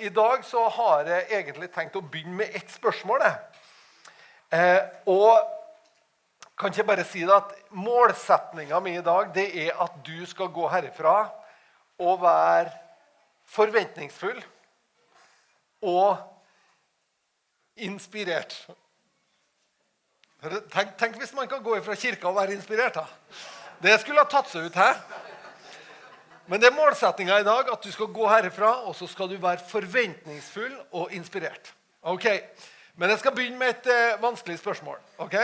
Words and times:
I 0.00 0.08
dag 0.08 0.44
så 0.44 0.62
har 0.68 1.08
jeg 1.08 1.26
egentlig 1.28 1.68
tenkt 1.74 1.96
å 1.98 2.00
begynne 2.00 2.38
med 2.38 2.54
ett 2.56 2.70
spørsmål. 2.72 3.24
Eh, 4.50 4.80
og 5.12 5.36
kan 6.58 6.72
ikke 6.72 6.86
bare 6.88 7.04
si 7.08 7.22
det 7.24 7.34
at 7.36 7.52
Målsetninga 7.76 8.80
mi 8.80 8.96
i 8.96 9.04
dag 9.04 9.30
det 9.36 9.46
er 9.66 9.76
at 9.80 10.00
du 10.06 10.24
skal 10.28 10.48
gå 10.52 10.66
herifra 10.72 11.14
og 12.00 12.22
være 12.22 12.72
forventningsfull 13.50 14.40
og 15.84 16.16
inspirert. 17.80 18.56
Tenk, 20.72 20.96
tenk, 20.96 21.16
hvis 21.20 21.34
man 21.36 21.48
kan 21.48 21.62
gå 21.64 21.76
ifra 21.76 21.94
kirka 21.94 22.28
og 22.28 22.36
være 22.40 22.56
inspirert. 22.56 22.94
da. 22.94 23.04
Det 23.82 24.00
skulle 24.00 24.24
ha 24.24 24.28
tatt 24.28 24.48
seg 24.48 24.68
ut 24.68 24.80
her. 24.80 24.96
Men 26.50 26.58
det 26.58 26.66
er 26.66 26.74
målsettinga 26.74 27.36
i 27.38 27.46
dag 27.46 27.68
at 27.70 27.84
du 27.84 27.92
skal 27.94 28.08
gå 28.10 28.26
herifra 28.26 28.72
og 28.88 28.94
så 28.98 29.06
skal 29.06 29.28
du 29.30 29.36
være 29.38 29.62
forventningsfull 29.70 30.72
og 30.98 31.12
inspirert. 31.14 31.74
Ok, 32.02 32.26
Men 32.94 33.10
jeg 33.10 33.18
skal 33.18 33.32
begynne 33.32 33.58
med 33.58 33.68
et 33.68 33.86
uh, 33.86 34.22
vanskelig 34.22 34.58
spørsmål. 34.58 34.98
ok? 35.18 35.34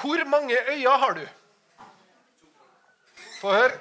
Hvor 0.00 0.24
mange 0.24 0.56
øyne 0.70 0.96
har 0.98 1.12
du? 1.12 1.26
Få 3.40 3.52
høre. 3.52 3.78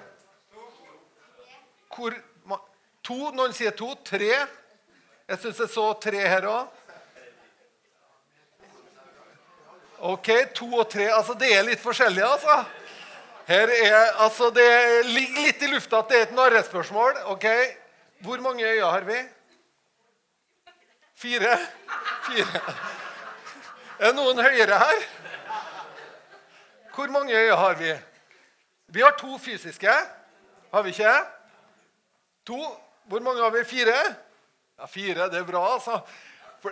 Hvor, 1.96 2.14
to? 3.04 3.32
Noen 3.32 3.54
sier 3.54 3.72
to. 3.72 3.94
Tre? 4.06 4.30
Jeg 5.28 5.40
syns 5.40 5.60
jeg 5.60 5.70
så 5.70 5.94
tre 5.94 6.20
her 6.20 6.46
òg. 6.52 6.68
Ok, 10.00 10.30
to 10.56 10.68
og 10.74 10.90
tre. 10.90 11.08
Altså, 11.16 11.34
det 11.34 11.56
er 11.56 11.64
litt 11.64 11.80
forskjellig, 11.80 12.24
altså. 12.28 12.64
Her 13.48 13.68
er, 13.68 14.12
altså 14.24 14.50
Det 14.56 15.06
ligger 15.06 15.42
litt 15.44 15.64
i 15.64 15.72
lufta 15.74 16.00
at 16.00 16.12
det 16.12 16.20
er 16.20 16.28
et 16.30 16.36
narrespørsmål. 16.36 17.18
ok? 17.36 17.46
Hvor 18.24 18.40
mange 18.40 18.64
øyne 18.64 18.86
har 18.92 19.02
vi? 19.02 19.20
Fire? 21.16 21.58
Fire. 22.28 22.62
Er 24.00 24.12
det 24.12 24.16
noen 24.16 24.40
høyere 24.40 24.80
her? 24.80 25.04
Hvor 26.96 27.12
mange 27.12 27.36
øyne 27.36 27.56
har 27.56 27.76
vi? 27.76 27.94
Vi 28.88 29.02
har 29.02 29.16
to 29.20 29.38
fysiske. 29.38 29.92
Har 30.74 30.82
vi 30.84 30.90
ikke? 30.90 31.14
To. 32.48 32.60
Hvor 33.06 33.20
mange 33.20 33.42
har 33.42 33.50
vi? 33.50 33.64
Fire? 33.64 34.16
Ja, 34.80 34.86
Fire. 34.86 35.30
Det 35.30 35.40
er 35.40 35.44
bra, 35.44 35.74
altså. 35.74 36.00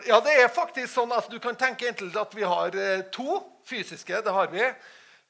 Ja, 0.08 0.20
det 0.24 0.38
er 0.40 0.48
faktisk 0.48 0.94
sånn 0.94 1.12
at 1.12 1.28
Du 1.32 1.40
kan 1.40 1.56
tenke 1.56 1.92
at 1.92 2.36
vi 2.36 2.44
har 2.48 2.76
eh, 2.76 3.04
to 3.12 3.42
fysiske. 3.68 4.22
Det 4.24 4.32
har 4.32 4.48
vi. 4.48 4.64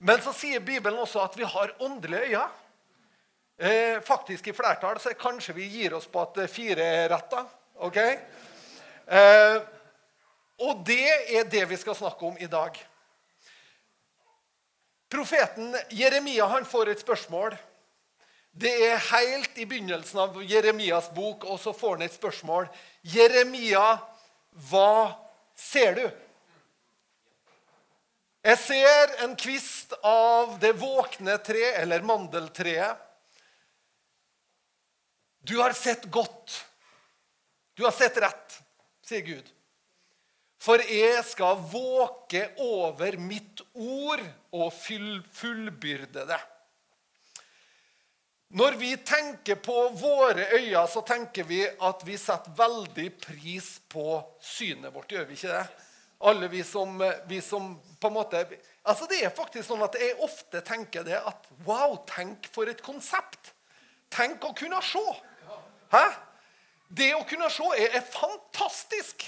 Men 0.02 0.22
så 0.22 0.34
sier 0.34 0.64
Bibelen 0.66 1.00
også 1.00 1.22
at 1.22 1.38
vi 1.38 1.46
har 1.46 1.76
åndelige 1.80 2.32
øyne. 2.32 2.48
Eh, 3.62 4.00
faktisk 4.02 4.48
i 4.50 4.54
flertall 4.58 4.98
så 5.00 5.14
kanskje 5.14 5.54
vi 5.54 5.68
gir 5.70 5.94
oss 5.94 6.08
på 6.10 6.24
at 6.24 6.40
fire 6.50 6.82
er 6.82 7.10
rett. 7.14 7.30
da. 7.30 7.44
Ok? 7.86 7.98
Eh, 7.98 9.58
og 10.66 10.82
det 10.86 11.36
er 11.38 11.46
det 11.46 11.68
vi 11.70 11.78
skal 11.78 11.96
snakke 11.96 12.26
om 12.26 12.40
i 12.40 12.50
dag. 12.50 12.80
Profeten 15.12 15.76
Jeremia 15.92 16.48
han 16.50 16.66
får 16.66 16.90
et 16.90 17.06
spørsmål. 17.06 17.54
Det 18.52 18.72
er 18.88 19.06
helt 19.12 19.58
i 19.58 19.66
begynnelsen 19.70 20.20
av 20.20 20.42
Jeremias 20.44 21.12
bok, 21.14 21.46
og 21.46 21.60
så 21.60 21.74
får 21.78 22.00
han 22.00 22.08
et 22.08 22.18
spørsmål. 22.18 22.66
Jeremia, 23.04 24.00
hva 24.70 25.14
ser 25.56 25.96
du? 25.96 26.06
Jeg 28.42 28.58
ser 28.58 29.12
en 29.22 29.36
kvist 29.38 29.94
av 30.02 30.56
det 30.62 30.74
våkne 30.82 31.38
tre, 31.46 31.62
eller 31.78 32.02
mandeltreet. 32.02 32.98
Du 35.46 35.60
har 35.62 35.74
sett 35.78 36.08
godt. 36.10 36.56
Du 37.78 37.84
har 37.86 37.94
sett 37.94 38.18
rett, 38.22 38.58
sier 39.06 39.22
Gud. 39.26 39.52
For 40.62 40.82
jeg 40.86 41.22
skal 41.26 41.62
våke 41.70 42.44
over 42.62 43.18
mitt 43.18 43.62
ord 43.74 44.22
og 44.54 44.74
fullbyrde 44.74 46.26
det. 46.30 46.42
Når 48.58 48.76
vi 48.78 48.92
tenker 48.98 49.62
på 49.64 49.78
våre 49.96 50.50
øyne, 50.58 50.84
så 50.92 51.02
tenker 51.08 51.48
vi 51.48 51.62
at 51.66 52.02
vi 52.06 52.18
setter 52.20 52.58
veldig 52.58 53.08
pris 53.22 53.78
på 53.90 54.20
synet 54.44 54.94
vårt. 54.94 55.14
Gjør 55.14 55.30
vi 55.30 55.38
ikke 55.40 55.54
det? 55.56 55.88
Alle 56.22 56.48
vi 56.52 56.64
som, 56.64 57.00
vi 57.28 57.42
som 57.42 57.74
på 58.02 58.10
en 58.10 58.14
måte 58.14 58.44
Altså 58.82 59.06
Det 59.10 59.20
er 59.24 59.34
faktisk 59.34 59.68
sånn 59.68 59.84
at 59.86 59.98
jeg 60.00 60.18
ofte 60.26 60.62
tenker 60.66 61.06
det 61.06 61.18
at 61.18 61.50
Wow, 61.68 62.00
tenk 62.10 62.50
for 62.54 62.70
et 62.70 62.82
konsept! 62.86 63.54
Tenk 64.12 64.44
å 64.44 64.54
kunne 64.58 64.82
se! 64.84 65.04
Hæ? 65.92 66.06
Det 66.92 67.14
å 67.16 67.24
kunne 67.28 67.48
se 67.54 67.68
er, 67.78 67.94
er 68.00 68.04
fantastisk. 68.04 69.24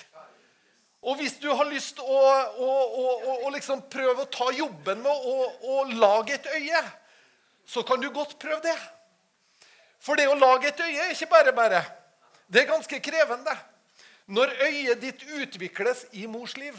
Og 1.04 1.20
hvis 1.20 1.36
du 1.40 1.50
har 1.52 1.68
lyst 1.68 1.98
til 1.98 2.08
å, 2.08 2.20
å, 2.64 2.68
å, 3.00 3.36
å, 3.44 3.52
liksom 3.52 3.86
prøve 3.92 4.24
å 4.24 4.32
ta 4.32 4.50
jobben 4.56 5.02
med 5.04 5.12
å, 5.12 5.78
lage 6.00 6.38
et 6.38 6.48
øye, 6.56 6.80
så 7.68 7.84
kan 7.88 8.00
du 8.00 8.10
godt 8.16 8.38
prøve 8.40 8.62
det. 8.64 8.76
For 10.04 10.20
det 10.20 10.30
å 10.32 10.38
lage 10.40 10.72
et 10.72 10.84
øye 10.84 11.10
er 11.10 11.12
ikke 11.12 11.32
bare 11.32 11.56
bare. 11.56 11.82
Det 12.48 12.64
er 12.64 12.72
ganske 12.72 13.00
krevende. 13.04 13.56
Når 14.34 14.54
øyet 14.66 15.02
ditt 15.02 15.24
utvikles 15.38 16.08
i 16.18 16.26
mors 16.28 16.56
liv, 16.58 16.78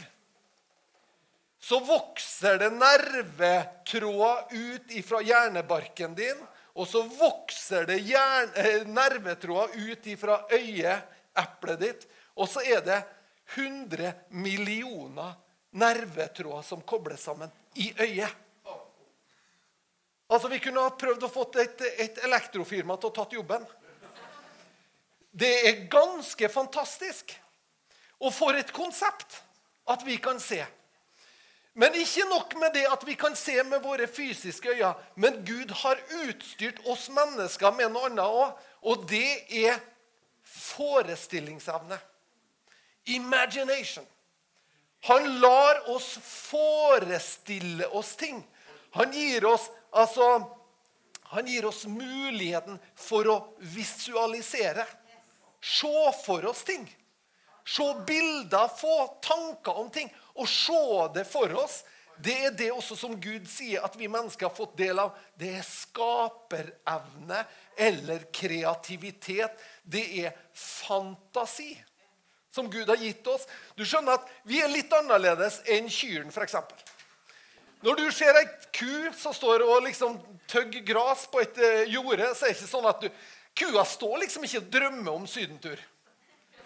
så 1.59 1.79
vokser 1.79 2.59
det 2.61 2.71
nervetråder 2.75 4.51
ut 4.51 4.91
fra 5.07 5.21
hjernebarken 5.23 6.15
din. 6.17 6.41
Og 6.75 6.87
så 6.91 7.05
vokser 7.07 7.87
det 7.87 8.01
eh, 8.11 8.83
nervetråder 8.85 9.77
ut 9.87 10.09
fra 10.19 10.41
øyeeplet 10.51 11.79
ditt. 11.79 12.03
Og 12.35 12.49
så 12.51 12.61
er 12.67 12.83
det 12.83 12.99
100 13.55 14.11
millioner 14.29 15.37
nervetråder 15.71 16.67
som 16.67 16.81
kobles 16.81 17.23
sammen 17.23 17.51
i 17.75 17.93
øyet. 17.99 18.35
Altså, 20.27 20.47
Vi 20.47 20.59
kunne 20.59 20.83
ha 20.83 20.91
prøvd 20.91 21.23
å 21.23 21.31
få 21.31 21.47
et, 21.61 21.81
et 22.01 22.21
elektrofirma 22.25 22.97
til 22.97 23.09
å 23.09 23.15
tatt 23.15 23.33
jobben. 23.37 23.65
Det 25.31 25.53
er 25.69 25.83
ganske 25.91 26.49
fantastisk. 26.49 27.35
Og 28.19 28.33
for 28.33 28.55
et 28.57 28.71
konsept 28.73 29.41
at 29.91 30.05
vi 30.05 30.17
kan 30.17 30.39
se. 30.39 30.61
Men 31.75 31.95
ikke 31.99 32.23
nok 32.29 32.55
med 32.59 32.71
det 32.73 32.85
at 32.87 33.03
vi 33.07 33.17
kan 33.19 33.35
se 33.35 33.57
med 33.63 33.83
våre 33.83 34.07
fysiske 34.07 34.69
øyne. 34.69 34.93
Men 35.15 35.41
Gud 35.45 35.73
har 35.81 35.99
utstyrt 36.23 36.79
oss 36.87 37.09
mennesker 37.11 37.75
med 37.75 37.91
noe 37.91 38.07
annet 38.07 38.23
òg, 38.23 38.53
og 38.87 39.03
det 39.09 39.43
er 39.51 39.81
forestillingsevne. 40.47 41.97
Imagination. 43.05 44.05
Han 45.05 45.27
lar 45.39 45.83
oss 45.91 46.15
forestille 46.23 47.87
oss 47.87 48.15
ting. 48.15 48.39
Han 48.95 49.11
gir 49.11 49.45
oss, 49.45 49.67
altså, 49.91 50.45
han 51.35 51.47
gir 51.47 51.65
oss 51.67 51.83
muligheten 51.85 52.79
for 52.95 53.27
å 53.27 53.35
visualisere. 53.59 54.87
Se 55.59 56.11
for 56.23 56.47
oss 56.47 56.63
ting. 56.63 56.87
Se 57.65 57.85
bilder, 58.07 58.67
få 58.77 59.07
tanker 59.25 59.77
om 59.81 59.89
ting. 59.89 60.11
Og 60.35 60.49
se 60.49 61.07
det 61.15 61.25
for 61.29 61.51
oss. 61.63 61.81
Det 62.17 62.35
er 62.47 62.53
det 62.55 62.69
også 62.71 62.95
som 62.95 63.15
Gud 63.19 63.47
sier 63.49 63.83
at 63.83 63.95
vi 63.99 64.07
mennesker 64.07 64.47
har 64.47 64.55
fått 64.55 64.77
del 64.79 65.01
av. 65.01 65.15
Det 65.35 65.49
er 65.57 65.67
skaperevne 65.67 67.41
eller 67.75 68.27
kreativitet. 68.31 69.57
Det 69.83 70.05
er 70.23 70.37
fantasi 70.55 71.73
som 72.55 72.69
Gud 72.71 72.87
har 72.87 73.01
gitt 73.01 73.27
oss. 73.27 73.43
Du 73.75 73.83
skjønner 73.83 74.15
at 74.15 74.29
Vi 74.47 74.61
er 74.63 74.71
litt 74.71 74.93
annerledes 74.95 75.59
enn 75.67 75.89
kyrne, 75.91 76.31
f.eks. 76.31 76.55
Når 77.83 77.99
du 77.99 78.05
ser 78.15 78.37
ei 78.39 78.45
ku 78.73 79.11
som 79.17 79.33
står 79.35 79.65
og 79.65 79.83
liksom 79.85 80.15
tøgger 80.49 80.85
gras 80.87 81.25
på 81.29 81.41
et 81.43 81.57
eh, 81.59 81.89
jorde, 81.91 82.31
så 82.31 82.47
er 82.47 82.53
det 82.53 82.55
ikke 82.55 82.69
sånn 82.71 82.87
at 82.89 83.03
du, 83.03 83.09
kua 83.59 83.83
står 83.85 84.21
liksom 84.23 84.47
ikke 84.47 84.61
og 84.63 84.71
drømmer 84.71 85.11
om 85.19 85.27
sydentur. 85.29 85.81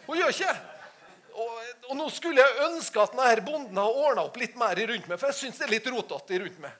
Hun 0.05 0.19
gjør 0.21 0.31
ikke 0.31 0.53
og, 1.39 1.71
og 1.89 1.97
nå 1.97 2.09
skulle 2.13 2.43
jeg 2.43 2.67
ønske 2.67 3.01
at 3.01 3.15
denne 3.15 3.45
bonden 3.45 3.79
hadde 3.79 4.03
ordna 4.03 4.25
opp 4.27 4.37
litt 4.41 4.57
mer 4.59 4.79
rundt 4.91 5.07
meg, 5.07 5.19
for 5.19 5.31
jeg 5.31 5.39
syns 5.39 5.61
det 5.61 5.67
er 5.67 5.73
litt 5.77 5.89
rotete 5.91 6.41
rundt 6.43 6.59
meg. 6.63 6.75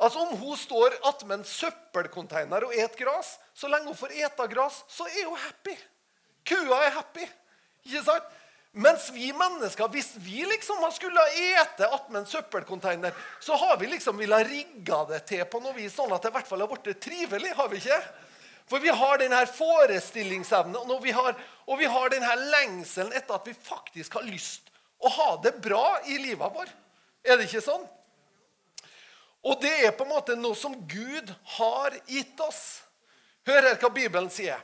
Altså 0.00 0.22
Om 0.24 0.36
hun 0.40 0.56
står 0.56 0.96
attmed 1.10 1.42
en 1.42 1.46
søppelcontainer 1.46 2.64
og 2.64 2.76
et 2.76 2.94
gras, 2.96 3.34
så 3.52 3.68
lenge 3.68 3.92
hun 3.92 3.98
får 3.98 4.14
ete 4.16 4.46
gras, 4.48 4.82
så 4.88 5.04
er 5.10 5.26
hun 5.28 5.40
happy. 5.42 5.76
Kua 6.48 6.78
er 6.86 6.94
happy. 6.96 7.26
Ikke 7.84 8.04
sant? 8.06 8.36
Mens 8.70 9.08
vi 9.10 9.32
mennesker, 9.34 9.90
hvis 9.90 10.12
vi 10.22 10.44
liksom 10.46 10.84
skulle 10.94 11.22
ete 11.34 11.88
attmed 11.90 12.22
en 12.22 12.28
søppelcontainer, 12.30 13.14
så 13.42 13.58
har 13.58 13.76
vi 13.80 13.90
liksom 13.90 14.20
villet 14.20 14.46
rigga 14.46 15.02
det 15.10 15.24
til 15.26 15.42
på 15.50 15.60
noe 15.60 15.74
vis, 15.74 15.96
sånn 15.96 16.12
at 16.14 16.22
det 16.22 16.30
i 16.30 16.36
hvert 16.38 16.48
fall 16.48 16.62
har 16.62 16.70
blitt 16.70 17.02
trivelig. 17.02 17.50
har 17.58 17.68
vi 17.68 17.82
ikke? 17.82 17.98
For 18.70 18.78
vi 18.78 18.92
har 18.94 19.18
denne 19.18 19.40
forestillingsevnen 19.50 20.92
og 20.94 21.00
vi 21.02 21.10
har, 21.14 21.34
og 21.66 21.78
vi 21.80 21.88
har 21.90 22.12
denne 22.12 22.34
lengselen 22.52 23.12
etter 23.18 23.34
at 23.34 23.48
vi 23.48 23.54
faktisk 23.54 24.14
har 24.14 24.22
lyst 24.28 24.70
å 25.02 25.08
ha 25.10 25.42
det 25.42 25.56
bra 25.64 25.98
i 26.06 26.18
livet 26.22 26.54
vår. 26.54 26.68
Er 27.26 27.36
det 27.36 27.44
ikke 27.48 27.64
sånn? 27.64 27.82
Og 29.40 29.62
det 29.62 29.86
er 29.86 29.92
på 29.96 30.04
en 30.04 30.12
måte 30.12 30.36
noe 30.36 30.56
som 30.58 30.74
Gud 30.86 31.34
har 31.56 31.94
gitt 32.06 32.40
oss. 32.44 32.82
Hør 33.48 33.62
her 33.70 33.78
hva 33.80 33.90
Bibelen 33.92 34.30
sier. 34.30 34.60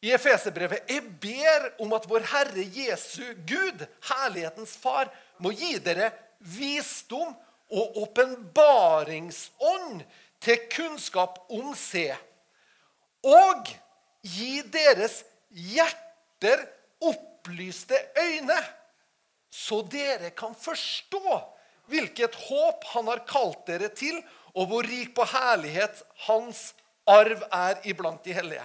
i 0.00 0.12
Efeserbrevet 0.14 0.86
Jeg 0.86 1.02
ber 1.20 1.74
om 1.82 1.92
at 1.92 2.06
vår 2.06 2.20
Herre 2.30 2.62
Jesu 2.62 3.34
Gud, 3.44 3.86
herlighetens 4.08 4.76
Far, 4.78 5.10
må 5.42 5.50
gi 5.50 5.78
dere 5.82 6.12
visdom 6.38 7.34
og 7.68 7.96
åpenbaringsånd 8.04 10.04
til 10.40 10.56
kunnskap 10.70 11.38
om 11.50 11.74
se, 11.74 12.14
og 13.26 13.70
gi 14.22 14.62
deres 14.62 15.22
hjerter 15.48 16.64
opplyste 17.00 17.98
øyne, 18.18 18.58
så 19.50 19.80
dere 19.82 20.30
kan 20.36 20.54
forstå 20.54 21.38
hvilket 21.88 22.34
håp 22.48 22.84
han 22.92 23.08
har 23.08 23.24
kalt 23.28 23.64
dere 23.66 23.88
til, 23.88 24.18
og 24.54 24.68
hvor 24.68 24.86
rik 24.86 25.14
på 25.16 25.24
herlighet 25.28 26.02
hans 26.26 26.72
arv 27.08 27.44
er 27.52 27.80
iblant 27.88 28.24
de 28.24 28.34
hellige. 28.36 28.64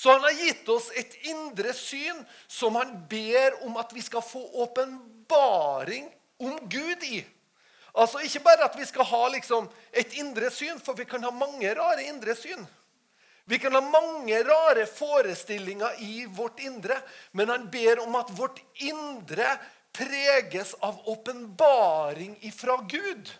Så 0.00 0.14
han 0.14 0.24
har 0.24 0.32
gitt 0.32 0.68
oss 0.72 0.88
et 0.96 1.12
indre 1.28 1.74
syn 1.76 2.22
som 2.48 2.78
han 2.80 2.94
ber 3.10 3.58
om 3.66 3.76
at 3.76 3.92
vi 3.92 4.02
skal 4.02 4.24
få 4.24 4.40
åpenbaring 4.64 6.08
om 6.40 6.56
Gud 6.72 7.04
i. 7.04 7.20
Altså 7.92 8.22
Ikke 8.24 8.40
bare 8.40 8.64
at 8.64 8.78
vi 8.78 8.86
skal 8.88 9.04
ha 9.04 9.22
liksom 9.34 9.68
et 9.92 10.14
indre 10.22 10.50
syn, 10.50 10.80
for 10.80 10.96
vi 10.96 11.04
kan 11.04 11.22
ha 11.26 11.30
mange 11.34 11.74
rare 11.76 12.06
indre 12.08 12.34
syn. 12.38 12.64
Vi 13.50 13.58
kan 13.58 13.74
ha 13.74 13.80
mange 13.82 14.42
rare 14.46 14.86
forestillinger 14.86 16.02
i 16.06 16.26
vårt 16.26 16.60
indre, 16.62 17.00
men 17.34 17.48
han 17.50 17.66
ber 17.70 17.98
om 18.04 18.14
at 18.14 18.30
vårt 18.38 18.60
indre 18.78 19.56
preges 19.92 20.74
av 20.86 21.00
åpenbaring 21.10 22.36
ifra 22.46 22.76
Gud. 22.88 23.32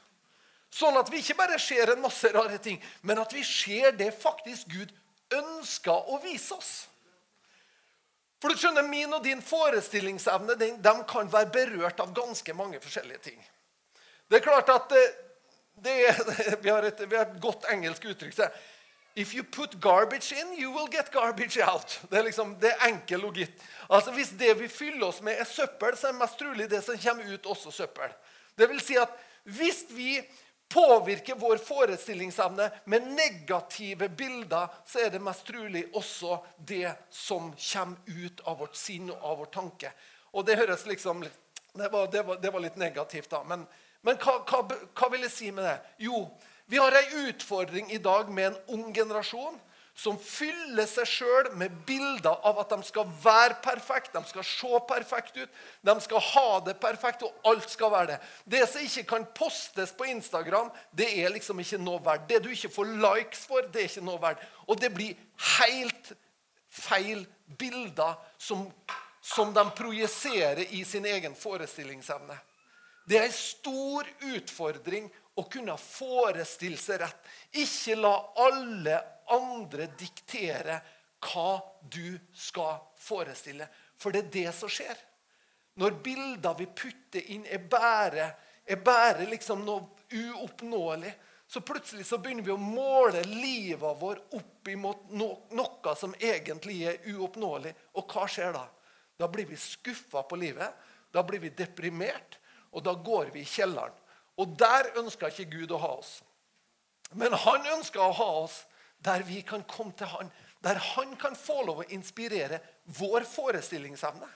Sånn 0.71 0.99
at 0.99 1.13
vi 1.15 1.21
ikke 1.23 1.37
bare 1.39 1.59
ser 1.63 1.93
en 1.93 2.03
masse 2.03 2.27
rare 2.35 2.59
ting, 2.59 2.81
men 3.07 3.23
at 3.23 3.31
vi 3.35 3.45
ser 3.47 3.95
det 3.99 4.11
faktisk 4.19 4.75
Gud 4.75 4.91
ønsker 5.31 6.11
å 6.11 6.19
vise 6.25 6.59
oss. 6.59 6.73
For 8.43 8.51
du 8.51 8.59
skjønner, 8.59 8.87
Min 8.91 9.15
og 9.15 9.23
din 9.23 9.43
forestillingsevne 9.47 10.59
de, 10.59 10.73
de 10.83 10.97
kan 11.07 11.31
være 11.31 11.53
berørt 11.55 12.03
av 12.03 12.11
ganske 12.17 12.59
mange 12.59 12.83
forskjellige 12.83 13.23
ting. 13.31 13.39
Det 14.27 14.41
er 14.41 14.47
klart 14.47 14.75
at 14.75 14.91
det, 14.91 15.07
det 15.87 15.97
er, 16.09 16.21
vi, 16.67 16.75
har 16.75 16.91
et, 16.91 17.07
vi, 17.07 17.15
har 17.15 17.31
et, 17.31 17.41
godt 17.43 17.71
engelsk 17.71 18.11
uttrykk. 18.11 18.35
Så, 18.35 18.51
If 19.21 19.35
you 19.35 19.45
put 19.45 19.81
garbage 19.81 20.33
in, 20.33 20.55
you 20.59 20.71
will 20.73 20.89
get 20.89 21.13
garbage 21.13 21.59
out. 21.61 22.01
Det 22.11 22.19
er 22.19 22.23
liksom, 22.23 22.55
det 22.61 22.71
er 22.73 22.87
enkel 22.89 23.21
logikk. 23.21 23.53
Altså, 23.91 24.15
Hvis 24.17 24.31
det 24.39 24.55
vi 24.61 24.69
fyller 24.69 25.11
oss 25.11 25.21
med, 25.23 25.37
er 25.37 25.45
søppel, 25.45 25.97
så 25.97 26.09
er 26.09 26.15
det 26.15 26.21
mest 26.23 26.39
trolig 26.41 26.69
det 26.71 26.81
som 26.87 26.99
kommer 26.99 27.35
ut, 27.35 27.47
også 27.47 27.71
søppel. 27.71 28.15
Det 28.57 28.69
vil 28.71 28.81
si 28.81 28.97
at 28.97 29.13
hvis 29.45 29.85
vi 29.93 30.15
påvirker 30.71 31.35
vår 31.35 31.61
forestillingsevne 31.67 32.71
med 32.85 33.11
negative 33.13 34.09
bilder, 34.09 34.73
så 34.87 35.05
er 35.05 35.11
det 35.11 35.23
mest 35.23 35.45
trolig 35.47 35.85
også 35.93 36.39
det 36.57 36.93
som 37.11 37.53
kommer 37.73 38.25
ut 38.25 38.41
av 38.47 38.61
vårt 38.63 38.79
sinn 38.79 39.11
og 39.11 39.19
av 39.21 39.39
vår 39.43 39.53
tanke. 39.53 39.93
Og 40.33 40.47
det 40.47 40.61
høres 40.61 40.87
liksom 40.87 41.27
Det 41.73 41.87
var, 41.93 42.07
det 42.11 42.23
var, 42.27 42.37
det 42.43 42.51
var 42.51 42.61
litt 42.61 42.77
negativt, 42.77 43.31
da. 43.31 43.45
Men, 43.47 43.61
men 44.03 44.17
hva, 44.19 44.41
hva, 44.43 44.65
hva, 44.67 45.09
vil 45.13 45.23
jeg 45.23 45.31
si 45.31 45.51
med 45.55 45.69
det? 45.69 45.77
Jo, 46.03 46.25
vi 46.71 46.79
har 46.79 46.95
ei 46.95 47.27
utfordring 47.27 47.91
i 47.91 47.99
dag 47.99 48.29
med 48.31 48.53
en 48.53 48.61
ung 48.77 48.95
generasjon 48.95 49.59
som 50.01 50.17
fyller 50.23 50.87
seg 50.89 51.09
sjøl 51.09 51.49
med 51.59 51.75
bilder 51.87 52.39
av 52.47 52.61
at 52.63 52.71
de 52.73 52.87
skal 52.87 53.09
være 53.21 53.59
perfekt, 53.65 54.15
de 54.15 54.23
skal 54.29 54.47
se 54.47 54.81
perfekt 54.89 55.37
ut, 55.37 55.59
de 55.85 55.95
skal 56.05 56.23
ha 56.31 56.47
det 56.65 56.77
perfekt, 56.81 57.27
og 57.27 57.51
alt 57.51 57.69
skal 57.69 57.93
være 57.93 58.13
det. 58.13 58.19
Det 58.55 58.63
som 58.71 58.87
ikke 58.87 59.05
kan 59.11 59.27
postes 59.37 59.93
på 59.97 60.09
Instagram, 60.13 60.71
det 60.97 61.11
er 61.21 61.35
liksom 61.35 61.61
ikke 61.61 61.83
noe 61.83 62.01
verdt. 62.07 62.29
Det 62.31 62.41
du 62.45 62.49
ikke 62.55 62.73
får 62.73 62.95
likes 63.03 63.45
for, 63.51 63.67
det 63.67 63.83
er 63.83 63.91
ikke 63.91 64.07
noe 64.07 64.23
verdt. 64.23 64.47
Og 64.71 64.81
det 64.81 64.93
blir 64.95 65.19
helt 65.59 66.13
feil 66.71 67.27
bilder 67.59 68.15
som, 68.39 68.69
som 69.21 69.53
de 69.53 69.67
projiserer 69.77 70.71
i 70.71 70.85
sin 70.87 71.05
egen 71.05 71.35
forestillingsevne. 71.37 72.39
Det 73.11 73.19
er 73.19 73.27
en 73.27 73.35
stor 73.35 74.07
utfordring 74.31 75.11
å 75.41 75.47
kunne 75.49 75.77
forestille 75.81 76.79
seg 76.81 77.01
rett. 77.03 77.31
Ikke 77.63 77.97
la 77.99 78.15
alle 78.45 78.97
andre 79.33 79.89
diktere 79.99 80.81
hva 81.21 81.61
du 81.93 82.19
skal 82.37 82.81
forestille. 83.01 83.69
For 84.01 84.13
det 84.13 84.27
er 84.27 84.35
det 84.37 84.53
som 84.57 84.73
skjer. 84.73 84.97
Når 85.81 85.97
bilder 86.05 86.57
vi 86.59 86.67
putter 86.67 87.33
inn, 87.33 87.47
er 87.47 87.63
bare, 87.71 88.31
er 88.67 88.81
bare 88.85 89.29
liksom 89.31 89.65
noe 89.65 89.87
uoppnåelig, 90.11 91.13
så 91.51 91.61
plutselig 91.67 92.05
så 92.07 92.19
begynner 92.23 92.47
vi 92.47 92.53
å 92.55 92.61
måle 92.63 93.25
livet 93.27 93.97
vår 93.99 94.21
opp 94.39 94.69
imot 94.71 95.09
no, 95.19 95.33
noe 95.59 95.95
som 95.99 96.13
egentlig 96.15 96.77
er 96.87 97.01
uoppnåelig. 97.11 97.73
Og 97.99 98.13
hva 98.13 98.27
skjer 98.31 98.53
da? 98.55 98.69
Da 99.19 99.27
blir 99.29 99.49
vi 99.51 99.59
skuffa 99.59 100.23
på 100.31 100.39
livet. 100.39 100.77
Da 101.11 101.25
blir 101.27 101.43
vi 101.43 101.51
deprimert, 101.51 102.39
og 102.71 102.85
da 102.87 102.95
går 102.95 103.33
vi 103.35 103.43
i 103.43 103.49
kjelleren. 103.51 103.97
Og 104.41 104.57
der 104.59 104.91
ønsker 105.01 105.33
ikke 105.33 105.51
Gud 105.59 105.73
å 105.77 105.81
ha 105.83 105.95
oss. 105.99 106.19
Men 107.13 107.35
han 107.45 107.67
ønsker 107.77 108.03
å 108.03 108.13
ha 108.17 108.29
oss 108.45 108.63
der 109.05 109.25
vi 109.27 109.43
kan 109.47 109.65
komme 109.69 109.93
til 109.97 110.09
han, 110.13 110.31
der 110.65 110.79
han 110.95 111.17
kan 111.21 111.37
få 111.37 111.63
lov 111.65 111.83
å 111.83 111.89
inspirere 111.93 112.61
vår 112.99 113.25
forestillingsevne. 113.29 114.29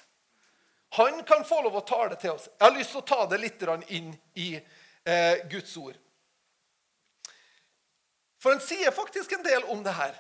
Han 0.97 1.25
kan 1.27 1.45
få 1.45 1.61
lov 1.65 1.77
å 1.77 1.85
tale 1.87 2.17
til 2.21 2.35
oss. 2.37 2.47
Jeg 2.49 2.65
har 2.65 2.77
lyst 2.77 2.95
til 2.95 3.03
å 3.03 3.09
ta 3.09 3.25
det 3.31 3.41
litt 3.43 3.65
inn 3.89 4.13
i 4.39 4.55
eh, 4.57 5.47
Guds 5.51 5.77
ord. 5.77 5.97
For 8.39 8.55
han 8.55 8.63
sier 8.63 8.93
faktisk 8.93 9.33
en 9.33 9.43
del 9.43 9.65
om 9.73 9.83
det 9.83 9.95
her. 9.97 10.15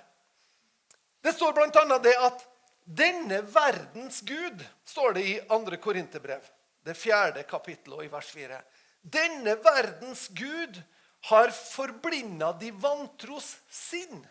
Det 1.24 1.32
står 1.32 1.52
bl.a. 1.52 1.98
det 2.02 2.16
at 2.20 2.44
denne 2.84 3.42
verdens 3.48 4.20
Gud, 4.20 4.64
står 4.84 5.12
det 5.16 5.22
i 5.24 5.34
2. 5.48 5.76
Korinterbrev, 5.80 6.42
det 6.84 6.96
fjerde 6.96 7.46
kapittelet 7.48 7.98
og 7.98 8.04
i 8.04 8.10
vers 8.12 8.32
4. 8.32 8.58
Denne 9.04 9.54
verdens 9.60 10.28
Gud 10.32 10.80
har 11.28 11.52
forblinda 11.52 12.52
de 12.60 12.70
vantros 12.80 13.54
sinn. 13.68 14.24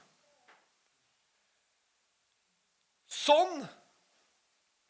Sånn 3.13 3.61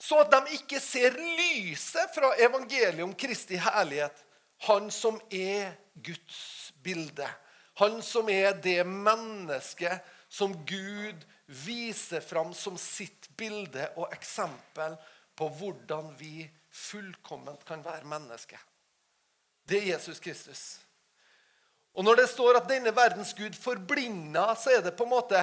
så 0.03 0.19
at 0.19 0.33
de 0.33 0.57
ikke 0.57 0.81
ser 0.83 1.15
lyset 1.15 2.11
fra 2.15 2.33
evangeliet 2.43 3.03
om 3.05 3.13
Kristi 3.15 3.59
herlighet, 3.59 4.17
han 4.67 4.89
som 4.91 5.19
er 5.31 5.75
Guds 6.03 6.73
bilde. 6.83 7.27
Han 7.79 8.01
som 8.05 8.27
er 8.31 8.51
det 8.63 8.81
mennesket 8.87 10.03
som 10.31 10.53
Gud 10.67 11.23
viser 11.63 12.23
fram 12.23 12.51
som 12.57 12.75
sitt 12.79 13.29
bilde 13.39 13.87
og 13.95 14.11
eksempel 14.15 14.97
på 15.39 15.47
hvordan 15.59 16.11
vi 16.19 16.45
fullkomment 16.73 17.63
kan 17.67 17.83
være 17.85 18.07
mennesker. 18.09 18.59
Det 19.69 19.79
er 19.79 19.93
Jesus 19.93 20.19
Kristus. 20.19 20.79
Og 21.93 22.03
Når 22.03 22.15
det 22.15 22.29
står 22.29 22.57
at 22.57 22.69
denne 22.69 22.95
verdens 22.95 23.33
Gud 23.37 23.53
forblinda, 23.53 24.55
så, 24.55 24.69
er 24.77 24.81
det 24.81 24.95
på 24.97 25.05
en 25.05 25.13
måte, 25.13 25.39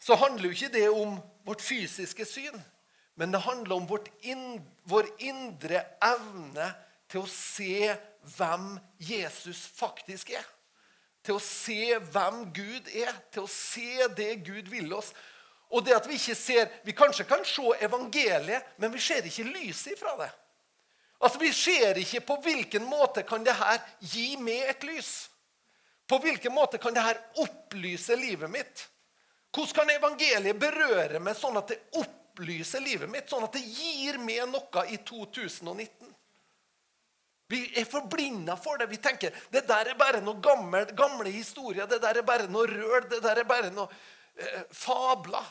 så 0.00 0.16
handler 0.16 0.48
jo 0.48 0.56
ikke 0.56 0.72
det 0.72 0.88
om 0.88 1.18
vårt 1.44 1.62
fysiske 1.62 2.24
syn. 2.24 2.56
Men 3.20 3.32
det 3.32 3.42
handler 3.44 3.74
om 3.74 3.88
in, 4.22 4.62
vår 4.88 5.06
indre 5.18 5.82
evne 6.02 6.70
til 7.10 7.20
å 7.20 7.28
se 7.28 7.92
hvem 8.36 8.78
Jesus 8.96 9.66
faktisk 9.76 10.30
er. 10.30 10.46
Til 11.22 11.36
å 11.36 11.42
se 11.44 11.98
hvem 12.00 12.46
Gud 12.56 12.88
er, 12.96 13.12
til 13.32 13.44
å 13.44 13.52
se 13.52 14.08
det 14.16 14.38
Gud 14.46 14.70
vil 14.72 14.92
oss. 14.96 15.12
Og 15.70 15.84
det 15.84 15.94
at 15.94 16.08
Vi 16.08 16.16
ikke 16.16 16.34
ser, 16.34 16.70
vi 16.82 16.96
kanskje 16.96 17.28
kan 17.28 17.44
se 17.44 17.76
evangeliet, 17.80 18.72
men 18.78 18.92
vi 18.92 18.98
ser 18.98 19.26
ikke 19.26 19.52
lyset 19.52 19.92
ifra 19.92 20.16
det. 20.18 20.30
Altså, 21.20 21.38
Vi 21.38 21.52
ser 21.52 21.98
ikke 22.00 22.20
på 22.20 22.36
hvilken 22.44 22.86
måte 22.88 23.22
kan 23.28 23.44
det 23.44 23.56
her 23.56 23.80
gi 24.00 24.36
meg 24.40 24.70
et 24.72 24.86
lys. 24.88 25.28
På 26.08 26.18
hvilken 26.18 26.52
måte 26.52 26.78
kan 26.78 26.94
det 26.94 27.04
her 27.04 27.20
opplyse 27.38 28.16
livet 28.16 28.50
mitt? 28.50 28.86
Hvordan 29.54 29.74
kan 29.74 29.92
evangeliet 29.94 30.58
berøre 30.58 31.20
meg 31.22 31.36
sånn 31.38 31.58
at 31.58 31.70
det 31.70 31.78
opplyser 32.00 32.82
livet 32.82 33.10
mitt? 33.10 33.28
Sånn 33.30 33.44
at 33.46 33.54
det 33.54 33.62
gir 33.62 34.18
meg 34.22 34.46
noe 34.50 34.86
i 34.90 34.98
2019? 35.06 36.10
Vi 37.50 37.60
er 37.80 37.86
forblinda 37.90 38.54
for 38.56 38.78
det. 38.78 38.86
Vi 38.86 39.00
tenker 39.02 39.34
det 39.50 39.64
der 39.66 39.90
er 39.90 39.98
bare 39.98 40.20
noe 40.22 40.38
gamle, 40.42 40.84
gamle 40.94 41.32
historier. 41.34 41.88
Det 41.90 41.98
der 42.02 42.20
er 42.20 42.26
bare 42.26 42.46
noe 42.46 42.68
røl. 42.70 43.08
Det 43.10 43.18
der 43.24 43.42
er 43.42 43.48
bare 43.48 43.72
noe 43.74 43.90
eh, 44.38 44.60
fabler. 44.70 45.48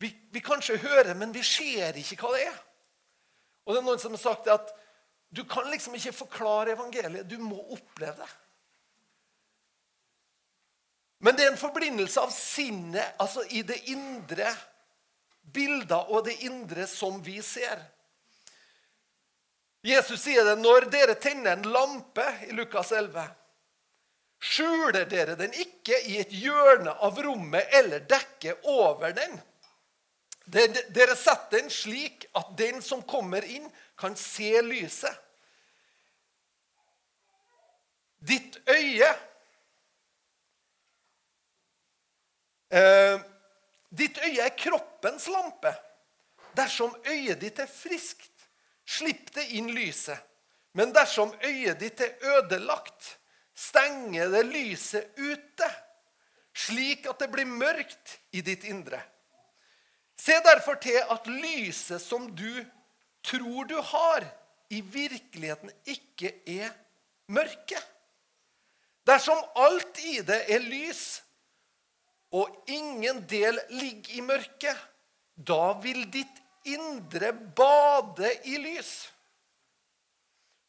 Vi, 0.00 0.12
vi, 0.30 0.40
kanskje 0.40 0.78
hører, 0.80 1.12
men 1.18 1.34
vi 1.34 1.42
ser 1.44 1.98
ikke 1.98 2.22
hva 2.22 2.30
det 2.36 2.44
er. 2.46 2.60
Og 3.66 3.74
det 3.74 3.80
er 3.80 3.86
noen 3.86 4.02
som 4.02 4.14
har 4.16 4.22
sagt 4.22 4.50
at 4.50 4.72
du 5.30 5.44
kan 5.46 5.68
liksom 5.70 5.94
ikke 5.94 6.16
forklare 6.16 6.74
evangeliet. 6.74 7.28
Du 7.28 7.38
må 7.38 7.60
oppleve 7.70 8.16
det. 8.18 8.30
Men 11.20 11.36
det 11.36 11.44
er 11.44 11.52
en 11.52 11.60
forblindelse 11.60 12.20
av 12.22 12.30
sinnet, 12.32 13.14
altså 13.20 13.44
i 13.52 13.60
det 13.66 13.76
indre 13.92 14.48
bildet 15.52 16.08
og 16.08 16.24
det 16.24 16.38
indre 16.48 16.86
som 16.88 17.20
vi 17.22 17.38
ser. 17.44 17.82
Jesus 19.84 20.20
sier 20.22 20.44
det 20.44 20.58
når 20.60 20.88
dere 20.92 21.16
tenner 21.20 21.56
en 21.56 21.68
lampe 21.72 22.24
i 22.48 22.56
Lukas 22.56 22.92
11. 22.92 23.22
Skjuler 24.40 25.04
dere 25.08 25.36
den 25.36 25.52
ikke 25.56 25.98
i 26.08 26.18
et 26.20 26.32
hjørne 26.32 26.92
av 27.04 27.20
rommet 27.20 27.68
eller 27.76 28.04
dekker 28.08 28.64
over 28.72 29.12
den. 29.16 29.36
Dere 30.46 31.16
setter 31.16 31.58
den 31.58 31.70
slik 31.70 32.26
at 32.34 32.54
den 32.58 32.80
som 32.82 33.02
kommer 33.02 33.44
inn, 33.44 33.68
kan 33.98 34.16
se 34.16 34.62
lyset. 34.62 35.14
Ditt 38.20 38.58
øye 38.68 39.08
eh, 42.68 43.20
Ditt 43.90 44.18
øye 44.22 44.44
er 44.44 44.56
kroppens 44.56 45.26
lampe. 45.28 45.72
Dersom 46.56 46.92
øyet 47.06 47.40
ditt 47.40 47.58
er 47.58 47.70
friskt, 47.70 48.46
slipp 48.86 49.32
det 49.34 49.48
inn 49.58 49.70
lyset. 49.74 50.18
Men 50.78 50.92
dersom 50.94 51.32
øyet 51.42 51.80
ditt 51.80 52.00
er 52.04 52.14
ødelagt, 52.36 53.16
stenger 53.54 54.30
det 54.30 54.44
lyset 54.46 55.18
ute, 55.18 55.70
slik 56.54 57.08
at 57.10 57.18
det 57.22 57.30
blir 57.32 57.48
mørkt 57.50 58.18
i 58.32 58.42
ditt 58.46 58.64
indre. 58.70 59.00
Se 60.20 60.36
derfor 60.44 60.76
til 60.82 60.98
at 61.00 61.28
lyset 61.32 62.02
som 62.02 62.26
du 62.36 62.60
tror 63.24 63.64
du 63.68 63.78
har, 63.92 64.26
i 64.70 64.80
virkeligheten 64.80 65.72
ikke 65.88 66.34
er 66.46 66.70
mørke. 67.32 67.80
Dersom 69.08 69.40
alt 69.58 69.98
i 70.04 70.20
det 70.26 70.44
er 70.52 70.62
lys, 70.62 71.22
og 72.30 72.52
ingen 72.70 73.24
del 73.30 73.58
ligger 73.72 74.18
i 74.18 74.20
mørket, 74.22 74.76
da 75.34 75.72
vil 75.82 76.04
ditt 76.12 76.36
indre 76.68 77.32
bade 77.32 78.30
i 78.46 78.60
lys. 78.60 78.92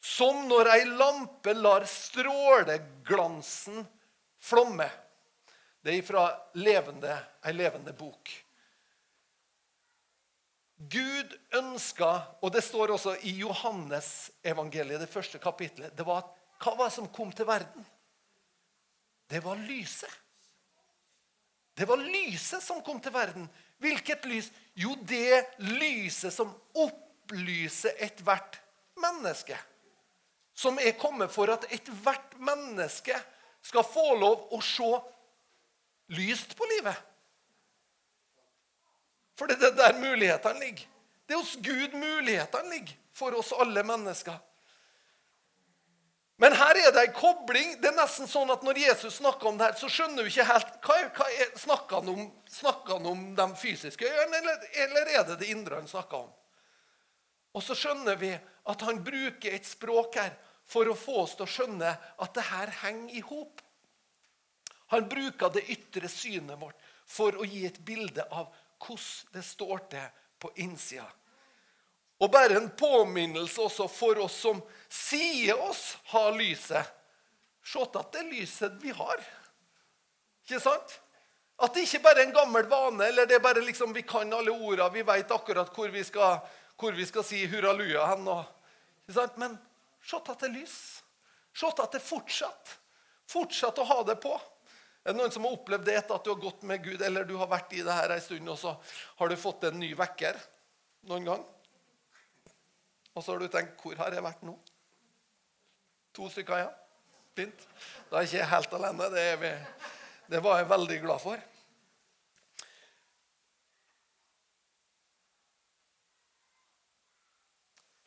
Som 0.01 0.47
når 0.49 0.71
ei 0.73 0.85
lampe 0.87 1.53
lar 1.53 1.85
stråleglansen 1.85 3.83
flomme. 4.41 4.87
Det 5.83 5.99
er 5.99 6.07
fra 6.07 6.23
levende, 6.57 7.19
ei 7.45 7.53
levende 7.53 7.93
bok. 7.93 8.31
Gud 10.89 11.33
ønska, 11.53 12.09
og 12.41 12.53
det 12.53 12.63
står 12.65 12.93
også 12.95 13.15
i 13.27 13.35
Johannes 13.41 14.31
evangeliet, 14.43 15.01
det 15.03 15.11
første 15.11 15.37
kapitlet 15.41 15.93
det 15.97 16.05
var, 16.07 16.23
at, 16.23 16.37
Hva 16.61 16.75
var 16.77 16.89
det 16.89 16.95
som 16.95 17.09
kom 17.09 17.31
til 17.33 17.47
verden? 17.49 17.85
Det 19.29 19.39
var 19.43 19.57
lyset. 19.57 20.11
Det 21.73 21.87
var 21.89 21.97
lyset 21.97 22.61
som 22.63 22.81
kom 22.85 22.99
til 23.01 23.13
verden. 23.13 23.47
Hvilket 23.81 24.25
lys? 24.29 24.51
Jo, 24.77 24.93
det 25.07 25.45
lyset 25.57 26.33
som 26.33 26.51
opplyser 26.77 27.95
ethvert 27.97 28.59
menneske. 29.01 29.57
Som 30.53 30.77
er 30.77 30.97
kommet 30.99 31.31
for 31.33 31.49
at 31.49 31.65
ethvert 31.73 32.35
menneske 32.37 33.15
skal 33.65 33.87
få 33.87 34.05
lov 34.19 34.51
å 34.53 34.59
se 34.61 34.91
lyst 36.17 36.53
på 36.57 36.67
livet. 36.75 36.97
For 39.37 39.49
det 39.49 39.61
er 39.63 39.75
der 39.77 39.99
mulighetene 39.99 40.59
ligger. 40.59 40.87
Det 41.25 41.35
er 41.35 41.39
hos 41.41 41.55
Gud 41.63 41.93
mulighetene 41.95 42.73
ligger 42.73 42.97
for 43.15 43.35
oss 43.39 43.53
alle 43.53 43.83
mennesker. 43.87 44.39
Men 46.41 46.55
her 46.57 46.77
er 46.87 46.91
det 46.91 47.01
en 47.05 47.13
kobling. 47.13 47.75
Det 47.81 47.91
er 47.91 47.97
nesten 47.99 48.29
sånn 48.29 48.49
at 48.49 48.63
Når 48.65 48.79
Jesus 48.81 49.19
snakker 49.19 49.51
om 49.51 49.59
det 49.59 49.67
her, 49.67 49.75
så 49.77 49.89
skjønner 49.93 50.25
du 50.25 50.31
ikke 50.31 50.47
helt 50.49 50.71
hva, 50.81 50.95
hva 51.17 51.27
er, 51.35 51.51
Snakker 51.61 52.01
han 52.01 52.09
om, 52.09 52.23
snakker 52.49 53.09
om 53.11 53.25
de 53.37 53.45
fysiske 53.61 54.07
øynene, 54.09 54.39
eller, 54.39 54.63
eller, 54.85 55.11
er 55.19 55.27
det 55.27 55.35
det 55.43 55.51
indre 55.53 55.77
han 55.77 55.89
snakker 55.91 56.23
om? 56.23 56.31
Og 57.53 57.61
så 57.61 57.77
skjønner 57.77 58.17
vi 58.17 58.31
at 58.33 58.85
han 58.87 59.03
bruker 59.05 59.53
et 59.53 59.67
språk 59.69 60.17
her 60.17 60.33
for 60.65 60.89
å 60.89 60.97
få 60.97 61.19
oss 61.27 61.35
til 61.37 61.45
å 61.45 61.51
skjønne 61.51 61.91
at 61.93 62.33
det 62.33 62.47
her 62.47 62.73
henger 62.81 63.19
i 63.19 63.23
hop. 63.27 63.61
Han 64.95 65.05
bruker 65.11 65.53
det 65.53 65.67
ytre 65.71 66.09
synet 66.09 66.57
vårt 66.59 66.89
for 67.05 67.37
å 67.37 67.45
gi 67.45 67.67
et 67.67 67.77
bilde 67.85 68.25
av 68.31 68.49
hvordan 68.81 69.33
det 69.33 69.43
står 69.45 69.83
til 69.91 70.07
på 70.41 70.51
innsida. 70.55 71.07
Og 72.21 72.29
bare 72.31 72.57
en 72.57 72.69
påminnelse 72.77 73.61
også 73.61 73.87
for 73.89 74.19
oss 74.21 74.35
som 74.43 74.59
sier 74.89 75.57
oss 75.57 75.95
ha 76.11 76.27
lyset. 76.35 76.85
Se 77.65 77.81
at 77.81 78.11
det 78.13 78.21
er 78.21 78.29
lyset 78.29 78.77
vi 78.81 78.93
har. 78.93 79.23
Ikke 80.45 80.61
sant? 80.61 80.99
At 81.61 81.73
det 81.73 81.85
ikke 81.85 82.01
bare 82.05 82.23
er 82.23 82.29
en 82.29 82.35
gammel 82.35 82.65
vane, 82.69 83.05
eller 83.09 83.27
det 83.29 83.37
er 83.37 83.43
bare 83.43 83.61
liksom 83.61 83.93
vi 83.93 84.01
kan 84.05 84.33
alle 84.33 84.53
orda, 84.53 84.89
vi 84.89 85.03
vet 85.05 85.33
akkurat 85.33 85.69
hvor 85.75 85.91
vi 85.93 86.01
skal, 86.05 86.39
hvor 86.77 86.95
vi 86.97 87.05
skal 87.05 87.25
si 87.25 87.43
hurraluja 87.49 88.05
hen. 88.13 88.25
Og, 88.33 88.45
ikke 89.05 89.17
sant? 89.19 89.37
Men 89.41 89.57
se 90.01 90.17
at 90.17 90.31
det 90.33 90.49
er 90.49 90.55
lys. 90.55 90.77
Se 91.53 91.69
at 91.69 91.93
det 91.93 92.01
fortsatt. 92.01 92.77
Fortsatt 93.29 93.81
å 93.81 93.87
ha 93.87 94.01
det 94.09 94.17
på. 94.21 94.33
Er 95.01 95.15
det 95.15 95.17
noen 95.17 95.33
som 95.33 95.45
har 95.47 95.55
opplevd 95.55 95.87
det 95.87 95.95
etter 95.97 96.17
at 96.17 96.25
du 96.25 96.29
har 96.29 96.41
gått 96.41 96.65
med 96.69 96.83
Gud, 96.85 97.01
eller 97.01 97.25
du 97.25 97.33
har 97.39 97.49
vært 97.49 97.73
i 97.73 97.81
det 97.85 97.95
her 97.95 98.13
en 98.13 98.21
stund, 98.21 98.49
og 98.53 98.59
så 98.61 98.75
har 99.17 99.31
du 99.31 99.39
fått 99.39 99.65
en 99.69 99.79
ny 99.81 99.95
vekker 99.97 100.37
noen 101.09 101.25
gang? 101.25 101.47
Og 103.15 103.23
så 103.23 103.33
har 103.33 103.41
du 103.41 103.49
tenkt 103.51 103.81
Hvor 103.81 103.97
har 103.99 104.13
jeg 104.13 104.23
vært 104.23 104.43
nå? 104.47 104.53
To 106.15 106.29
stykker 106.31 106.61
ja. 106.61 106.69
Fint. 107.35 107.65
Da 108.11 108.19
er 108.19 108.27
jeg 108.27 108.41
ikke 108.41 108.51
helt 108.51 108.73
alene. 108.77 109.07
Det, 109.13 109.25
vi, 109.41 109.51
det 110.33 110.41
var 110.43 110.59
jeg 110.59 110.69
veldig 110.69 110.99
glad 111.03 111.23
for. 111.23 111.47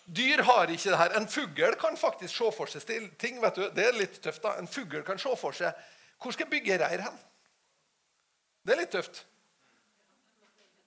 Dyr 0.05 0.45
har 0.45 0.69
ikke 0.69 0.93
det 0.93 1.01
her. 1.01 1.17
En 1.17 1.29
fugl 1.29 1.77
kan 1.81 1.97
faktisk 1.97 2.37
se 2.37 2.51
for 2.53 2.71
seg 2.71 2.85
ting. 3.19 3.41
vet 3.43 3.57
du. 3.57 3.65
Det 3.73 3.89
er 3.89 3.97
litt 3.97 4.21
tøft. 4.23 4.43
da. 4.45 4.59
En 4.61 4.69
fugl 4.69 5.03
kan 5.07 5.19
se 5.19 5.33
for 5.41 5.57
seg 5.57 5.73
hvor 6.21 6.35
skal 6.35 6.47
jeg 6.47 6.55
bygge 6.57 6.79
reir 6.81 7.05
hen? 7.05 7.21
Det 8.65 8.75
er 8.75 8.81
litt 8.81 8.95
tøft. 8.95 9.25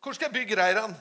Hvor 0.03 0.15
skal 0.15 0.29
jeg 0.29 0.38
bygge 0.39 0.57
reir 0.60 0.81
hen? 0.81 0.96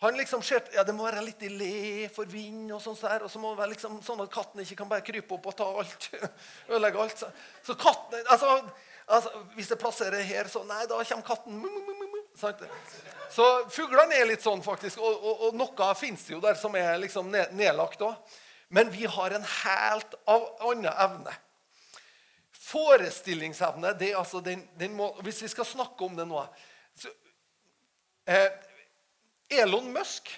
Han 0.00 0.14
liksom 0.14 0.42
ser, 0.42 0.62
ja, 0.74 0.84
Det 0.86 0.94
må 0.94 1.08
være 1.08 1.24
litt 1.26 1.40
i 1.42 1.48
le 1.50 2.08
for 2.14 2.28
vind, 2.30 2.70
og 2.70 2.82
sånt 2.82 3.00
der, 3.02 3.24
og 3.26 3.30
så 3.30 3.40
må 3.42 3.50
det 3.50 3.62
være 3.62 3.72
liksom 3.72 3.98
sånn 4.06 4.22
at 4.22 4.30
katten 4.30 4.62
ikke 4.62 4.76
kan 4.78 4.90
bare 4.90 5.02
krype 5.06 5.34
opp 5.34 5.48
og 5.50 5.56
ta 5.58 5.66
alt. 5.80 6.10
ødelegge 6.70 7.02
alt. 7.02 7.24
Så 7.66 7.74
katten, 7.74 8.22
altså, 8.30 8.52
altså, 9.06 9.42
Hvis 9.56 9.70
jeg 9.72 9.80
plasserer 9.82 10.22
her, 10.22 10.50
så 10.52 10.62
nei, 10.68 10.84
da 10.86 11.00
kommer 11.02 11.26
katten. 11.26 11.64
Sant? 12.38 12.62
Så 13.34 13.46
fuglene 13.74 14.14
er 14.14 14.30
litt 14.30 14.44
sånn, 14.44 14.62
faktisk. 14.62 15.02
Og, 15.02 15.18
og, 15.18 15.42
og 15.48 15.58
noe 15.58 15.90
fins 15.98 16.28
jo 16.30 16.38
der 16.44 16.54
som 16.60 16.78
er 16.78 16.94
liksom 17.02 17.34
nedlagt 17.34 18.06
òg. 18.06 18.38
Men 18.70 18.92
vi 18.92 19.08
har 19.08 19.34
en 19.34 19.46
helt 19.64 20.14
annen 20.28 20.92
evne. 20.92 21.34
Forestillingsevne 22.68 23.94
det 23.98 24.12
er 24.12 24.20
altså 24.20 24.42
den, 24.44 24.66
den 24.76 24.92
må, 24.96 25.12
Hvis 25.24 25.42
vi 25.42 25.48
skal 25.48 25.66
snakke 25.68 26.04
om 26.04 26.16
det 26.18 26.26
nå 26.28 26.42
så, 26.98 27.08
eh, 28.28 28.50
Elon 29.62 29.92
Musk 29.92 30.28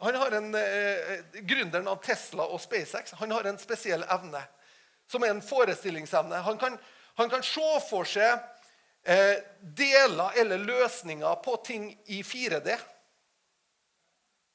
han 0.00 0.14
har 0.14 0.30
en, 0.30 0.54
eh, 0.54 1.18
Gründeren 1.32 1.88
av 1.88 1.96
Tesla 1.96 2.46
og 2.46 2.60
SpaceX 2.60 3.12
han 3.18 3.30
har 3.34 3.44
en 3.44 3.58
spesiell 3.58 4.04
evne, 4.06 4.42
som 5.10 5.24
er 5.24 5.32
en 5.34 5.42
forestillingsevne. 5.42 6.36
Han 6.46 6.58
kan, 6.58 6.78
han 7.18 7.30
kan 7.30 7.42
se 7.42 7.70
for 7.88 8.06
seg 8.06 8.38
eh, 9.02 9.40
deler 9.60 10.38
eller 10.38 10.62
løsninger 10.62 11.42
på 11.42 11.56
ting 11.66 11.90
i 12.06 12.22
4D. 12.22 12.78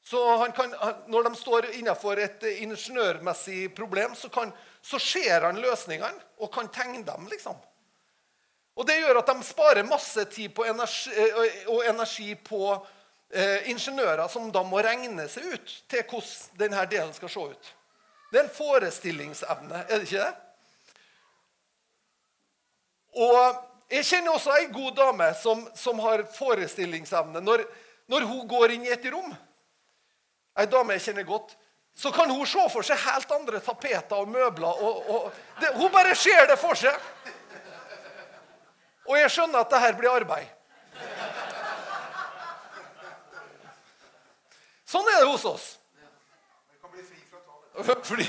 Så 0.03 0.21
kan, 0.55 0.75
Når 1.07 1.23
de 1.23 1.35
står 1.35 1.65
innenfor 1.73 2.19
et 2.19 2.43
ingeniørmessig 2.43 3.75
problem, 3.75 4.15
så, 4.15 4.29
kan, 4.29 4.51
så 4.83 4.99
ser 4.99 5.45
han 5.47 5.61
løsningene 5.63 6.41
og 6.43 6.51
kan 6.53 6.67
tegne 6.71 7.03
dem. 7.07 7.27
liksom. 7.31 7.55
Og 8.75 8.87
Det 8.87 8.97
gjør 8.99 9.21
at 9.21 9.29
de 9.29 9.43
sparer 9.43 9.87
masse 9.87 10.25
tid 10.25 10.59
energi, 10.65 11.11
eh, 11.15 11.69
og 11.71 11.85
energi 11.85 12.35
på 12.35 12.73
eh, 13.29 13.69
ingeniører 13.69 14.27
som 14.27 14.51
da 14.51 14.63
må 14.63 14.81
regne 14.81 15.27
seg 15.29 15.53
ut 15.53 15.75
til 15.87 16.03
hvordan 16.09 16.59
denne 16.59 16.85
delen 16.89 17.13
skal 17.13 17.29
se 17.29 17.45
ut. 17.53 17.71
Det 18.31 18.39
er 18.39 18.47
en 18.47 18.55
forestillingsevne, 18.55 19.85
er 19.87 20.01
det 20.01 20.09
ikke 20.09 20.25
det? 20.25 20.33
Og 23.13 23.69
Jeg 23.93 24.05
kjenner 24.07 24.33
også 24.33 24.53
ei 24.57 24.63
god 24.73 24.95
dame 24.97 25.25
som, 25.37 25.59
som 25.77 25.99
har 26.01 26.23
forestillingsevne. 26.33 27.43
Når, 27.45 27.61
når 28.09 28.23
hun 28.25 28.47
går 28.49 28.71
inn 28.73 28.87
i 28.87 28.93
et 28.95 29.05
rom 29.13 29.35
ei 30.59 30.65
dame 30.69 30.97
jeg 30.97 31.07
kjenner 31.07 31.25
godt, 31.27 31.55
så 31.95 32.11
kan 32.11 32.31
hun 32.31 32.47
se 32.47 32.63
for 32.73 32.85
seg 32.85 32.97
helt 33.05 33.31
andre 33.31 33.59
tapeter 33.61 34.17
og 34.17 34.31
møbler. 34.31 34.81
Og, 34.81 35.09
og 35.09 35.61
det, 35.61 35.69
hun 35.77 35.91
bare 35.93 36.15
ser 36.17 36.47
det 36.49 36.57
for 36.61 36.77
seg. 36.77 36.97
Og 39.05 39.17
jeg 39.19 39.31
skjønner 39.35 39.61
at 39.61 39.71
det 39.71 39.81
her 39.83 39.95
blir 39.99 40.13
arbeid. 40.13 40.47
Sånn 44.89 45.07
er 45.09 45.21
det 45.23 45.29
hos 45.29 45.45
oss. 45.49 45.69
Fordi... 48.03 48.27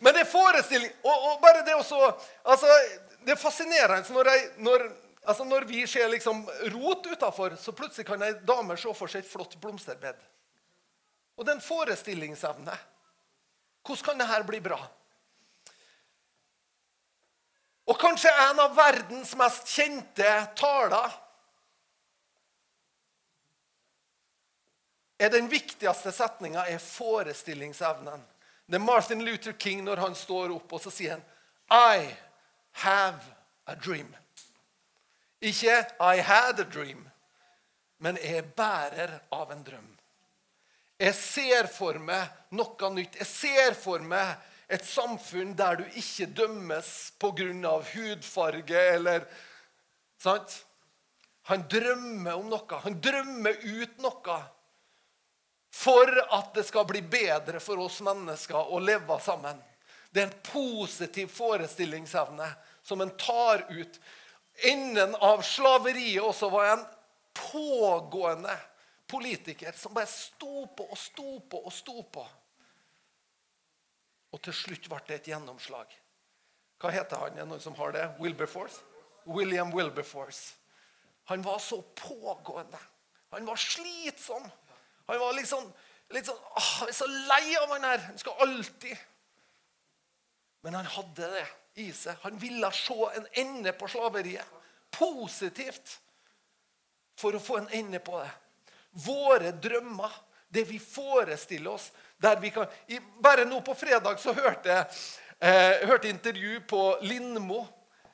Men 0.00 0.16
det 0.16 0.22
er 0.24 0.28
forestilling 0.28 0.90
og, 1.04 1.12
og, 1.12 1.32
bare 1.42 1.60
det 1.64 1.74
også 1.76 1.96
altså, 2.48 2.66
Det 3.20 3.34
er 3.34 3.40
fascinerende 3.40 4.14
når, 4.14 4.30
jeg, 4.32 4.46
når 4.64 4.84
Altså 5.28 5.44
Når 5.44 5.66
vi 5.68 5.82
ser 5.86 6.08
liksom 6.08 6.46
rot 6.72 7.06
utafor, 7.06 7.56
så 7.60 7.72
plutselig 7.76 8.06
kan 8.08 8.22
ei 8.24 8.32
dame 8.48 8.76
se 8.80 8.92
for 8.96 9.12
seg 9.12 9.20
et 9.20 9.28
flott 9.28 9.52
blomsterbed. 9.60 10.16
Og 11.40 11.46
den 11.48 11.60
forestillingsevne. 11.64 12.74
Hvordan 13.80 14.04
kan 14.04 14.20
dette 14.20 14.46
bli 14.48 14.60
bra? 14.60 14.78
Og 17.88 17.98
kanskje 17.98 18.30
en 18.44 18.60
av 18.60 18.76
verdens 18.76 19.32
mest 19.40 19.72
kjente 19.72 20.28
taler 20.58 21.16
er 25.20 25.32
Den 25.32 25.48
viktigste 25.52 26.12
setninga 26.16 26.62
er 26.68 26.78
forestillingsevnen. 26.80 28.22
Det 28.66 28.78
er 28.78 28.84
Martin 28.84 29.24
Luther 29.24 29.52
King 29.52 29.82
når 29.84 30.00
han 30.00 30.14
står 30.16 30.54
opp 30.54 30.72
og 30.72 30.80
så 30.80 30.92
sier 30.94 31.16
han, 31.16 31.24
I 31.68 32.14
have 32.84 33.20
a 33.66 33.74
dream. 33.74 34.14
Ikke 35.40 35.82
I 36.00 36.20
had 36.20 36.60
a 36.60 36.64
dream, 36.64 37.08
men 37.98 38.16
er 38.22 38.46
bærer 38.56 39.18
av 39.32 39.52
en 39.52 39.64
drøm. 39.64 39.88
Jeg 41.00 41.16
ser 41.16 41.68
for 41.72 41.96
meg 42.02 42.28
noe 42.52 42.90
nytt. 42.92 43.16
Jeg 43.22 43.28
ser 43.28 43.76
for 43.78 44.04
meg 44.04 44.36
et 44.70 44.84
samfunn 44.86 45.54
der 45.56 45.80
du 45.80 45.86
ikke 45.98 46.28
dømmes 46.42 46.90
pga. 47.18 47.80
hudfarge 47.94 48.82
eller 48.94 49.24
Sant? 50.20 50.66
Han 51.48 51.64
drømmer 51.72 52.36
om 52.36 52.50
noe. 52.52 52.80
Han 52.84 53.00
drømmer 53.00 53.56
ut 53.64 54.02
noe 54.04 54.38
for 55.72 56.10
at 56.36 56.52
det 56.54 56.66
skal 56.68 56.84
bli 56.84 57.00
bedre 57.00 57.60
for 57.62 57.80
oss 57.80 58.00
mennesker 58.04 58.68
å 58.74 58.78
leve 58.82 59.16
sammen. 59.24 59.56
Det 60.10 60.20
er 60.20 60.28
en 60.28 60.42
positiv 60.44 61.30
forestillingsevne 61.32 62.48
som 62.82 63.00
en 63.00 63.12
tar 63.16 63.64
ut. 63.70 64.00
Enden 64.68 65.14
av 65.14 65.40
slaveriet 65.46 66.20
også 66.26 66.50
var 66.52 66.74
en 66.74 66.84
pågående 67.32 68.58
politiker 69.10 69.76
som 69.76 69.94
bare 69.94 70.08
sto 70.10 70.66
på 70.76 70.86
og 70.86 70.98
sto 70.98 71.40
på 71.50 71.64
og 71.66 71.74
sto 71.74 72.02
på. 72.14 72.24
Og 74.30 74.42
til 74.46 74.54
slutt 74.54 74.86
ble 74.88 75.00
det 75.08 75.18
et 75.18 75.32
gjennomslag. 75.32 75.90
Hva 76.80 76.92
heter 76.94 77.20
han? 77.20 77.38
Er 77.38 77.48
noen 77.48 77.62
som 77.62 77.76
har 77.76 77.92
det? 77.96 78.06
Wilberforce? 78.22 78.80
William 79.26 79.74
Wilberforce. 79.74 80.54
Han 81.28 81.42
var 81.44 81.58
så 81.58 81.82
pågående. 81.82 82.78
Han 83.30 83.46
var 83.46 83.56
slitsom. 83.56 84.46
Han 85.06 85.20
var 85.20 85.34
liksom, 85.36 85.66
litt 86.14 86.26
sånn 86.26 86.38
åh, 86.38 86.70
Jeg 86.86 86.94
er 86.94 86.96
så 86.96 87.08
lei 87.10 87.56
av 87.60 87.74
han 87.74 87.86
her. 87.86 88.04
Han 88.08 88.18
skal 88.18 88.44
alltid 88.46 89.06
Men 90.62 90.76
han 90.76 90.88
hadde 90.92 91.28
det 91.34 91.46
i 91.80 91.88
seg. 91.96 92.18
Han 92.24 92.40
ville 92.40 92.68
se 92.76 92.96
en 93.16 93.28
ende 93.44 93.72
på 93.72 93.88
slaveriet. 93.88 94.58
Positivt. 94.92 95.98
For 97.20 97.36
å 97.36 97.42
få 97.42 97.60
en 97.60 97.70
ende 97.76 98.00
på 98.04 98.18
det. 98.20 98.30
Våre 98.90 99.52
drømmer, 99.52 100.10
det 100.48 100.64
vi 100.66 100.78
forestiller 100.82 101.70
oss 101.70 101.90
der 102.20 102.40
vi 102.40 102.50
kan, 102.50 102.66
Bare 103.22 103.44
nå 103.44 103.60
på 103.64 103.74
fredag 103.78 104.18
så 104.20 104.32
hørte 104.34 104.68
jeg 104.68 104.86
eh, 105.38 105.88
hørte 105.88 106.08
intervju 106.10 106.60
på 106.68 106.98
Lindmo 107.06 107.66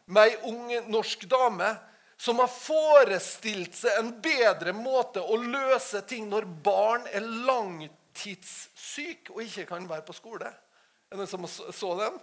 med 0.06 0.22
ei 0.28 0.36
ung 0.46 0.90
norsk 0.92 1.24
dame 1.30 1.76
som 2.16 2.38
har 2.40 2.48
forestilt 2.48 3.74
seg 3.76 3.98
en 3.98 4.20
bedre 4.22 4.72
måte 4.76 5.20
å 5.20 5.36
løse 5.40 6.00
ting 6.08 6.28
når 6.30 6.44
barn 6.64 7.06
er 7.12 7.20
langtidssyke 7.48 9.32
og 9.34 9.42
ikke 9.44 9.66
kan 9.68 9.88
være 9.90 10.06
på 10.06 10.16
skole. 10.16 10.46
Er 10.46 11.12
det 11.12 11.18
noen 11.20 11.30
som 11.30 11.46
så 11.74 11.94
den? 12.00 12.14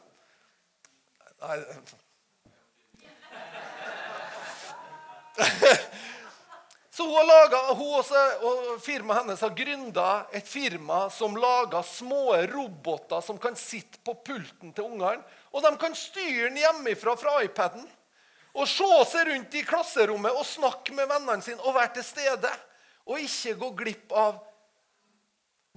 Nei 1.43 1.57
hun, 7.13 7.27
laget, 7.27 7.71
hun 7.77 7.95
også, 7.99 8.21
og 8.43 8.81
firmaet 8.83 9.21
hennes 9.21 9.41
har 9.45 9.53
gründa 9.57 10.07
et 10.35 10.47
firma 10.49 11.05
som 11.13 11.35
lager 11.37 11.85
små 11.85 12.35
roboter 12.51 13.21
som 13.25 13.39
kan 13.41 13.57
sitte 13.59 14.01
på 14.05 14.15
pulten 14.25 14.73
til 14.73 14.87
ungene. 14.87 15.21
Og 15.53 15.63
de 15.65 15.73
kan 15.79 15.95
styre 15.97 16.49
den 16.49 16.61
hjemmefra 16.61 17.15
fra 17.19 17.37
iPaden. 17.45 17.85
Og 18.53 18.69
se 18.69 18.89
seg 19.09 19.29
rundt 19.31 19.55
i 19.57 19.63
klasserommet 19.65 20.35
og 20.37 20.45
snakke 20.45 20.93
med 20.93 21.09
vennene 21.09 21.41
sine 21.45 21.61
og 21.63 21.77
være 21.77 21.95
til 21.97 22.05
stede. 22.05 22.51
Og 23.09 23.21
ikke 23.21 23.55
gå 23.61 23.69
glipp 23.83 24.13
av 24.17 24.37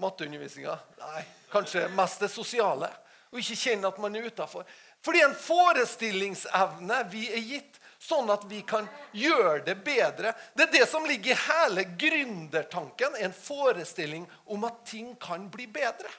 matteundervisninga. 0.00 0.76
Nei, 1.00 1.22
kanskje 1.52 1.86
mest 1.96 2.20
det 2.20 2.30
sosiale. 2.32 2.90
Og 3.32 3.40
ikke 3.40 3.58
kjenne 3.62 3.88
at 3.88 4.00
man 4.00 4.16
er 4.16 4.28
utafor. 4.28 4.68
Fordi 5.04 5.22
en 5.24 5.34
forestillingsevne 5.38 7.00
vi 7.12 7.26
er 7.32 7.42
gitt, 7.44 7.80
sånn 8.02 8.30
at 8.32 8.44
vi 8.50 8.60
kan 8.66 8.88
gjøre 9.16 9.64
det 9.66 9.76
bedre. 9.84 10.34
Det 10.54 10.66
er 10.66 10.72
det 10.74 10.86
som 10.90 11.06
ligger 11.08 11.32
i 11.32 11.40
hele 11.46 11.84
gründertanken. 11.98 13.16
En 13.20 13.34
forestilling 13.34 14.26
om 14.52 14.66
at 14.68 14.84
ting 14.88 15.14
kan 15.20 15.48
bli 15.52 15.68
bedre. 15.70 16.10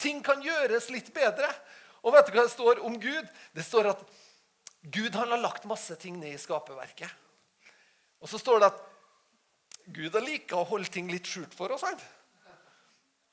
Ting 0.00 0.22
kan 0.24 0.42
gjøres 0.42 0.90
litt 0.92 1.12
bedre. 1.14 1.48
Og 2.04 2.12
vet 2.12 2.28
du 2.28 2.36
hva 2.36 2.44
det 2.44 2.54
står 2.54 2.82
om 2.84 2.98
Gud? 3.00 3.28
Det 3.56 3.64
står 3.64 3.92
at 3.94 4.02
Gud 4.92 5.14
har 5.16 5.30
lagt 5.40 5.64
masse 5.64 5.96
ting 5.96 6.18
ned 6.20 6.34
i 6.34 6.40
skaperverket. 6.40 7.08
Og 8.20 8.28
så 8.28 8.40
står 8.40 8.60
det 8.60 8.72
at 8.72 8.82
Gud 9.94 10.14
har 10.16 10.24
liker 10.24 10.60
å 10.60 10.68
holde 10.68 10.92
ting 10.92 11.08
litt 11.12 11.28
skjult 11.28 11.54
for 11.56 11.72
oss. 11.72 11.84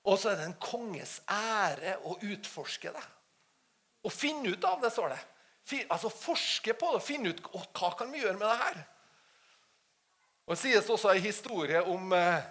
Og 0.07 0.17
så 0.19 0.31
er 0.31 0.39
det 0.39 0.47
en 0.49 0.62
konges 0.63 1.19
ære 1.31 1.97
å 2.07 2.17
utforske 2.27 2.91
det. 2.91 3.03
Å 4.01 4.10
finne 4.10 4.55
ut 4.55 4.65
av 4.65 4.81
det, 4.81 4.89
står 4.91 5.13
det. 5.13 5.19
Altså 5.89 6.10
Forske 6.10 6.74
på 6.74 6.95
det, 6.95 7.04
finne 7.06 7.32
ut 7.32 7.43
hva 7.52 7.91
kan 7.97 8.12
vi 8.12 8.24
gjøre 8.24 8.38
med 8.39 8.47
det 8.47 8.58
her. 8.63 8.82
Og 10.45 10.56
Det 10.56 10.62
sies 10.62 10.89
også 10.89 11.13
en 11.13 11.21
historie 11.24 11.82
om, 11.82 12.13
eh, 12.13 12.41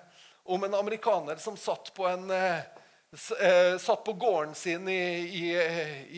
om 0.44 0.64
en 0.64 0.74
amerikaner 0.74 1.36
som 1.36 1.56
satt 1.56 1.92
på, 1.94 2.06
en, 2.08 2.30
eh, 2.30 2.62
eh, 3.40 3.78
satt 3.78 4.04
på 4.04 4.12
gården 4.12 4.54
sin 4.54 4.88
i, 4.88 5.02
i, 5.20 5.44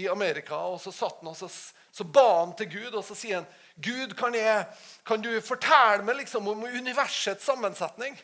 i, 0.02 0.08
Amerika. 0.08 0.56
og 0.56 0.80
Så 0.80 0.92
satt 0.92 1.18
han 1.20 1.32
og 1.32 1.36
så, 1.36 1.48
så 1.90 2.04
ba 2.04 2.44
han 2.44 2.54
til 2.56 2.70
Gud, 2.70 2.94
og 2.94 3.04
så 3.04 3.14
sier 3.14 3.40
han 3.40 3.46
Gud, 3.74 4.14
kan, 4.16 4.34
jeg, 4.34 4.66
kan 5.04 5.22
du 5.22 5.40
fortelle 5.40 6.04
meg 6.04 6.16
liksom 6.16 6.48
om 6.48 6.62
universets 6.62 7.44
sammensetning? 7.44 8.18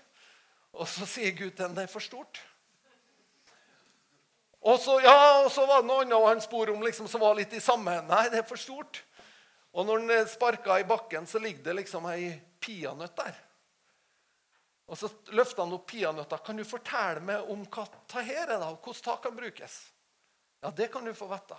Og 0.73 0.87
så 0.89 1.07
sier 1.09 1.33
Gud 1.33 1.57
til 1.57 1.75
det 1.75 1.89
er 1.89 1.91
for 1.91 2.05
stort. 2.05 2.39
Og 4.67 4.81
så, 4.83 4.99
ja, 5.01 5.45
og 5.45 5.53
så 5.55 5.67
var 5.67 5.83
det 5.83 5.89
noe 5.89 6.03
annet 6.03 6.27
han 6.27 6.41
spor 6.43 6.71
om 6.73 6.83
liksom, 6.83 7.07
som 7.09 7.23
var 7.23 7.37
litt 7.39 7.53
i 7.55 7.63
samme 7.63 7.95
Nei, 8.09 8.25
det 8.33 8.41
er 8.43 8.49
for 8.49 8.59
stort. 8.59 9.03
Og 9.73 9.87
når 9.87 10.03
han 10.03 10.31
sparka 10.31 10.81
i 10.81 10.87
bakken, 10.89 11.27
så 11.27 11.39
ligger 11.39 11.69
det 11.69 11.77
liksom 11.83 12.09
ei 12.11 12.33
peanøtt 12.61 13.17
der. 13.21 13.37
Og 14.89 14.99
Så 14.99 15.11
løfta 15.37 15.63
han 15.63 15.75
opp 15.77 15.87
peanøtta. 15.91 16.39
Kan 16.41 16.57
du 16.57 16.65
fortelle 16.65 17.21
meg 17.21 17.51
om 17.53 17.65
hva 17.69 17.85
det 18.09 18.25
her 18.25 18.47
er, 18.49 18.59
da? 18.59 18.71
Hvordan 18.73 19.05
det 19.05 19.17
kan 19.23 19.37
brukes? 19.37 19.81
Ja, 20.65 20.71
det 20.71 20.89
kan 20.93 21.05
du 21.05 21.13
få 21.15 21.29
vite. 21.31 21.59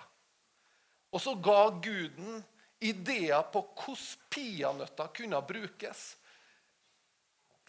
Og 1.14 1.22
så 1.22 1.36
ga 1.36 1.70
guden 1.70 2.42
ideer 2.80 3.46
på 3.54 3.62
hvordan 3.76 4.26
peanøtter 4.34 5.14
kunne 5.16 5.42
brukes 5.46 6.04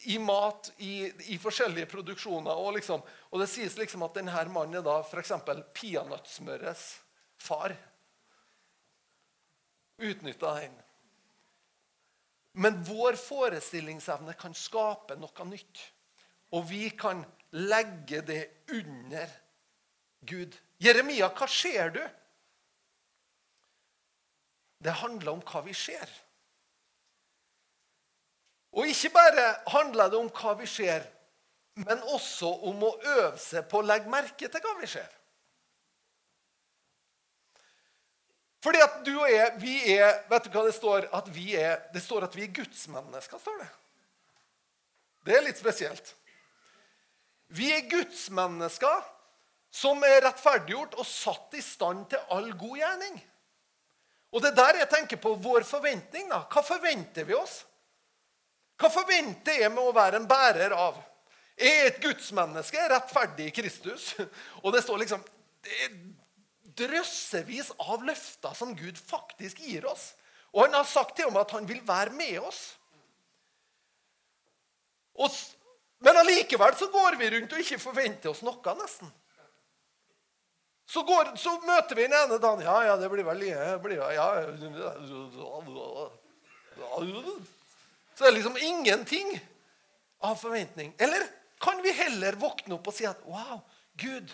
i 0.08 0.18
mat 0.18 0.72
i, 0.78 1.12
i 1.34 1.38
forskjellige 1.40 1.88
produksjoner. 1.90 2.56
Og, 2.56 2.74
liksom, 2.78 3.02
og, 3.30 3.40
det 3.40 3.48
sies 3.52 3.76
liksom 3.78 4.04
at 4.06 4.16
denne 4.16 4.44
mannen 4.52 4.80
er 4.80 4.86
da 4.86 5.00
f.eks. 5.04 5.32
peanøttsmørets 5.76 6.86
far. 7.40 7.74
Utnytta 10.00 10.54
den. 10.60 10.78
Men 12.60 12.80
vår 12.84 13.18
forestillingsevne 13.20 14.34
kan 14.38 14.56
skape 14.56 15.18
noe 15.20 15.46
nytt. 15.46 15.84
Og 16.56 16.66
vi 16.70 16.88
kan 16.98 17.22
legge 17.54 18.24
det 18.26 18.42
under 18.74 19.30
Gud. 20.26 20.56
Jeremia, 20.82 21.28
hva 21.30 21.46
ser 21.50 21.92
du? 21.94 22.02
Det 24.80 24.96
handler 25.02 25.36
om 25.36 25.44
hva 25.44 25.62
vi 25.66 25.76
ser. 25.76 26.08
Og 28.72 28.87
ikke 28.87 29.11
bare 29.14 29.46
handler 29.72 30.11
det 30.11 30.18
om 30.20 30.28
hva 30.30 30.54
vi 30.59 30.68
ser, 30.70 31.06
men 31.80 32.02
også 32.14 32.50
om 32.70 32.85
å 32.87 32.92
øve 32.98 33.38
seg 33.40 33.66
på 33.70 33.80
å 33.80 33.87
legge 33.87 34.11
merke 34.11 34.50
til 34.50 34.62
hva 34.62 34.76
vi 34.78 34.90
ser. 34.90 35.09
Fordi 38.61 38.80
at 38.85 38.98
du 39.06 39.14
og 39.14 39.28
jeg, 39.30 39.52
vi 39.56 39.76
er 39.94 40.18
Vet 40.28 40.46
du 40.46 40.50
hva 40.52 40.66
det 40.66 40.74
står? 40.76 41.06
At 41.16 41.30
vi 41.33 41.54
er, 41.56 41.78
det 41.94 42.02
står 42.04 42.26
at 42.26 42.35
vi 42.37 42.44
er 42.44 42.52
gudsmennesker, 42.59 43.40
står 43.40 43.62
det. 43.62 43.70
Det 45.24 45.37
er 45.37 45.46
litt 45.46 45.61
spesielt. 45.61 46.12
Vi 47.50 47.70
er 47.72 47.88
gudsmennesker 47.90 49.00
som 49.74 50.02
er 50.06 50.22
rettferdiggjort 50.26 50.96
og 50.98 51.06
satt 51.06 51.56
i 51.59 51.62
stand 51.64 52.09
til 52.12 52.33
all 52.35 52.50
god 52.59 52.78
gjerning. 52.78 53.18
Og 54.30 54.42
det 54.42 54.52
er 54.52 54.59
der 54.61 54.78
jeg 54.83 54.90
tenker 54.92 55.20
på 55.22 55.35
vår 55.42 55.64
forventning. 55.66 56.28
da. 56.30 56.44
Hva 56.50 56.62
forventer 56.62 57.26
vi 57.26 57.35
oss? 57.38 57.62
Hva 58.81 58.88
forventer 58.93 59.61
jeg 59.61 59.73
med 59.75 59.85
å 59.85 59.93
være 59.93 60.21
en 60.21 60.29
bærer 60.29 60.73
av? 60.73 60.97
Er 61.61 61.90
et 61.90 62.01
gudsmenneske, 62.01 62.81
rettferdig 62.88 63.51
i 63.51 63.55
Kristus. 63.55 64.14
Og 64.64 64.73
det 64.73 64.81
står 64.87 65.03
liksom 65.03 65.25
det 65.66 65.90
drøssevis 66.81 67.75
av 67.83 68.05
løfter 68.07 68.57
som 68.57 68.73
Gud 68.77 68.97
faktisk 68.97 69.61
gir 69.61 69.85
oss. 69.90 70.14
Og 70.55 70.64
han 70.64 70.79
har 70.79 70.88
sagt 70.88 71.19
til 71.19 71.29
ham 71.29 71.37
at 71.40 71.53
han 71.53 71.69
vil 71.69 71.83
være 71.87 72.14
med 72.16 72.40
oss. 72.40 72.62
Og, 75.21 75.29
men 76.01 76.16
allikevel 76.23 76.75
så 76.81 76.88
går 76.90 77.21
vi 77.21 77.31
rundt 77.35 77.53
og 77.53 77.61
ikke 77.61 77.83
forventer 77.83 78.33
oss 78.33 78.40
noe, 78.47 78.77
nesten. 78.81 79.12
Så, 80.90 81.05
går, 81.07 81.37
så 81.38 81.53
møter 81.62 81.95
vi 81.95 82.09
den 82.09 82.16
ene 82.19 82.40
dagen 82.43 82.64
Ja, 82.64 82.81
ja, 82.83 82.97
det 82.99 83.07
blir 83.12 83.23
vel 83.29 83.45
det 83.45 83.77
blir, 83.85 84.01
ja, 84.11 84.27
så 88.20 88.26
er 88.26 88.35
det 88.35 88.42
liksom 88.42 88.56
ingenting 88.61 89.30
av 90.20 90.35
forventning. 90.37 90.92
Eller 90.98 91.22
kan 91.59 91.78
vi 91.83 91.92
heller 91.96 92.37
våkne 92.37 92.76
opp 92.76 92.90
og 92.90 92.92
si 92.92 93.06
at 93.09 93.22
wow, 93.24 93.62
Gud 93.96 94.28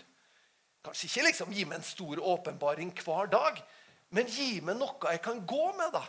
Kanskje 0.87 1.07
ikke 1.09 1.23
liksom 1.27 1.55
gi 1.55 1.65
meg 1.67 1.81
en 1.81 1.87
stor 1.87 2.21
åpenbaring 2.31 2.93
hver 2.95 3.27
dag, 3.27 3.57
men 4.15 4.29
gi 4.31 4.61
meg 4.63 4.77
noe 4.79 5.11
jeg 5.11 5.19
kan 5.25 5.41
gå 5.43 5.65
med. 5.75 5.89
da. 5.97 6.03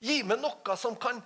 Gi 0.00 0.22
meg 0.24 0.40
noe 0.40 0.76
som 0.80 0.94
kan 0.96 1.18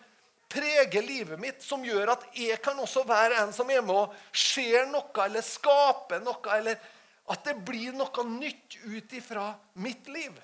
prege 0.51 1.03
livet 1.07 1.39
mitt, 1.39 1.63
som 1.63 1.85
gjør 1.87 2.17
at 2.17 2.25
jeg 2.35 2.59
kan 2.63 2.79
også 2.83 3.05
være 3.07 3.45
en 3.45 3.55
som 3.55 3.71
er 3.71 3.83
med 3.83 3.95
og 3.95 4.17
ser 4.35 4.89
noe 4.91 5.27
eller 5.27 5.47
skaper 5.47 6.23
noe, 6.27 6.43
eller 6.57 6.83
at 7.31 7.47
det 7.47 7.55
blir 7.63 7.95
noe 7.95 8.27
nytt 8.31 8.79
ut 8.91 9.15
ifra 9.23 9.53
mitt 9.79 10.11
liv. 10.11 10.35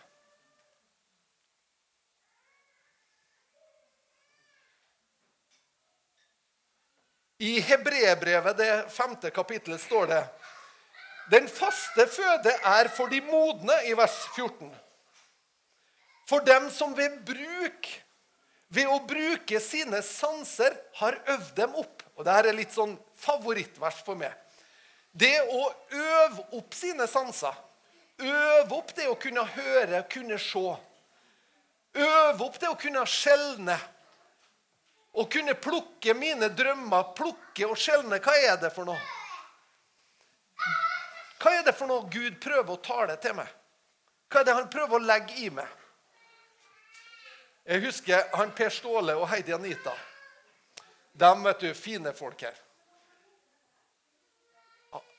I 7.40 7.60
Hebrebrevet, 7.60 8.56
det 8.56 8.90
femte 8.92 9.30
kapittelet, 9.30 9.80
står 9.80 10.06
det 10.06 10.20
Den 11.30 11.46
faste 11.48 12.04
føde 12.10 12.52
er 12.52 12.90
for 12.92 13.08
de 13.08 13.22
modne, 13.24 13.76
i 13.88 13.94
vers 13.96 14.16
14. 14.34 14.68
For 16.28 16.44
dem 16.44 16.68
som 16.70 16.92
ved 16.96 17.16
bruk 17.24 17.88
ved 18.70 18.86
å 18.86 19.00
bruke 19.08 19.60
sine 19.62 20.02
sanser 20.04 20.76
har 21.00 21.16
øvd 21.32 21.54
dem 21.56 21.72
opp. 21.80 22.04
Og 22.18 22.26
Dette 22.26 22.52
er 22.52 22.58
litt 22.58 22.74
sånn 22.76 22.92
favorittvers 23.18 24.02
for 24.06 24.20
meg. 24.20 24.34
Det 25.10 25.40
å 25.40 25.62
øve 25.96 26.44
opp 26.58 26.76
sine 26.76 27.08
sanser, 27.10 27.56
øve 28.20 28.76
opp 28.76 28.92
det 28.94 29.08
å 29.10 29.16
kunne 29.18 29.42
høre, 29.56 30.04
kunne 30.12 30.36
se, 30.38 30.66
øve 31.96 32.44
opp 32.46 32.60
det 32.60 32.68
å 32.68 32.78
kunne 32.78 33.02
skjelne, 33.08 33.78
å 35.12 35.24
kunne 35.30 35.56
plukke 35.58 36.14
mine 36.14 36.50
drømmer, 36.54 37.10
plukke 37.16 37.66
og 37.66 37.78
skjelne, 37.78 38.20
hva 38.22 38.36
er 38.38 38.60
det 38.62 38.70
for 38.74 38.86
noe? 38.86 39.00
Hva 41.40 41.54
er 41.56 41.64
det 41.66 41.74
for 41.74 41.88
noe 41.88 42.06
Gud 42.12 42.36
prøver 42.42 42.74
å 42.74 42.82
tale 42.84 43.16
til 43.22 43.34
meg? 43.38 43.48
Hva 44.30 44.42
er 44.42 44.46
det 44.46 44.56
han 44.58 44.70
prøver 44.70 44.98
å 44.98 45.04
legge 45.04 45.38
i 45.40 45.50
meg? 45.50 45.68
Jeg 47.70 47.84
husker 47.84 48.28
han 48.34 48.52
Per 48.56 48.72
Ståle 48.72 49.14
og 49.18 49.28
Heidi 49.30 49.54
Anita. 49.54 49.92
De 51.12 51.30
vet 51.44 51.62
du, 51.64 51.70
fine 51.74 52.12
folk 52.16 52.42
her. 52.46 52.56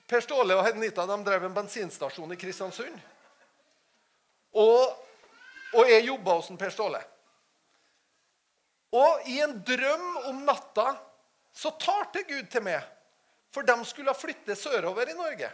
Per 0.07 0.23
Ståle 0.23 0.55
og 0.57 0.65
Heidi 0.65 0.81
Anita 0.81 1.05
de 1.09 1.17
drev 1.25 1.47
en 1.47 1.55
bensinstasjon 1.55 2.33
i 2.33 2.39
Kristiansund. 2.39 2.97
Og, 4.59 4.97
og 5.73 5.89
jeg 5.89 6.05
jobba 6.05 6.37
hos 6.39 6.51
Per 6.59 6.73
Ståle. 6.73 7.01
Og 8.91 9.27
i 9.31 9.39
en 9.43 9.55
drøm 9.63 10.07
om 10.29 10.43
natta 10.47 10.93
så 11.55 11.71
tar 11.79 12.09
til 12.15 12.25
Gud 12.27 12.49
til 12.51 12.63
meg, 12.63 12.83
for 13.51 13.67
de 13.67 13.75
skulle 13.87 14.15
flytte 14.15 14.55
sørover 14.55 15.11
i 15.11 15.15
Norge. 15.15 15.51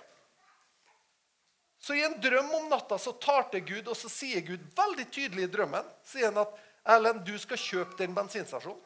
Så 1.82 1.94
i 1.94 2.04
en 2.06 2.18
drøm 2.22 2.50
om 2.58 2.70
natta 2.70 2.98
så 2.98 3.14
tar 3.22 3.50
til 3.54 3.66
Gud, 3.66 3.88
og 3.88 3.98
så 3.98 4.10
sier 4.10 4.42
Gud 4.46 4.64
veldig 4.78 5.06
tydelig 5.14 5.46
i 5.46 5.52
drømmen 5.54 5.86
sier 6.06 6.32
han 6.32 6.42
at 6.42 6.64
Erlend, 6.88 7.26
du 7.28 7.36
skal 7.40 7.60
kjøpe 7.60 7.98
den 8.00 8.14
bensinstasjonen. 8.16 8.80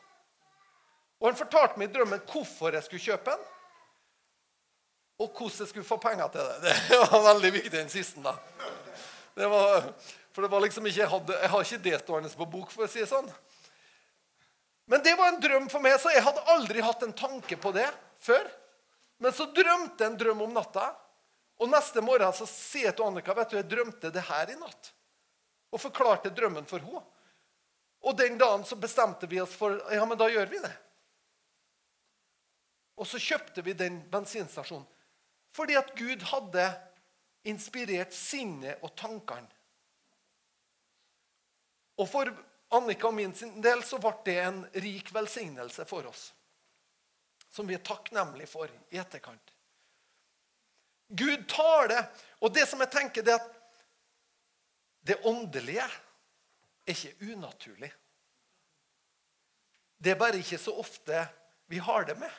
Og 1.22 1.28
han 1.30 1.38
fortalte 1.38 1.78
meg 1.78 1.92
i 1.92 1.94
drømmen 1.94 2.24
hvorfor 2.32 2.74
jeg 2.74 2.82
skulle 2.88 3.04
kjøpe 3.04 3.36
den. 3.36 3.44
Og 5.22 5.28
hvordan 5.30 5.60
jeg 5.62 5.70
skulle 5.70 5.86
få 5.86 6.00
penger 6.02 6.32
til 6.34 6.48
det. 6.64 6.74
Det 6.90 6.98
var 6.98 7.28
veldig 7.28 7.52
viktig, 7.54 7.72
den 7.76 7.94
siste. 7.94 8.24
da. 8.26 8.34
Det 9.38 9.50
var, 9.50 9.86
for 10.34 10.42
det 10.42 10.50
var 10.52 10.64
liksom 10.66 10.88
ikke, 10.90 11.00
jeg, 11.00 11.12
hadde, 11.12 11.38
jeg 11.44 11.50
har 11.54 11.68
ikke 11.68 11.84
det 11.86 12.00
stående 12.02 12.34
på 12.42 12.50
bok, 12.58 12.74
for 12.74 12.88
å 12.88 12.90
si 12.90 13.04
det 13.04 13.12
sånn. 13.12 13.30
Men 14.92 15.04
det 15.04 15.14
var 15.16 15.30
en 15.32 15.40
drøm 15.40 15.70
for 15.72 15.80
meg, 15.80 15.94
så 16.04 16.12
jeg 16.12 16.24
hadde 16.26 16.42
aldri 16.52 16.82
hatt 16.84 17.04
en 17.06 17.14
tanke 17.16 17.56
på 17.56 17.72
det 17.72 17.86
før. 18.20 18.44
Men 19.24 19.32
så 19.32 19.46
drømte 19.48 20.04
jeg 20.04 20.12
en 20.12 20.18
drøm 20.20 20.42
om 20.44 20.52
natta. 20.52 20.90
Og 21.64 21.70
neste 21.72 22.04
morgen 22.04 22.34
så 22.36 22.44
sier 22.50 22.90
jeg 22.90 22.98
til 22.98 23.08
Annika 23.08 23.36
vet 23.38 23.54
du, 23.54 23.56
jeg 23.56 23.70
drømte 23.72 24.12
det 24.12 24.26
her 24.28 24.52
i 24.52 24.58
natt. 24.60 24.90
Og 25.72 25.80
forklarte 25.80 26.34
drømmen 26.36 26.68
for 26.68 26.84
henne. 26.84 27.06
Og 28.04 28.18
den 28.20 28.36
dagen 28.42 28.68
så 28.68 28.76
bestemte 28.76 29.32
vi 29.32 29.40
oss 29.40 29.56
for 29.56 29.80
ja, 29.94 30.04
men 30.10 30.20
da 30.20 30.28
gjør 30.28 30.52
vi 30.52 30.60
det. 30.60 30.74
Og 33.00 33.08
så 33.08 33.22
kjøpte 33.22 33.64
vi 33.64 33.78
den 33.78 34.04
bensinstasjonen 34.12 34.90
fordi 35.52 35.76
at 35.76 35.90
Gud 36.00 36.22
hadde 36.30 36.64
inspirert 37.48 38.14
sinnet 38.16 38.80
og 38.84 38.94
tankene. 38.96 39.48
Og 42.00 42.08
for 42.08 42.32
Annika 42.72 43.10
og 43.10 43.16
min 43.18 43.34
del 43.64 43.82
så 43.84 44.00
ble 44.00 44.14
det 44.26 44.38
en 44.44 44.62
rik 44.84 45.10
velsignelse 45.14 45.86
for 45.90 46.08
oss. 46.08 46.30
Som 47.52 47.68
vi 47.68 47.76
er 47.76 47.84
takknemlige 47.84 48.48
for 48.48 48.72
i 48.90 49.00
etterkant. 49.02 49.52
Gud 51.12 51.44
tar 51.52 51.90
det. 51.92 52.04
Og 52.40 52.54
det 52.56 52.64
som 52.70 52.80
jeg 52.80 52.92
tenker, 52.94 53.26
det 53.28 53.36
er 53.36 53.42
at 53.44 53.58
det 55.02 55.18
åndelige 55.28 55.84
er 55.84 56.94
ikke 56.94 57.34
unaturlig. 57.34 57.92
Det 60.02 60.14
er 60.14 60.20
bare 60.22 60.40
ikke 60.40 60.60
så 60.62 60.74
ofte 60.80 61.26
vi 61.70 61.82
har 61.84 62.06
det 62.08 62.16
med. 62.22 62.32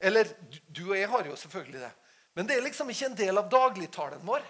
Eller 0.00 0.28
du 0.66 0.88
og 0.90 0.98
jeg 0.98 1.08
har 1.08 1.28
jo 1.30 1.36
selvfølgelig 1.36 1.80
det. 1.80 1.92
Men 2.34 2.48
det 2.48 2.56
er 2.56 2.66
liksom 2.66 2.90
ikke 2.90 3.06
en 3.12 3.18
del 3.18 3.38
av 3.38 3.50
dagligtalen 3.52 4.24
vår 4.26 4.42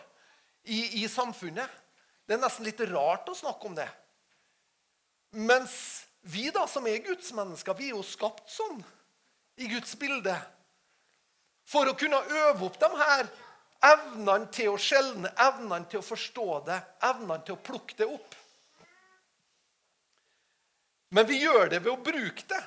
i, 0.64 1.05
i 1.05 1.09
samfunnet. 1.09 1.68
Det 2.24 2.35
er 2.35 2.42
nesten 2.42 2.64
litt 2.64 2.81
rart 2.88 3.29
å 3.29 3.37
snakke 3.37 3.68
om 3.68 3.77
det. 3.77 3.88
Mens 5.35 6.07
vi 6.20 6.51
da, 6.55 6.66
som 6.70 6.87
er 6.87 7.03
Guds 7.05 7.33
mennesker, 7.35 7.75
vi 7.75 7.90
er 7.90 7.97
jo 7.97 8.05
skapt 8.07 8.47
sånn 8.51 8.79
i 9.61 9.66
Guds 9.68 9.97
bilde. 9.99 10.35
For 11.68 11.88
å 11.88 11.97
kunne 11.99 12.20
øve 12.23 12.68
opp 12.68 12.79
de 12.81 12.90
her 13.01 13.27
evnene 13.85 14.49
til 14.55 14.73
å 14.73 14.81
skjelne, 14.81 15.33
evnene 15.40 15.88
til 15.90 16.01
å 16.01 16.07
forstå 16.07 16.49
det, 16.68 16.79
evnene 17.09 17.40
til 17.44 17.57
å 17.57 17.64
plukke 17.66 17.99
det 17.99 18.09
opp. 18.09 18.37
Men 21.14 21.29
vi 21.29 21.40
gjør 21.42 21.68
det 21.73 21.83
ved 21.83 21.92
å 21.92 22.03
bruke 22.03 22.47
det. 22.51 22.62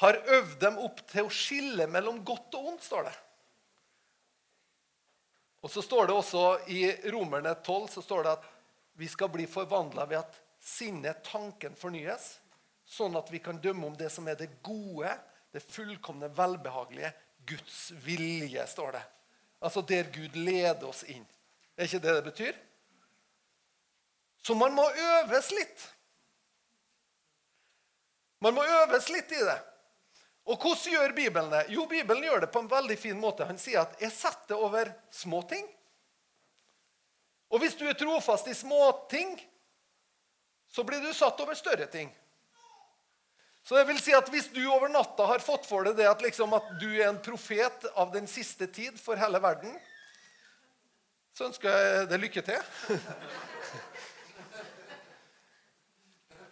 Har 0.00 0.16
øvd 0.38 0.56
dem 0.62 0.78
opp 0.80 1.02
til 1.10 1.26
å 1.26 1.34
skille 1.34 1.86
mellom 1.90 2.22
godt 2.24 2.56
og 2.56 2.72
ondt, 2.72 2.86
står 2.86 3.04
det. 3.10 3.16
Og 5.60 5.68
så 5.68 5.84
står 5.84 6.08
det 6.08 6.16
også 6.16 6.44
I 6.72 6.80
Romerne 7.12 7.52
12 7.58 7.90
så 7.92 8.02
står 8.04 8.24
det 8.24 8.32
at 8.38 8.48
vi 9.00 9.08
skal 9.08 9.30
bli 9.32 9.46
forvandla 9.48 10.04
ved 10.06 10.18
at 10.18 10.34
sinnet, 10.60 11.22
tanken, 11.24 11.72
fornyes, 11.76 12.34
sånn 12.84 13.16
at 13.16 13.30
vi 13.32 13.38
kan 13.40 13.56
dømme 13.62 13.88
om 13.88 13.96
det 13.96 14.10
som 14.12 14.26
er 14.28 14.36
det 14.36 14.50
gode, 14.66 15.14
det 15.54 15.62
fullkomne, 15.64 16.28
velbehagelige, 16.36 17.14
Guds 17.48 17.78
vilje, 18.04 18.66
står 18.68 18.98
det. 18.98 19.02
Altså 19.64 19.80
der 19.88 20.10
Gud 20.12 20.36
leder 20.36 20.84
oss 20.90 21.00
inn. 21.08 21.24
Er 21.80 21.88
ikke 21.88 22.02
det 22.04 22.18
det 22.18 22.26
betyr? 22.28 22.60
Så 24.44 24.54
man 24.54 24.76
må 24.76 24.84
øves 24.84 25.50
litt. 25.56 25.88
Man 28.44 28.56
må 28.56 28.68
øves 28.84 29.08
litt 29.12 29.32
i 29.32 29.42
det. 29.48 29.58
Og 30.44 30.60
hvordan 30.60 30.92
gjør 30.92 31.16
Bibelen 31.16 31.52
det? 31.56 31.66
Jo, 31.72 31.88
Bibelen 31.88 32.24
gjør 32.28 32.44
det 32.44 32.52
på 32.52 32.60
en 32.60 32.70
veldig 32.70 33.00
fin 33.00 33.20
måte. 33.20 33.48
Han 33.48 33.58
sier 33.58 33.80
at 33.80 33.96
'jeg 34.00 34.12
setter 34.12 34.60
over 34.60 34.92
små 35.10 35.40
ting'. 35.48 35.68
Og 37.50 37.60
hvis 37.62 37.74
du 37.74 37.84
er 37.88 37.98
trofast 37.98 38.46
i 38.48 38.54
små 38.54 38.92
ting, 39.10 39.34
så 40.70 40.84
blir 40.86 41.02
du 41.02 41.10
satt 41.14 41.40
over 41.42 41.54
større 41.58 41.86
ting. 41.90 42.10
Så 43.62 43.76
det 43.76 43.84
vil 43.90 43.98
si 44.00 44.14
at 44.16 44.28
Hvis 44.32 44.48
du 44.54 44.62
over 44.72 44.88
natta 44.88 45.26
har 45.28 45.38
fått 45.44 45.66
for 45.68 45.84
deg 45.84 45.96
det 45.98 46.08
at, 46.08 46.22
liksom 46.22 46.52
at 46.56 46.64
du 46.80 46.88
er 46.94 47.08
en 47.10 47.22
profet 47.22 47.84
av 47.94 48.12
den 48.14 48.26
siste 48.30 48.66
tid 48.66 49.00
for 49.00 49.20
hele 49.20 49.38
verden, 49.42 49.74
så 51.36 51.44
ønsker 51.50 51.68
jeg 51.70 52.08
deg 52.10 52.20
lykke 52.24 52.42
til. 52.46 52.60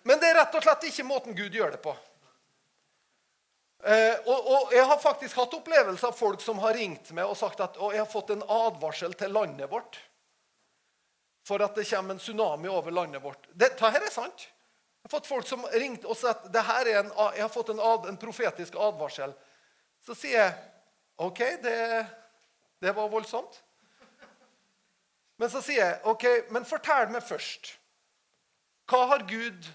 Men 0.09 0.21
det 0.21 0.29
er 0.31 0.39
rett 0.41 0.55
og 0.57 0.63
slett 0.65 0.87
ikke 0.89 1.05
måten 1.07 1.37
Gud 1.37 1.55
gjør 1.55 1.75
det 1.75 1.83
på. 1.85 1.93
Eh, 3.85 4.17
og, 4.27 4.39
og, 4.39 4.73
Jeg 4.75 4.87
har 4.91 4.99
faktisk 5.03 5.37
hatt 5.39 5.55
opplevelser 5.55 6.09
av 6.11 6.17
folk 6.19 6.43
som 6.43 6.59
har 6.63 6.75
ringt 6.75 7.11
meg 7.15 7.29
og 7.31 7.37
sagt 7.39 7.61
at 7.63 7.77
jeg 7.79 8.01
har 8.01 8.11
fått 8.11 8.31
en 8.35 8.43
advarsel 8.43 9.15
til 9.19 9.31
landet 9.37 9.71
vårt 9.71 10.01
for 11.49 11.65
at 11.65 11.75
det 11.75 11.87
kommer 11.89 12.15
en 12.15 12.21
tsunami 12.21 12.69
over 12.69 12.93
landet 12.93 13.23
vårt. 13.25 13.49
Dette 13.57 13.89
her 13.89 14.05
er 14.05 14.13
sant. 14.13 14.43
Jeg 14.99 15.09
har 15.09 15.15
fått 15.15 15.31
folk 15.31 15.47
som 15.49 15.65
ringte 15.73 16.09
og 16.11 16.19
sagt 16.19 16.51
at 16.51 16.89
en, 16.91 17.09
jeg 17.09 17.41
har 17.41 17.49
fått 17.49 17.71
en, 17.73 17.81
ad, 17.81 18.09
en, 18.11 18.19
profetisk 18.21 18.77
advarsel. 18.77 19.33
Så 20.05 20.17
sier 20.19 20.43
jeg 20.43 20.59
OK, 21.25 21.41
det, 21.63 21.79
det 22.85 22.93
var 22.93 23.09
voldsomt. 23.09 23.63
Men 25.41 25.49
så 25.51 25.63
sier 25.65 25.81
jeg 25.81 26.01
OK, 26.11 26.27
men 26.53 26.69
fortell 26.69 27.09
meg 27.15 27.25
først. 27.25 27.73
Hva 28.91 29.07
har 29.15 29.25
Gud 29.31 29.71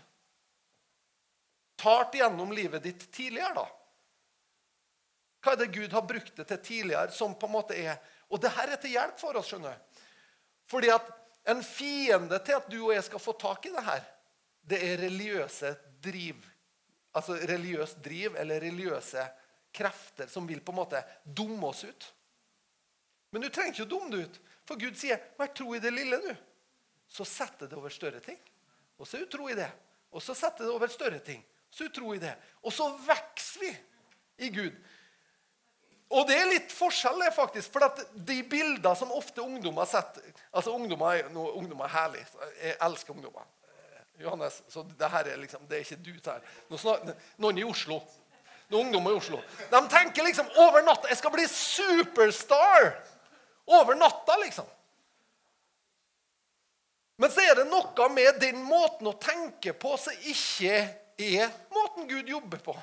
talt 1.82 2.14
gjennom 2.20 2.54
livet 2.54 2.86
ditt 2.86 3.08
tidligere, 3.16 3.64
da? 3.64 3.66
Hva 5.44 5.56
er 5.56 5.64
det 5.64 5.74
Gud 5.74 5.98
har 5.98 6.06
brukt 6.06 6.38
det 6.38 6.46
til 6.52 6.62
tidligere, 6.70 7.10
som 7.12 7.34
på 7.34 7.50
en 7.50 7.58
måte 7.58 7.80
er 7.80 7.98
Og 8.30 8.40
det 8.42 8.54
her 8.54 8.72
er 8.72 8.80
til 8.82 8.94
hjelp 8.96 9.20
for 9.20 9.38
oss. 9.38 9.50
skjønner 9.50 9.74
du. 9.74 10.00
Fordi 10.70 10.90
at 10.94 11.10
en 11.44 11.64
fiende 11.64 12.40
til 12.46 12.58
at 12.58 12.70
du 12.72 12.80
og 12.86 12.94
jeg 12.96 13.04
skal 13.04 13.22
få 13.22 13.34
tak 13.40 13.66
i 13.68 13.74
det 13.74 13.84
her, 13.84 14.04
det 14.64 14.80
er 14.80 15.02
religiøse 15.04 15.76
driv. 16.04 16.36
altså 17.14 17.34
religiøst 17.34 17.98
driv 18.04 18.36
eller 18.36 18.62
religiøse 18.62 19.28
krefter 19.74 20.28
som 20.28 20.48
vil 20.48 20.62
på 20.62 20.72
en 20.72 20.76
måte 20.76 21.04
dumme 21.24 21.68
oss 21.68 21.84
ut. 21.84 22.08
Men 23.30 23.42
du 23.42 23.50
trenger 23.50 23.74
ikke 23.74 23.86
å 23.86 23.92
dumme 23.92 24.10
det 24.14 24.26
ut, 24.26 24.40
for 24.66 24.80
Gud 24.80 24.96
sier 24.98 25.20
'vær 25.38 25.54
tro 25.54 25.76
i 25.76 25.80
det 25.80 25.92
lille', 25.94 26.22
du. 26.22 26.36
Så 27.08 27.26
setter 27.26 27.68
det 27.68 27.78
over 27.78 27.90
større 27.90 28.20
ting. 28.20 28.40
Og 28.98 29.08
så 29.08 29.18
er 29.18 29.26
du 29.26 29.38
tro 29.38 29.50
i 29.50 29.56
det. 29.56 29.72
Og 30.12 30.22
så 30.22 30.34
setter 30.34 30.66
det 30.66 30.74
over 30.74 30.88
større 30.88 31.20
ting. 31.20 31.46
Så 31.70 31.84
er 31.84 31.88
du 31.88 31.94
tro 31.94 32.14
i 32.14 32.22
det. 32.22 32.34
Og 32.64 32.74
så 32.74 32.88
vokser 32.98 33.60
vi 33.60 33.78
i 34.38 34.50
Gud. 34.50 34.74
Og 36.14 36.28
det 36.30 36.36
er 36.38 36.50
litt 36.52 36.74
forskjell, 36.74 37.24
faktisk. 37.34 37.74
For 37.74 38.06
de 38.14 38.38
bilder 38.46 38.96
som 38.98 39.14
ofte 39.16 39.42
ungdommer 39.42 39.88
setter 39.90 40.26
altså 40.54 40.76
Ungdommer 40.76 41.18
er, 41.18 41.30
no, 41.34 41.48
ungdommer 41.58 41.88
er 41.88 41.96
herlig. 41.96 42.26
Jeg 42.62 42.76
elsker 42.86 43.16
ungdommer. 43.16 43.48
Johannes, 44.22 44.60
så 44.70 44.84
det 44.86 45.10
her 45.10 45.32
er 45.32 45.40
liksom, 45.42 45.64
det 45.70 45.80
er 45.80 45.88
ikke 45.88 46.04
du 46.06 46.12
der. 46.22 47.16
Noen 47.42 47.58
i 47.58 47.66
Oslo. 47.66 47.98
Noen 48.70 48.86
ungdommer 48.86 49.16
i 49.16 49.18
Oslo. 49.18 49.42
De 49.72 49.82
tenker 49.90 50.28
liksom 50.28 50.52
over 50.62 50.86
natta 50.86 51.10
Jeg 51.10 51.20
skal 51.20 51.34
bli 51.34 51.48
superstar! 51.50 52.94
Over 53.74 53.96
natta, 53.96 54.38
liksom. 54.44 54.70
Men 57.18 57.32
så 57.32 57.42
er 57.46 57.58
det 57.58 57.70
noe 57.72 58.08
med 58.14 58.42
den 58.42 58.62
måten 58.68 59.08
å 59.10 59.18
tenke 59.22 59.74
på 59.78 59.96
som 60.02 60.26
ikke 60.30 60.82
er 61.18 61.54
måten 61.74 62.10
Gud 62.10 62.30
jobber 62.30 62.62
på. 62.62 62.76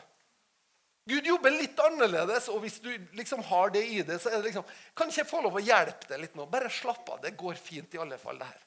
Gud 1.09 1.27
jobber 1.27 1.55
litt 1.55 1.79
annerledes, 1.81 2.49
og 2.53 2.61
hvis 2.65 2.77
du 2.85 2.91
liksom 3.17 3.41
har 3.49 3.73
det 3.73 3.83
i 3.89 4.03
det, 4.07 4.19
så 4.21 4.29
er 4.31 4.39
det 4.39 4.51
liksom 4.51 4.67
Kan 4.95 5.09
ikke 5.09 5.23
jeg 5.23 5.31
få 5.31 5.41
lov 5.43 5.57
å 5.57 5.63
hjelpe 5.65 6.11
deg 6.11 6.21
litt 6.27 6.37
nå? 6.37 6.45
Bare 6.51 6.69
slapp 6.71 7.09
av. 7.09 7.23
Det 7.23 7.33
går 7.41 7.57
fint 7.59 7.97
i 7.97 8.03
alle 8.03 8.19
fall, 8.21 8.39
det 8.39 8.51
her. 8.51 8.61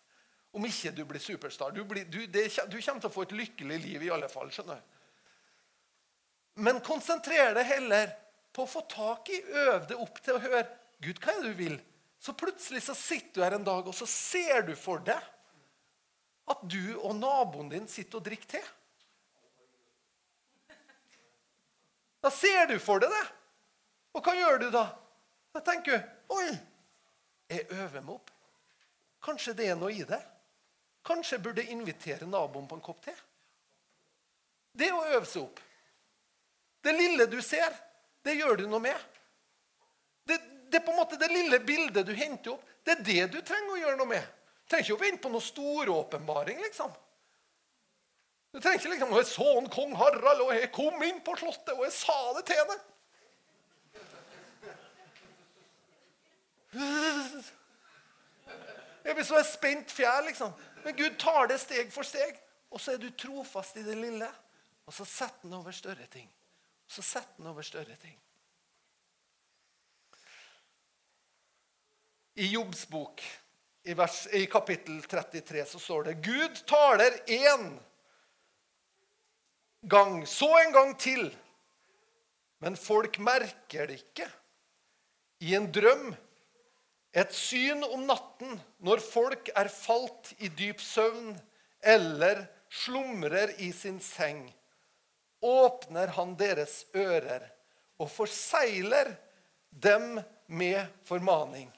Om 0.54 0.66
ikke 0.70 0.92
du 0.94 1.04
blir 1.10 1.22
superstar. 1.22 1.72
Du, 1.74 1.84
blir, 1.88 2.06
du, 2.10 2.26
det, 2.28 2.48
du 2.70 2.78
kommer 2.82 3.02
til 3.02 3.10
å 3.10 3.14
få 3.14 3.26
et 3.26 3.38
lykkelig 3.38 3.80
liv 3.86 4.04
i 4.06 4.12
alle 4.14 4.30
fall. 4.30 4.52
skjønner 4.54 4.82
du? 4.82 4.92
Men 6.66 6.82
konsentrer 6.86 7.56
deg 7.58 7.66
heller 7.66 8.12
på 8.54 8.66
å 8.66 8.70
få 8.70 8.84
tak 8.90 9.32
i, 9.34 9.40
øv 9.42 9.88
deg 9.90 10.02
opp 10.02 10.20
til 10.22 10.38
å 10.38 10.44
høre 10.44 10.68
Gud, 11.04 11.18
hva 11.20 11.34
er 11.34 11.42
det 11.42 11.54
du 11.54 11.58
vil? 11.58 11.80
Så 12.22 12.36
plutselig 12.38 12.84
så 12.86 12.94
sitter 12.96 13.42
du 13.42 13.44
her 13.44 13.56
en 13.58 13.66
dag, 13.66 13.88
og 13.90 13.96
så 13.98 14.06
ser 14.08 14.62
du 14.68 14.76
for 14.80 15.02
deg 15.04 15.20
at 16.54 16.62
du 16.70 16.96
og 17.00 17.16
naboen 17.18 17.72
din 17.72 17.90
sitter 17.92 18.20
og 18.20 18.28
drikker 18.28 18.52
te. 18.56 18.62
Da 22.24 22.32
ser 22.32 22.68
du 22.72 22.78
for 22.80 23.04
deg 23.04 23.12
det. 23.12 23.24
Og 24.16 24.24
hva 24.24 24.36
gjør 24.38 24.62
du 24.62 24.70
da? 24.72 24.86
Da 25.54 25.62
tenker 25.66 25.98
du 25.98 26.12
Oi, 26.34 26.48
jeg 27.52 27.68
øver 27.76 28.02
meg 28.02 28.16
opp. 28.16 28.32
Kanskje 29.24 29.54
det 29.58 29.68
er 29.70 29.76
noe 29.78 29.92
i 29.94 30.06
det. 30.08 30.20
Kanskje 31.06 31.36
jeg 31.36 31.44
burde 31.44 31.66
invitere 31.70 32.26
naboen 32.26 32.66
på 32.68 32.80
en 32.80 32.84
kopp 32.84 33.04
te. 33.04 33.14
Det 34.74 34.90
å 34.90 35.04
øve 35.12 35.28
seg 35.30 35.44
opp. 35.44 35.60
Det 36.84 36.94
lille 36.96 37.28
du 37.30 37.38
ser, 37.44 37.76
det 38.24 38.38
gjør 38.40 38.64
du 38.64 38.66
noe 38.72 38.82
med. 38.84 39.20
Det, 40.26 40.40
det 40.72 40.80
er 40.80 40.86
på 40.88 40.96
en 40.96 41.00
måte 41.04 41.20
det 41.20 41.30
lille 41.32 41.60
bildet 41.64 42.08
du 42.08 42.16
henter 42.18 42.56
opp. 42.56 42.66
Det 42.84 42.96
er 42.96 43.04
det 43.06 43.28
du 43.36 43.40
trenger 43.46 43.76
å 43.76 43.82
gjøre 43.84 44.00
noe 44.00 44.12
med. 44.16 44.32
Du 44.64 44.74
trenger 44.74 44.88
ikke 44.88 44.98
å 44.98 45.04
vente 45.04 45.24
på 45.24 45.32
noe 45.36 45.46
storåpenbaring, 45.46 46.64
liksom. 46.66 46.92
Du 48.54 48.60
trenger 48.62 48.80
ikke 48.80 48.90
liksom 48.92 49.14
Jeg 49.18 49.26
så 49.32 49.48
en 49.58 49.70
kong 49.74 49.96
Harald, 49.98 50.42
og 50.46 50.52
jeg 50.54 50.70
kom 50.74 51.02
inn 51.06 51.22
på 51.26 51.34
slottet, 51.40 51.74
og 51.74 51.88
jeg 51.88 51.96
sa 51.96 52.18
det 52.38 52.44
til 52.50 52.60
henne. 52.62 52.78
Jeg 59.04 59.16
blir 59.18 59.26
så 59.28 59.42
spent 59.46 59.92
fjær, 59.94 60.22
liksom. 60.28 60.54
Men 60.84 60.96
Gud 60.98 61.18
tar 61.22 61.50
det 61.50 61.60
steg 61.62 61.90
for 61.94 62.06
steg. 62.08 62.38
Og 62.74 62.82
så 62.82 62.94
er 62.94 63.02
du 63.02 63.10
trofast 63.18 63.78
i 63.78 63.86
det 63.86 63.96
lille. 63.98 64.30
Og 64.86 64.94
så 64.94 65.06
setter 65.06 65.48
han 65.48 65.58
over 65.60 65.74
større 65.76 66.06
ting. 66.12 66.30
Og 66.86 66.94
så 66.94 67.06
setter 67.06 67.42
han 67.42 67.50
over 67.52 67.66
større 67.66 67.98
ting. 68.02 68.16
I 72.42 72.48
Jobbs 72.50 72.86
bok, 72.90 73.22
i, 73.86 73.94
vers, 73.98 74.24
i 74.34 74.46
kapittel 74.50 75.02
33, 75.06 75.66
så 75.70 75.82
står 75.82 76.08
det 76.08 76.16
Gud 76.26 76.64
taler 76.70 77.20
én 77.30 77.68
gang, 79.84 80.28
så 80.28 80.50
en 80.60 80.74
gang 80.74 80.94
til. 81.00 81.28
Men 82.64 82.78
folk 82.80 83.20
merker 83.20 83.90
det 83.90 84.00
ikke. 84.04 84.28
I 85.44 85.56
en 85.58 85.68
drøm 85.76 86.14
et 87.14 87.34
syn 87.36 87.84
om 87.86 88.08
natten 88.10 88.56
når 88.82 89.04
folk 89.06 89.52
er 89.54 89.70
falt 89.70 90.32
i 90.42 90.50
dyp 90.50 90.80
søvn 90.82 91.36
eller 91.84 92.46
slumrer 92.74 93.54
i 93.62 93.70
sin 93.76 94.00
seng, 94.02 94.48
åpner 95.44 96.16
han 96.16 96.34
deres 96.40 96.86
ører 96.96 97.46
og 98.02 98.10
forsegler 98.10 99.12
dem 99.70 100.24
med 100.48 100.88
formaning. 101.06 101.70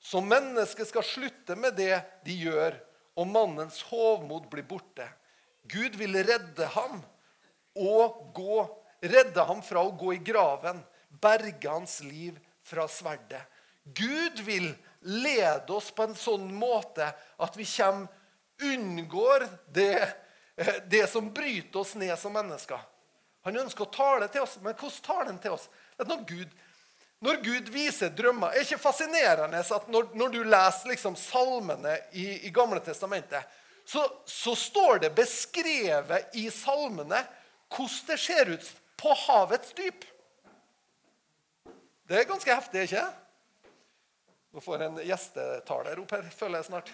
Så 0.00 0.22
mennesket 0.24 0.88
skal 0.88 1.06
slutte 1.06 1.54
med 1.58 1.76
det 1.78 2.00
de 2.26 2.34
gjør, 2.46 2.74
og 3.16 3.28
mannens 3.30 3.80
hovmod 3.88 4.48
blir 4.50 4.66
borte. 4.66 5.06
Gud 5.66 5.94
vil 5.98 6.18
redde 6.26 6.66
ham 6.74 7.00
og 7.76 8.32
gå, 8.34 8.64
redde 9.00 9.44
ham 9.48 9.62
fra 9.62 9.84
å 9.84 9.94
gå 9.96 10.14
i 10.16 10.22
graven, 10.24 10.82
berge 11.20 11.70
hans 11.70 12.00
liv 12.04 12.38
fra 12.64 12.88
sverdet. 12.88 13.42
Gud 13.84 14.40
vil 14.46 14.72
lede 15.06 15.72
oss 15.72 15.92
på 15.94 16.08
en 16.08 16.16
sånn 16.18 16.48
måte 16.54 17.06
at 17.36 17.56
vi 17.56 17.66
kommer, 17.76 18.08
unngår 18.56 19.44
det, 19.68 20.08
eh, 20.56 20.76
det 20.88 21.06
som 21.12 21.28
bryter 21.32 21.82
oss 21.82 21.94
ned 21.94 22.16
som 22.18 22.32
mennesker. 22.32 22.80
Han 23.44 23.58
ønsker 23.60 23.84
å 23.84 23.92
tale 23.92 24.28
til 24.32 24.42
oss, 24.42 24.56
men 24.62 24.74
hvordan 24.74 25.02
taler 25.04 25.28
han 25.30 25.38
til 25.38 25.52
oss? 25.54 25.68
Når 26.00 26.22
Gud, 26.26 26.54
når 27.24 27.36
Gud 27.44 27.68
viser 27.72 28.10
drømmer 28.12 28.52
Er 28.52 28.66
ikke 28.66 28.76
fascinerende 28.80 29.62
at 29.62 29.86
når, 29.88 30.10
når 30.12 30.32
du 30.34 30.42
leser 30.44 30.90
liksom 30.90 31.14
salmene 31.16 31.94
i, 32.12 32.26
i 32.48 32.50
Gamle 32.52 32.82
testamentet, 32.84 33.46
så, 33.86 34.02
så, 34.26 34.56
står 34.58 34.98
det 35.04 35.12
beskrevet 35.14 36.34
i 36.36 36.48
salmene 36.50 37.22
hvordan 37.72 38.10
det 38.10 38.18
ser 38.22 38.52
ut 38.54 38.72
på 38.96 39.14
havets 39.26 39.72
dyp? 39.76 40.04
Det 42.06 42.20
er 42.20 42.28
ganske 42.28 42.54
heftig, 42.54 42.86
ikke 42.86 43.06
nå 44.56 44.62
får 44.64 44.86
en 44.86 44.94
gjestetaler 45.04 45.98
opp 46.00 46.12
her, 46.16 46.28
føler 46.32 46.62
jeg 46.62 46.66
snart. 46.70 46.90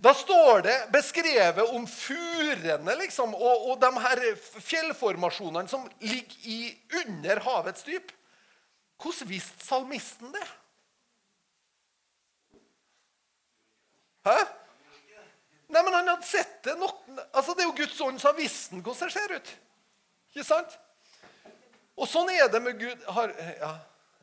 Da 0.00 0.14
står 0.16 0.62
det 0.64 0.76
beskrevet 0.92 1.74
om 1.76 1.84
furene 1.84 2.94
liksom, 3.02 3.34
og, 3.36 3.66
og 3.68 3.82
de 3.82 3.90
her 4.06 4.22
fjellformasjonene 4.40 5.68
som 5.68 5.84
ligger 6.00 6.48
i, 6.48 6.58
under 7.02 7.42
havets 7.44 7.84
dyp. 7.84 8.08
Hvordan 8.96 9.28
visste 9.34 9.66
salmisten 9.66 10.32
det? 10.32 10.46
Hæ? 14.24 14.38
Nei, 15.72 15.80
men 15.80 15.94
han 15.96 16.08
hadde 16.12 16.28
sett 16.28 16.62
det 16.66 16.74
nok. 16.78 17.00
Altså, 17.32 17.54
Det 17.54 17.64
er 17.64 17.70
jo 17.70 17.78
Guds 17.78 18.00
ånd 18.00 18.20
som 18.20 18.32
har 18.32 18.38
visst 18.38 18.74
hvordan 18.74 19.08
det 19.08 19.14
ser 19.14 19.34
ut. 19.38 19.56
Ikke 20.34 20.46
sant? 20.46 20.78
Og 21.94 22.08
sånn 22.10 22.30
er 22.34 22.48
det 22.50 22.60
med 22.62 22.78
Gud. 22.80 23.04
Har, 23.16 23.32
ja 23.60 23.74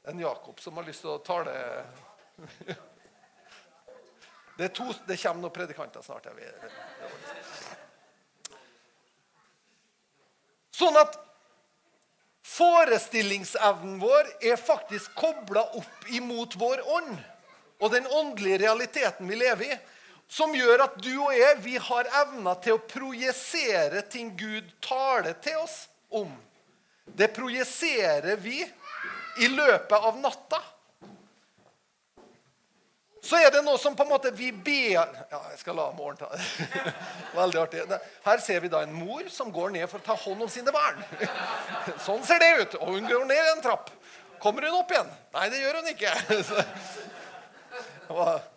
en 0.03 0.19
Jakob 0.19 0.59
som 0.59 0.77
har 0.77 0.83
lyst 0.83 1.03
til 1.05 1.13
å 1.13 1.19
tale 1.25 1.53
Det, 4.57 4.67
to, 4.75 4.83
det 5.07 5.15
kommer 5.17 5.41
noen 5.41 5.53
predikanter 5.55 6.03
snart. 6.05 6.27
Sånn 10.75 10.97
at 10.99 11.15
forestillingsevnen 12.45 13.95
vår 14.01 14.27
er 14.51 14.59
faktisk 14.59 15.15
kobla 15.17 15.63
opp 15.79 16.11
imot 16.13 16.57
vår 16.61 16.83
ånd 16.97 17.15
og 17.81 17.93
den 17.95 18.05
åndelige 18.05 18.59
realiteten 18.67 19.31
vi 19.31 19.39
lever 19.39 19.71
i, 19.71 19.79
som 20.31 20.53
gjør 20.55 20.85
at 20.85 20.93
du 21.03 21.11
og 21.17 21.33
jeg 21.35 21.57
vi 21.59 21.75
har 21.75 22.07
evna 22.21 22.53
til 22.63 22.77
å 22.77 22.83
projisere 22.87 23.99
ting 24.07 24.31
Gud 24.39 24.69
taler 24.83 25.35
til 25.43 25.59
oss 25.59 25.89
om. 26.07 26.29
Det 27.03 27.27
projiserer 27.35 28.39
vi 28.39 28.61
i 29.43 29.49
løpet 29.51 29.97
av 29.97 30.19
natta. 30.21 30.61
Så 33.21 33.37
er 33.37 33.51
det 33.53 33.61
noe 33.61 33.77
som 33.77 33.93
på 33.95 34.05
en 34.05 34.09
måte 34.09 34.31
vi 34.33 34.49
ber 34.49 34.95
Ja, 34.95 35.41
jeg 35.51 35.59
skal 35.59 35.75
la 35.77 35.91
moren 35.93 36.17
ta 36.17 36.31
det. 36.31 36.41
Veldig 37.41 37.59
artig. 37.61 37.83
Her 38.23 38.41
ser 38.41 38.63
vi 38.63 38.71
da 38.71 38.81
en 38.85 38.95
mor 38.95 39.27
som 39.29 39.51
går 39.53 39.75
ned 39.75 39.85
for 39.91 39.99
å 39.99 40.07
ta 40.07 40.15
hånd 40.23 40.47
om 40.47 40.49
sine 40.49 40.73
barn. 40.73 41.03
Sånn 42.07 42.23
ser 42.25 42.41
det 42.41 42.49
ut. 42.63 42.79
Og 42.81 42.95
hun 42.95 43.11
går 43.11 43.27
ned 43.29 43.51
en 43.51 43.61
trapp. 43.67 43.91
Kommer 44.41 44.65
hun 44.65 44.79
opp 44.79 44.95
igjen? 44.95 45.11
Nei, 45.35 45.45
det 45.53 45.61
gjør 45.61 45.81
hun 45.81 45.91
ikke. 45.91 46.15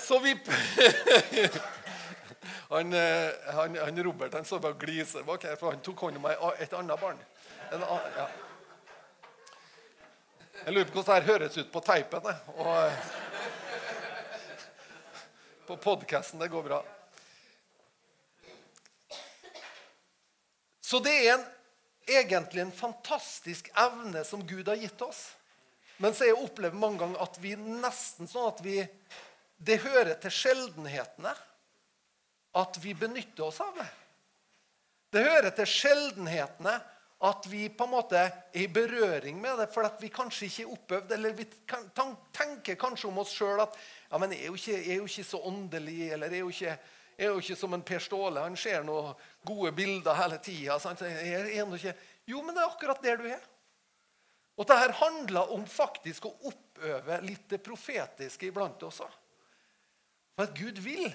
Så 0.00 0.18
vi 0.18 0.34
han, 2.68 2.92
eh, 2.92 3.30
han, 3.54 3.76
han 3.76 4.02
Robert 4.02 4.34
han 4.34 4.44
så 4.44 4.58
bare 4.58 4.78
gliser 4.80 5.22
bak 5.22 5.44
her, 5.44 5.56
for 5.60 5.70
han 5.74 5.82
tok 5.84 6.06
hånd 6.06 6.16
om 6.20 6.30
et 6.30 6.72
annet 6.72 7.00
barn. 7.00 7.18
En, 7.72 7.84
ja. 8.16 8.28
Jeg 10.64 10.74
lurer 10.74 10.88
på 10.90 11.00
hvordan 11.00 11.20
det 11.20 11.32
høres 11.32 11.58
ut 11.58 11.72
på 11.72 11.80
teipen. 11.84 12.26
Og 12.56 12.72
eh, 12.84 13.10
på 15.70 15.76
podkasten. 15.76 16.40
Det 16.40 16.48
går 16.48 16.62
bra. 16.62 16.84
Så 20.80 20.98
det 20.98 21.12
er 21.14 21.36
en, 21.36 21.44
egentlig 22.10 22.64
en 22.64 22.72
fantastisk 22.74 23.70
evne 23.78 24.24
som 24.26 24.42
Gud 24.46 24.68
har 24.68 24.80
gitt 24.80 25.02
oss. 25.06 25.28
Men 26.02 26.14
så 26.14 26.24
har 26.24 26.32
jeg 26.32 26.48
opplevd 26.48 26.74
mange 26.80 26.98
ganger 26.98 27.22
at 27.22 27.38
vi 27.38 27.52
nesten 27.54 28.26
sånn 28.26 28.48
at 28.50 28.62
vi 28.64 28.80
Det 29.60 29.76
hører 29.84 30.16
til 30.22 30.32
sjeldenhetene 30.32 31.32
at 32.56 32.78
vi 32.82 32.94
benytter 32.96 33.44
oss 33.44 33.60
av 33.60 33.76
det. 33.76 33.88
Det 35.12 35.26
hører 35.26 35.52
til 35.54 35.68
sjeldenhetene 35.68 36.78
at 37.28 37.46
vi 37.52 37.66
på 37.68 37.84
en 37.84 37.92
måte 37.92 38.16
er 38.16 38.30
i 38.56 38.64
berøring 38.72 39.36
med 39.42 39.58
det, 39.60 39.66
for 39.74 39.84
at 39.84 40.00
vi 40.00 40.08
kanskje 40.08 40.46
ikke 40.46 40.62
er 40.62 40.72
oppøvd. 40.72 41.12
Eller 41.12 41.36
vi 41.36 41.44
tenker 42.32 42.78
kanskje 42.80 43.10
om 43.10 43.20
oss 43.20 43.34
sjøl 43.36 43.60
at 43.60 43.76
ja, 43.76 44.16
men 44.16 44.32
jeg 44.32 44.46
er, 44.46 44.48
jo 44.48 44.56
ikke, 44.56 44.78
jeg 44.78 44.94
er 44.94 45.02
jo 45.02 45.10
ikke 45.10 45.26
så 45.28 45.42
åndelig. 45.50 45.98
Eller 46.14 46.32
jeg 46.32 46.40
er 46.40 46.46
jo 46.46 46.54
ikke, 46.54 46.74
jeg 47.18 47.26
er 47.26 47.34
jo 47.34 47.44
ikke 47.44 47.58
som 47.60 47.76
en 47.76 47.86
Per 47.90 48.04
Ståle. 48.06 48.46
Han 48.46 48.56
ser 48.56 48.86
noen 48.88 49.12
gode 49.44 49.74
bilder 49.76 50.16
hele 50.22 50.40
tida. 50.40 50.78
Jo, 52.30 52.40
men 52.40 52.56
det 52.56 52.64
er 52.64 52.70
akkurat 52.70 53.04
der 53.04 53.20
du 53.20 53.28
er. 53.28 53.44
Og 54.56 54.68
dette 54.68 54.96
handler 55.00 55.52
om 55.52 55.68
faktisk 55.68 56.26
å 56.28 56.36
oppøve 56.48 57.20
litt 57.24 57.46
det 57.52 57.60
profetiske 57.64 58.48
iblant 58.48 58.88
òg. 58.88 59.19
For 60.40 60.48
at 60.48 60.56
Gud 60.56 60.78
vil. 60.80 61.10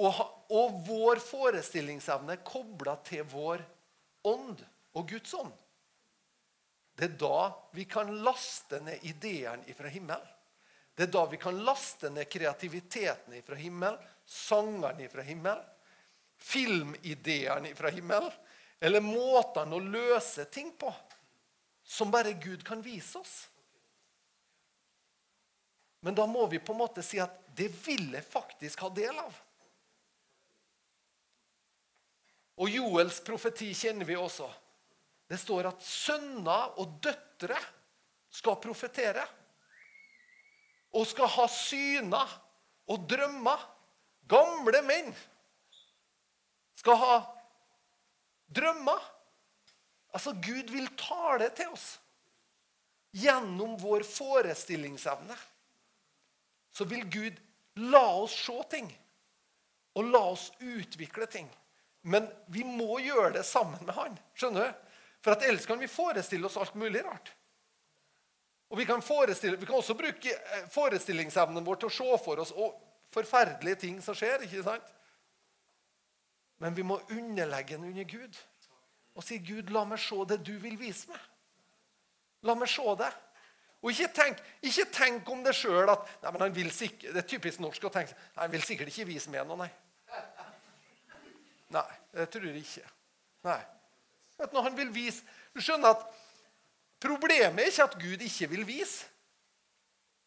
Og, 0.00 0.20
og 0.48 0.76
vår 0.86 1.18
forestillingsevne 1.20 2.38
kobla 2.40 2.94
til 3.04 3.26
vår 3.28 3.60
ånd 4.24 4.62
og 4.96 5.10
Guds 5.10 5.34
ånd. 5.36 5.50
Det 6.96 7.10
er 7.10 7.18
da 7.20 7.50
vi 7.76 7.84
kan 7.84 8.08
laste 8.24 8.80
ned 8.80 9.04
ideene 9.10 9.76
fra 9.76 9.92
himmelen. 9.92 10.24
Det 10.96 11.04
er 11.04 11.12
da 11.12 11.26
vi 11.28 11.40
kan 11.40 11.60
laste 11.66 12.08
ned 12.14 12.30
kreativiteten 12.32 13.36
fra 13.44 13.60
himmelen, 13.60 14.00
sangene 14.24 15.10
fra 15.12 15.24
himmelen, 15.28 15.68
filmideene 16.40 17.74
fra 17.76 17.92
himmelen, 17.92 18.32
eller 18.80 19.04
måtene 19.04 19.76
å 19.76 19.84
løse 19.84 20.48
ting 20.48 20.72
på 20.80 20.88
som 21.84 22.08
bare 22.12 22.38
Gud 22.40 22.64
kan 22.64 22.80
vise 22.80 23.20
oss. 23.20 23.36
Men 26.00 26.16
da 26.16 26.24
må 26.24 26.48
vi 26.48 26.60
på 26.60 26.72
en 26.72 26.84
måte 26.86 27.04
si 27.04 27.20
at 27.20 27.41
det 27.56 27.68
vil 27.84 28.12
jeg 28.14 28.24
faktisk 28.24 28.80
ha 28.84 28.88
del 28.94 29.18
av. 29.20 29.34
Og 32.62 32.70
Joels 32.70 33.18
profeti 33.24 33.70
kjenner 33.76 34.08
vi 34.08 34.16
også. 34.16 34.48
Det 35.28 35.38
står 35.40 35.70
at 35.70 35.84
sønner 35.84 36.78
og 36.80 36.98
døtre 37.04 37.58
skal 38.32 38.58
profetere. 38.60 39.24
Og 40.92 41.06
skal 41.08 41.30
ha 41.32 41.46
syner 41.48 42.34
og 42.92 43.06
drømmer. 43.08 43.68
Gamle 44.28 44.82
menn 44.86 45.10
skal 46.78 46.98
ha 47.00 47.16
drømmer. 48.52 49.00
Altså, 50.12 50.34
Gud 50.36 50.70
vil 50.72 50.88
tale 51.00 51.48
til 51.56 51.72
oss. 51.72 51.96
Gjennom 53.16 53.74
vår 53.80 54.04
forestillingsevne 54.08 55.36
så 56.72 56.84
vil 56.88 57.04
Gud 57.10 57.40
la 57.74 58.04
oss 58.22 58.34
se 58.46 58.56
ting. 58.70 58.88
Og 59.94 60.08
la 60.08 60.22
oss 60.32 60.50
utvikle 60.60 61.26
ting. 61.26 61.50
Men 62.02 62.26
vi 62.50 62.64
må 62.64 62.98
gjøre 63.04 63.36
det 63.36 63.44
sammen 63.46 63.84
med 63.86 63.94
han. 63.94 64.16
Skjønner 64.34 64.70
du? 64.70 64.88
For 65.22 65.36
at 65.36 65.44
ellers 65.46 65.68
kan 65.68 65.78
vi 65.78 65.90
forestille 65.90 66.48
oss 66.48 66.56
alt 66.58 66.74
mulig 66.74 67.04
rart. 67.04 67.34
Og 68.72 68.78
Vi 68.78 68.86
kan, 68.88 69.02
vi 69.04 69.66
kan 69.66 69.76
også 69.76 69.94
bruke 69.94 70.32
eh, 70.32 70.64
forestillingsevnen 70.72 71.64
vår 71.64 71.76
til 71.82 71.90
å 71.90 71.92
se 71.92 72.18
for 72.24 72.40
oss 72.40 72.54
forferdelige 73.12 73.82
ting 73.84 73.98
som 74.02 74.16
skjer. 74.16 74.46
ikke 74.46 74.64
sant? 74.64 74.94
Men 76.58 76.74
vi 76.74 76.82
må 76.82 76.96
underlegge 77.10 77.76
den 77.76 77.90
under 77.90 78.04
Gud 78.08 78.38
og 79.14 79.24
si, 79.24 79.36
'Gud, 79.38 79.68
la 79.68 79.84
meg 79.84 80.00
se 80.00 80.16
det 80.24 80.38
du 80.46 80.54
vil 80.58 80.78
vise 80.80 81.10
meg.' 81.10 81.28
La 82.48 82.54
meg 82.54 82.68
se 82.68 82.94
det. 82.98 83.10
Og 83.82 83.90
ikke 83.90 84.08
tenk, 84.14 84.40
ikke 84.62 84.86
tenk 84.94 85.30
om 85.34 85.42
det 85.42 85.54
sjøl 85.58 85.90
at 85.90 86.06
nei, 86.22 86.30
men 86.30 86.44
han 86.44 86.54
vil 86.54 86.70
sikkert, 86.70 87.14
Det 87.14 87.24
er 87.24 87.28
typisk 87.28 87.62
norsk 87.62 87.84
å 87.84 87.90
tenke 87.90 88.14
nei, 88.14 88.44
han 88.44 88.52
vil 88.52 88.62
sikkert 88.62 88.92
ikke 88.92 89.08
vise 89.08 89.30
meg 89.30 89.46
noe. 89.46 89.58
nei. 89.64 89.70
Nei, 91.72 91.88
det 92.14 92.28
tror 92.30 92.46
jeg 92.46 92.62
ikke. 92.62 92.90
Nei. 93.48 93.60
At 94.42 94.52
når 94.52 94.68
han 94.68 94.76
vil 94.76 94.92
vise, 94.94 95.22
Du 95.52 95.60
skjønner 95.60 95.92
at 95.92 96.04
problemet 97.02 97.60
er 97.60 97.68
ikke 97.68 97.84
at 97.84 97.98
Gud 98.00 98.22
ikke 98.24 98.46
vil 98.54 98.62
vise. 98.64 99.04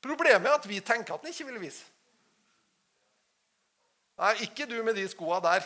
Problemet 0.03 0.45
er 0.45 0.59
at 0.59 0.67
vi 0.69 0.77
tenker 0.85 1.15
at 1.15 1.23
han 1.23 1.31
ikke 1.33 1.47
vil 1.47 1.63
vise. 1.63 1.87
Nei, 4.21 4.35
ikke 4.45 4.67
du 4.69 4.77
med 4.83 4.93
de 4.95 5.07
skoa 5.09 5.39
der. 5.41 5.65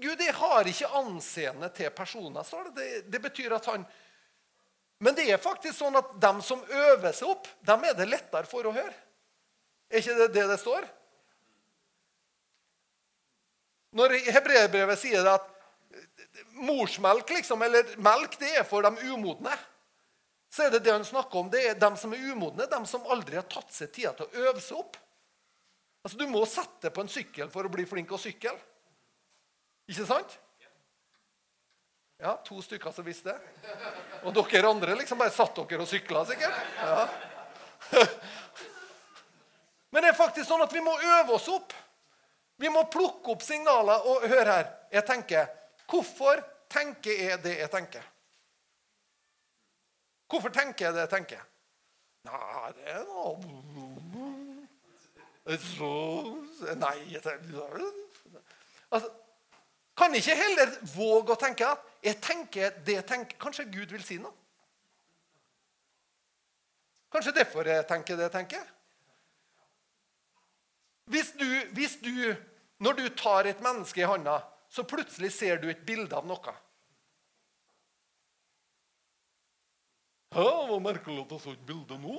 Gud 0.00 0.22
har 0.40 0.68
ikke 0.68 0.88
anseende 0.98 1.68
til 1.74 1.90
personer, 1.90 2.42
står 2.42 2.72
det. 2.76 2.88
Det 3.12 3.20
betyr 3.22 3.54
at 3.56 3.68
han 3.70 3.84
Men 4.98 5.14
det 5.14 5.28
er 5.30 5.38
faktisk 5.42 5.76
sånn 5.78 5.98
at 5.98 6.14
dem 6.18 6.40
som 6.42 6.62
øver 6.64 7.12
seg 7.14 7.30
opp, 7.30 7.46
dem 7.66 7.84
er 7.86 7.94
det 7.98 8.08
lettere 8.08 8.48
for 8.50 8.66
å 8.66 8.74
høre. 8.74 8.94
Er 9.88 10.02
ikke 10.02 10.16
det 10.18 10.32
det 10.34 10.46
det 10.50 10.58
står? 10.60 10.88
Når 13.98 14.18
hebreerbrevet 14.34 15.00
sier 15.00 15.22
det 15.24 15.36
at 15.38 15.46
morsmelk, 16.58 17.30
liksom, 17.30 17.62
eller 17.62 17.94
melk, 18.02 18.34
det 18.40 18.50
er 18.60 18.66
for 18.66 18.84
de 18.84 19.10
umodne, 19.14 19.54
så 20.50 20.66
er 20.66 20.74
det 20.74 20.82
det 20.84 20.94
han 20.96 21.06
snakker 21.06 21.40
om. 21.40 21.50
Det 21.52 21.62
er 21.70 21.78
dem 21.78 21.96
som 22.00 22.12
er 22.14 22.24
umodne, 22.32 22.66
dem 22.70 22.86
som 22.88 23.06
aldri 23.12 23.38
har 23.38 23.46
tatt 23.48 23.70
seg 23.74 23.92
tida 23.94 24.14
til 24.16 24.26
å 24.26 24.48
øve 24.48 24.62
seg 24.64 24.80
opp. 24.80 24.98
Altså, 26.02 26.18
Du 26.18 26.26
må 26.30 26.44
sette 26.48 26.90
på 26.94 27.04
en 27.04 27.10
sykkel 27.12 27.50
for 27.52 27.66
å 27.66 27.72
bli 27.72 27.86
flink 27.88 28.12
å 28.12 28.20
sykle. 28.20 28.54
Ikke 29.88 30.06
sant? 30.08 30.38
Ja, 32.18 32.34
to 32.44 32.62
stykker 32.62 32.90
som 32.90 33.06
visste 33.06 33.30
det. 33.30 33.74
Og 34.26 34.34
dere 34.34 34.70
andre 34.70 34.96
liksom 34.98 35.20
bare 35.20 35.30
satt 35.30 35.54
dere 35.54 35.84
og 35.84 35.90
sykla, 35.90 36.24
sikkert. 36.26 36.56
Ja. 36.82 37.04
Men 39.94 40.02
det 40.02 40.10
er 40.10 40.18
faktisk 40.18 40.48
sånn 40.48 40.64
at 40.64 40.74
vi 40.74 40.82
må 40.82 40.96
øve 40.98 41.36
oss 41.36 41.46
opp. 41.52 41.72
Vi 42.58 42.68
må 42.74 42.82
plukke 42.90 43.36
opp 43.36 43.44
signaler. 43.46 44.02
Og 44.10 44.26
hør 44.28 44.50
her. 44.50 44.66
Jeg 44.92 45.06
tenker 45.06 45.46
Hvorfor 45.88 46.42
tenker 46.68 47.14
jeg 47.16 47.38
det 47.44 47.54
jeg 47.62 47.70
tenker? 47.72 48.02
Hvorfor 50.28 50.52
tenker 50.52 50.88
jeg 50.88 50.96
det 50.96 51.06
jeg 51.06 51.12
tenker? 51.14 51.46
Nei, 52.28 52.72
det 52.76 52.90
er 52.92 53.06
noe 53.08 53.38
Nei 56.76 56.96
jeg 57.14 57.22
tenker... 57.24 57.86
altså, 58.90 59.08
Kan 60.08 60.16
ikke 60.16 60.34
heller 60.40 60.70
våge 60.88 61.34
å 61.34 61.36
tenke 61.36 61.66
at 61.68 61.88
jeg 62.00 62.16
tenker 62.24 62.76
det 62.80 62.94
jeg 62.94 63.04
tenker 63.04 63.36
Kanskje 63.42 63.66
Gud 63.68 63.90
vil 63.92 64.04
si 64.06 64.14
noe? 64.16 64.32
Kanskje 67.12 67.34
derfor 67.36 67.68
jeg 67.68 67.84
tenker 67.90 68.16
det 68.16 68.24
jeg 68.24 68.32
tenker? 68.32 68.62
Hvis 71.12 71.34
du, 71.36 71.44
hvis 71.76 71.98
du, 72.00 72.32
når 72.80 72.96
du 72.96 73.02
tar 73.20 73.50
et 73.50 73.60
menneske 73.64 74.00
i 74.00 74.08
hånda, 74.08 74.38
så 74.72 74.86
plutselig 74.88 75.28
ser 75.36 75.60
du 75.60 75.68
et 75.68 75.84
bilde 75.84 76.16
av 76.16 76.24
noe. 76.28 76.56
Det 80.32 80.48
var 80.72 80.82
merkelig 80.88 81.26
at 81.26 81.36
jeg 81.36 81.44
så 81.44 81.52
et 81.52 81.68
bilde 81.68 82.00
nå. 82.00 82.16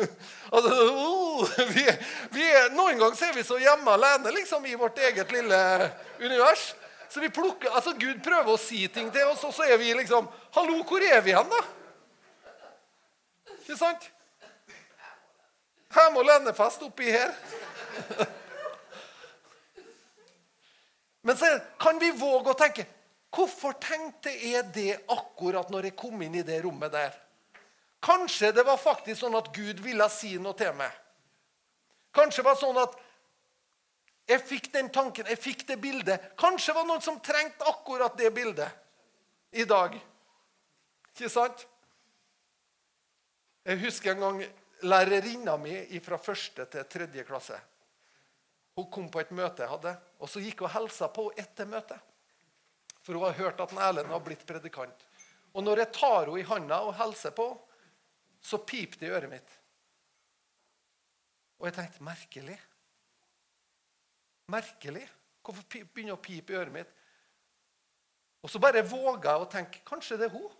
altså, 0.58 0.76
oh, 0.92 1.56
vi, 1.72 1.88
vi, 2.36 2.46
noen 2.76 3.00
ganger 3.00 3.26
er 3.30 3.40
vi 3.40 3.48
så 3.48 3.56
hjemme 3.64 3.96
alene 3.96 4.36
liksom, 4.36 4.68
i 4.68 4.76
vårt 4.76 5.00
eget 5.08 5.32
lille 5.32 5.64
univers. 6.20 6.68
Så 7.10 7.20
vi 7.20 7.30
plukker, 7.30 7.70
altså 7.74 7.92
Gud 7.98 8.20
prøver 8.22 8.52
å 8.52 8.60
si 8.60 8.84
ting 8.88 9.10
til 9.10 9.26
oss, 9.32 9.42
og 9.44 9.54
så 9.54 9.66
er 9.66 9.78
vi 9.80 9.90
liksom 9.98 10.28
Hallo, 10.54 10.76
hvor 10.86 11.02
er 11.02 11.20
vi 11.26 11.34
hen, 11.34 11.50
da? 11.50 11.62
Ikke 13.58 13.78
sant? 13.78 14.06
Hjemme 15.90 16.22
og 16.22 16.28
lennefest 16.28 16.84
oppi 16.86 17.10
her. 17.10 17.34
Men 21.26 21.36
så 21.36 21.50
kan 21.82 21.98
vi 22.00 22.12
våge 22.14 22.54
å 22.54 22.58
tenke 22.58 22.86
Hvorfor 23.30 23.76
tenkte 23.78 24.30
jeg 24.32 24.64
det 24.74 24.94
akkurat 25.10 25.68
når 25.70 25.90
jeg 25.90 25.98
kom 25.98 26.22
inn 26.24 26.34
i 26.40 26.46
det 26.46 26.56
rommet 26.64 26.90
der? 26.90 27.12
Kanskje 28.02 28.50
det 28.56 28.64
var 28.66 28.80
faktisk 28.80 29.20
sånn 29.20 29.36
at 29.38 29.52
Gud 29.54 29.82
ville 29.84 30.06
si 30.10 30.32
noe 30.42 30.56
til 30.58 30.72
meg. 30.74 30.90
Kanskje 32.16 32.42
det 32.42 32.48
var 32.48 32.58
sånn 32.58 32.80
at 32.82 32.96
jeg 34.30 34.42
fikk 34.46 34.68
den 34.72 34.88
tanken, 34.94 35.26
jeg 35.26 35.40
fikk 35.40 35.66
det 35.66 35.76
bildet. 35.82 36.30
Kanskje 36.38 36.70
det 36.70 36.78
var 36.78 36.86
noen 36.86 37.02
som 37.02 37.18
trengte 37.24 37.66
akkurat 37.66 38.14
det 38.18 38.30
bildet 38.34 38.70
i 39.58 39.66
dag. 39.66 39.96
Ikke 41.10 41.30
sant? 41.32 41.66
Jeg 43.66 43.80
husker 43.82 44.14
en 44.14 44.22
gang 44.22 44.44
lærerinna 44.86 45.56
mi 45.60 45.74
fra 46.00 46.18
første 46.18 46.64
til 46.70 46.86
tredje 46.88 47.26
klasse. 47.28 47.58
Hun 48.78 48.86
kom 48.92 49.10
på 49.12 49.20
et 49.20 49.34
møte 49.34 49.64
jeg 49.64 49.72
hadde, 49.72 49.96
og 50.22 50.30
så 50.30 50.40
gikk 50.40 50.62
hun 50.62 50.70
og 50.70 50.74
hilsa 50.78 51.10
på 51.12 51.26
etter 51.36 51.68
møtet. 51.68 51.98
For 53.02 53.16
hun 53.16 53.26
har 53.26 53.36
hørt 53.40 53.60
at 53.60 53.74
Erlend 53.74 54.12
har 54.12 54.22
blitt 54.24 54.46
predikant. 54.46 55.06
Og 55.52 55.66
når 55.66 55.82
jeg 55.82 55.94
tar 55.98 56.30
henne 56.30 56.38
i 56.40 56.46
handa 56.46 56.80
og 56.86 56.94
hilser 57.00 57.34
på, 57.34 57.50
så 58.40 58.62
piper 58.62 59.00
det 59.00 59.08
i 59.08 59.12
øret 59.12 59.32
mitt. 59.32 59.56
Og 61.60 61.68
jeg 61.68 61.76
tenkte 61.76 62.06
merkelig. 62.06 62.56
Merkelig. 64.50 65.06
Hvorfor 65.44 65.66
begynner 65.70 66.14
det 66.14 66.18
å 66.18 66.22
pipe 66.22 66.52
i 66.52 66.58
øret 66.58 66.74
mitt? 66.74 66.96
Og 68.40 68.50
så 68.50 68.60
bare 68.62 68.82
våga 68.86 69.34
jeg 69.34 69.44
å 69.44 69.50
tenke 69.52 69.84
kanskje 69.86 70.18
det 70.20 70.30
er 70.30 70.34
hun. 70.34 70.50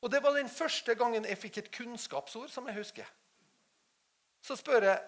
Og 0.00 0.12
det 0.12 0.22
var 0.24 0.36
den 0.36 0.48
første 0.48 0.94
gangen 0.96 1.26
jeg 1.28 1.38
fikk 1.38 1.58
et 1.60 1.72
kunnskapsord 1.74 2.50
som 2.50 2.68
jeg 2.68 2.78
husker. 2.80 3.08
Så 4.40 4.56
spør 4.56 4.88
jeg 4.88 5.00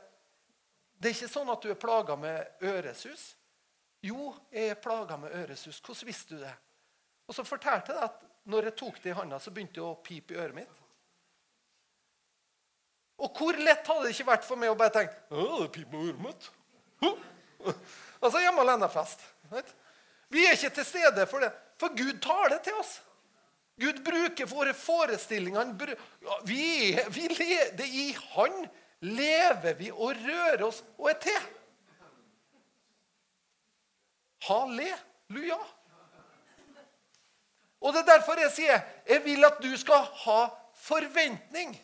det 1.02 1.10
er 1.10 1.16
ikke 1.16 1.32
sånn 1.32 1.48
at 1.50 1.64
du 1.64 1.72
er 1.72 1.78
plaga 1.82 2.14
med 2.14 2.62
øresus. 2.62 3.32
Jo, 4.06 4.28
jeg 4.54 4.70
er 4.70 4.78
plaga 4.78 5.16
med 5.18 5.32
øresus. 5.34 5.80
Hvordan 5.82 6.06
visste 6.06 6.36
du 6.36 6.44
det? 6.44 6.52
Og 7.26 7.34
så 7.34 7.42
fortalte 7.46 7.96
jeg 7.96 8.04
at 8.06 8.20
når 8.52 8.68
jeg 8.68 8.76
tok 8.78 9.00
det 9.02 9.10
i 9.10 9.16
handa, 9.18 9.40
så 9.42 9.50
begynte 9.50 9.80
det 9.80 9.82
å 9.82 9.96
pipe 10.04 10.36
i 10.36 10.38
øret 10.38 10.54
mitt. 10.60 10.78
Og 13.22 13.34
hvor 13.38 13.58
lett 13.58 13.86
hadde 13.86 14.06
det 14.06 14.14
ikke 14.14 14.28
vært 14.30 14.46
for 14.46 14.62
meg 14.62 14.70
å 14.70 14.78
bare 14.78 14.94
tenke 14.94 15.18
Å, 15.34 15.62
det 15.64 15.72
piper 15.74 15.98
i 15.98 16.12
øret 16.12 16.22
mitt. 16.22 16.48
Altså 17.02 18.40
hjemme 18.40 18.62
alene-fest. 18.62 19.24
Vi 20.32 20.44
er 20.46 20.54
ikke 20.56 20.70
til 20.76 20.86
stede 20.86 21.26
for 21.26 21.44
det, 21.44 21.50
for 21.80 21.94
Gud 21.96 22.20
tar 22.22 22.52
det 22.52 22.62
til 22.66 22.78
oss. 22.80 23.00
Gud 23.80 23.98
bruker 24.04 24.46
våre 24.46 24.74
forestillinger. 24.76 25.72
Vi, 26.46 26.94
vi 27.10 27.28
det 27.78 27.88
I 27.88 28.12
Han 28.34 28.66
lever 29.02 29.74
vi 29.74 29.90
og 29.90 30.14
rører 30.14 30.62
oss 30.68 30.82
og 30.98 31.10
er 31.10 31.18
til. 31.24 31.46
Halleluja. 34.46 35.58
Og 37.82 37.94
det 37.94 38.02
er 38.02 38.10
derfor 38.12 38.38
jeg 38.38 38.52
sier 38.54 38.82
jeg 39.08 39.24
vil 39.24 39.44
at 39.46 39.58
du 39.62 39.70
skal 39.78 40.06
ha 40.24 40.40
forventning. 40.78 41.74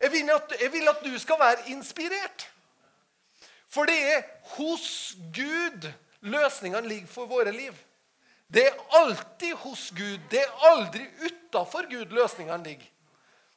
Jeg 0.00 0.12
vil 0.12 0.30
at, 0.30 0.54
jeg 0.60 0.72
vil 0.72 0.88
at 0.90 1.04
du 1.04 1.18
skal 1.18 1.38
være 1.38 1.70
inspirert. 1.74 2.48
For 3.68 3.88
det 3.88 3.98
er 4.12 4.22
hos 4.56 5.14
Gud 5.34 5.88
løsningene 6.24 6.88
ligger 6.88 7.10
for 7.12 7.30
våre 7.30 7.52
liv. 7.52 7.74
Det 8.48 8.64
er 8.66 8.78
alltid 8.96 9.54
hos 9.64 9.90
Gud. 9.96 10.20
Det 10.30 10.40
er 10.40 10.62
aldri 10.70 11.04
utafor 11.26 11.88
Gud 11.90 12.14
løsningene 12.16 12.64
ligger. 12.64 12.86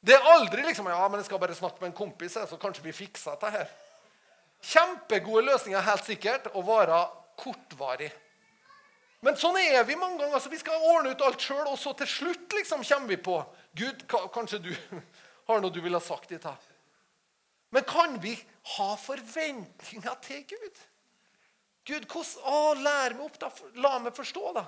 Det 0.02 0.16
er 0.18 0.28
aldri 0.34 0.66
liksom 0.66 0.90
ja, 0.90 1.06
men 1.08 1.22
jeg 1.22 1.30
skal 1.30 1.40
bare 1.40 1.56
snakke 1.56 1.78
med 1.80 1.92
en 1.92 1.98
kompis, 1.98 2.34
så 2.34 2.58
kanskje 2.60 2.84
vi 2.84 2.96
fikser 2.96 3.36
dette 3.36 3.52
her. 3.54 3.70
Kjempegode 4.62 5.46
løsninger, 5.46 5.82
helt 5.86 6.06
sikkert, 6.06 6.50
og 6.54 6.66
varer 6.66 7.06
kortvarig. 7.38 8.10
Men 9.22 9.38
sånn 9.38 9.60
er 9.62 9.84
vi 9.86 9.96
mange 9.96 10.18
ganger. 10.18 10.40
Altså, 10.40 10.50
vi 10.50 10.58
skal 10.58 10.82
ordne 10.90 11.14
ut 11.14 11.22
alt 11.26 11.42
sjøl, 11.42 11.68
og 11.70 11.78
så 11.80 11.94
til 11.98 12.10
slutt 12.10 12.58
liksom 12.58 12.82
kommer 12.82 13.14
vi 13.14 13.20
på 13.22 13.38
Gud, 13.78 14.06
kanskje 14.10 14.62
du 14.66 14.72
har 15.48 15.62
noe 15.62 15.74
du 15.74 15.82
ville 15.82 15.98
ha 15.98 16.04
sagt 16.04 16.34
dit 16.34 16.44
her. 16.44 16.58
Men 17.72 17.86
kan 17.88 18.18
vi 18.22 18.36
ha 18.78 18.90
forventninger 19.00 20.18
til 20.26 20.44
Gud? 20.50 20.82
Gud, 21.88 22.06
hvordan, 22.06 22.44
å, 22.46 22.60
lær 22.78 23.16
meg 23.18 23.26
opp, 23.26 23.40
da. 23.42 23.50
La 23.82 23.98
meg 24.00 24.16
forstå, 24.16 24.52
da. 24.58 24.66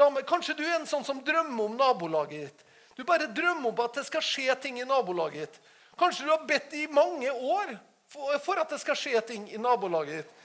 Meg, 0.00 0.24
kanskje 0.28 0.54
du 0.58 0.64
er 0.66 0.76
en 0.78 0.88
sånn 0.88 1.06
som 1.06 1.22
drømmer 1.24 1.64
om 1.64 1.78
nabolaget 1.78 2.44
ditt. 2.46 2.66
Du 2.98 3.04
bare 3.08 3.30
drømmer 3.32 3.72
om 3.72 3.80
at 3.84 3.96
det 3.96 4.04
skal 4.06 4.22
skje 4.24 4.54
ting 4.60 4.80
i 4.80 4.86
nabolaget 4.86 5.46
ditt. 5.46 5.70
Kanskje 5.98 6.26
du 6.26 6.32
har 6.32 6.44
bedt 6.48 6.76
i 6.76 6.84
mange 6.92 7.32
år 7.32 7.72
for, 8.10 8.36
for 8.44 8.60
at 8.60 8.70
det 8.72 8.80
skal 8.82 8.98
skje 8.98 9.22
ting 9.32 9.48
i 9.50 9.60
nabolaget 9.60 10.20
ditt. 10.20 10.36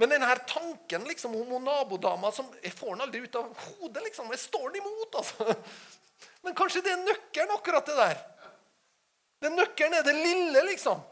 Men 0.00 0.12
denne 0.14 0.34
tanken 0.48 1.04
liksom, 1.04 1.34
om 1.36 1.64
nabodama 1.64 2.30
som 2.32 2.46
Jeg 2.62 2.72
får 2.72 2.94
den 2.94 3.02
aldri 3.04 3.20
ut 3.20 3.34
av 3.36 3.48
hodet. 3.66 4.02
liksom, 4.04 4.30
Jeg 4.32 4.40
står 4.40 4.70
den 4.70 4.80
imot. 4.80 5.14
altså. 5.14 5.56
Men 6.42 6.54
kanskje 6.56 6.80
det 6.84 6.94
er 6.94 7.02
nøkkelen, 7.04 7.52
akkurat 7.52 7.86
det 7.86 7.96
der. 7.98 8.22
Den 9.44 9.56
nøkkelen 9.60 9.98
er 9.98 10.06
det 10.06 10.16
lille, 10.16 10.62
liksom. 10.70 11.02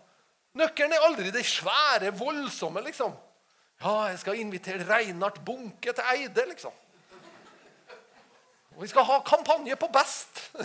Nøkkelen 0.58 0.92
er 0.96 1.06
aldri 1.06 1.30
det 1.34 1.44
svære, 1.46 2.10
voldsomme, 2.18 2.82
liksom. 2.88 3.14
Ja, 3.78 4.08
jeg 4.10 4.18
skal 4.18 4.40
invitere 4.40 4.86
Reinart 4.88 5.38
Bunke 5.46 5.92
til 5.94 6.04
Eide, 6.14 6.46
liksom. 6.50 6.74
Og 8.74 8.82
vi 8.82 8.88
skal 8.90 9.06
ha 9.06 9.18
kampanje 9.26 9.76
på 9.78 9.90
Best. 9.94 10.44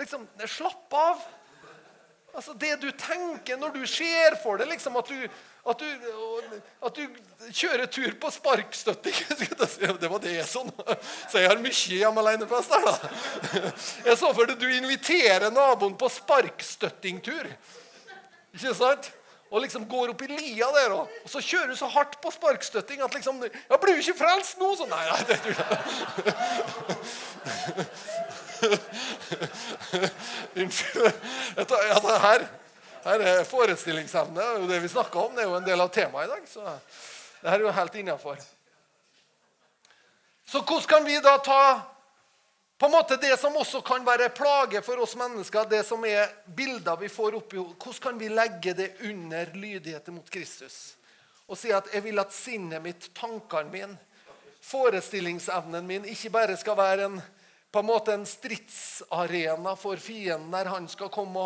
Liksom, 0.00 0.22
Slapp 0.46 0.94
av. 0.94 1.22
Altså, 2.34 2.52
Det 2.54 2.76
du 2.80 2.90
tenker 2.94 3.58
når 3.58 3.74
du 3.74 3.86
ser 3.88 4.36
for 4.42 4.60
deg 4.60 4.70
liksom, 4.70 4.96
at, 4.96 5.08
du, 5.08 5.28
at, 5.60 5.82
du, 5.82 5.88
at 6.88 6.94
du 6.96 7.04
kjører 7.52 7.84
tur 7.92 8.14
på 8.20 8.30
sparkstøtting 8.32 9.16
Det 10.00 10.08
var 10.08 10.20
det 10.22 10.32
jeg 10.38 10.48
så 10.48 10.62
nå. 10.64 10.84
Så 11.28 11.38
jeg 11.42 11.50
har 11.50 11.58
mye 11.60 11.98
hjemme 12.00 12.20
alene-fest 12.24 12.70
her, 12.74 12.82
da. 12.88 12.94
Jeg 14.08 14.16
så 14.20 14.28
for 14.36 14.44
deg 14.48 14.56
du 14.60 14.68
inviterer 14.72 15.50
naboen 15.52 15.94
på 16.00 16.06
sparkstøttingtur. 16.12 17.44
Ikke 18.56 18.74
sant? 18.74 19.04
og 19.50 19.58
liksom 19.64 19.82
går 19.90 20.12
opp 20.12 20.20
i 20.22 20.28
lia 20.30 20.68
der, 20.76 20.92
og, 20.94 21.08
så 21.26 21.40
kjører 21.42 21.68
du 21.72 21.76
så 21.78 21.88
hardt 21.90 22.22
på 22.22 22.30
sparkstøtting 22.30 23.00
at 23.02 23.14
liksom 23.16 23.42
ja, 23.42 23.76
'Blir 23.76 23.94
du 23.98 24.02
ikke 24.04 24.22
frelst 24.22 24.58
nå?' 24.62 24.76
Så 24.78 24.86
nei, 24.86 25.04
nei, 25.10 25.22
det 25.26 25.38
tror 25.42 25.54
jeg 25.58 25.66
Unnskyld. 30.60 31.12
Altså, 31.56 31.76
her, 32.22 32.40
her 33.04 33.22
er 33.24 33.44
forestillingsevne 33.48 34.46
og 34.60 34.66
det 34.68 34.80
vi 34.82 34.90
snakker 34.92 35.20
om. 35.22 35.36
Det 35.36 35.44
er 35.44 35.48
jo 35.48 35.58
en 35.58 35.68
del 35.68 35.80
av 35.80 35.92
temaet 35.94 36.28
i 36.28 36.32
dag. 36.34 36.48
Så 36.48 36.64
det 37.40 37.48
her 37.48 37.58
er 37.58 37.66
jo 37.66 37.78
helt 37.78 37.94
innafor. 38.02 38.42
Så 40.50 40.60
hvordan 40.60 40.88
kan 40.90 41.06
vi 41.06 41.16
da 41.22 41.38
ta 41.38 41.62
på 42.80 42.86
en 42.86 42.92
måte 42.92 43.16
Det 43.20 43.36
som 43.36 43.56
også 43.56 43.82
kan 43.84 44.06
være 44.06 44.30
plage 44.32 44.80
for 44.82 45.02
oss 45.04 45.12
mennesker, 45.16 45.66
det 45.68 45.82
som 45.84 46.04
er 46.08 46.30
bilder 46.46 46.96
vi 46.96 47.10
får 47.12 47.36
oppi 47.36 47.58
Hvordan 47.60 48.00
kan 48.02 48.18
vi 48.18 48.28
legge 48.32 48.72
det 48.74 48.94
under 49.04 49.52
lydigheten 49.54 50.14
mot 50.14 50.30
Kristus? 50.30 50.96
Og 51.46 51.58
si 51.58 51.72
at 51.74 51.90
jeg 51.92 52.04
vil 52.04 52.18
at 52.22 52.32
sinnet 52.32 52.80
mitt, 52.82 53.10
tankene 53.14 53.70
mine, 53.70 53.98
forestillingsevnen 54.64 55.86
min 55.86 56.08
ikke 56.08 56.30
bare 56.32 56.56
skal 56.56 56.76
være 56.78 57.08
en, 57.10 57.20
på 57.72 57.82
en 57.82 57.88
måte 57.88 58.14
en 58.14 58.26
stridsarena 58.26 59.74
for 59.76 60.00
fienden 60.00 60.52
der 60.54 60.70
han 60.72 60.88
skal 60.88 61.12
komme 61.12 61.42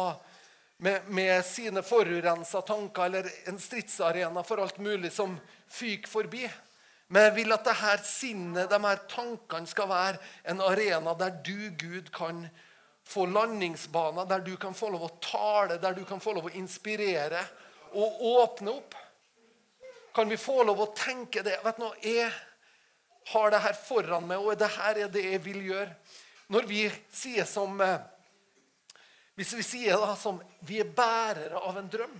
med, 0.76 1.08
med 1.08 1.44
sine 1.44 1.82
forurensa 1.82 2.60
tanker, 2.66 3.04
eller 3.04 3.30
en 3.48 3.58
stridsarena 3.60 4.42
for 4.42 4.62
alt 4.62 4.78
mulig 4.78 5.12
som 5.12 5.36
fyker 5.70 6.10
forbi. 6.10 6.48
Men 7.12 7.28
jeg 7.28 7.34
vil 7.36 7.54
at 7.54 7.66
det 7.66 7.76
her 7.78 8.00
sinnet, 8.06 8.70
de 8.70 8.80
her 8.82 9.02
tankene, 9.10 9.68
skal 9.70 9.90
være 9.90 10.20
en 10.50 10.62
arena 10.64 11.14
der 11.18 11.36
du, 11.44 11.68
Gud, 11.78 12.10
kan 12.14 12.46
få 13.04 13.26
landingsbaner, 13.26 14.24
der 14.24 14.40
du 14.40 14.56
kan 14.56 14.74
få 14.74 14.90
lov 14.94 15.06
å 15.06 15.14
tale, 15.22 15.78
der 15.78 15.94
du 15.94 16.04
kan 16.08 16.22
få 16.24 16.32
lov 16.34 16.48
å 16.48 16.56
inspirere 16.56 17.42
og 17.94 18.24
åpne 18.32 18.72
opp. 18.72 18.96
Kan 20.14 20.30
vi 20.30 20.38
få 20.40 20.62
lov 20.64 20.80
å 20.80 20.92
tenke 20.96 21.42
det? 21.44 21.58
Vet 21.64 21.78
du, 21.78 21.90
Jeg 22.02 22.30
har 23.32 23.50
det 23.50 23.60
her 23.64 23.76
foran 23.76 24.26
meg, 24.28 24.38
og 24.38 24.58
det 24.58 24.68
her 24.76 24.98
er 25.04 25.08
det 25.12 25.24
jeg 25.24 25.44
vil 25.44 25.62
gjøre. 25.64 25.94
Når 26.52 26.66
vi 26.68 26.82
sier 27.12 27.46
som 27.48 27.80
eh, 27.80 28.00
Hvis 29.34 29.52
vi 29.58 29.64
sier 29.66 29.98
det 29.98 30.14
som 30.20 30.38
vi 30.66 30.78
er 30.82 30.90
bærere 30.94 31.58
av 31.58 31.78
en 31.80 31.90
drøm 31.90 32.14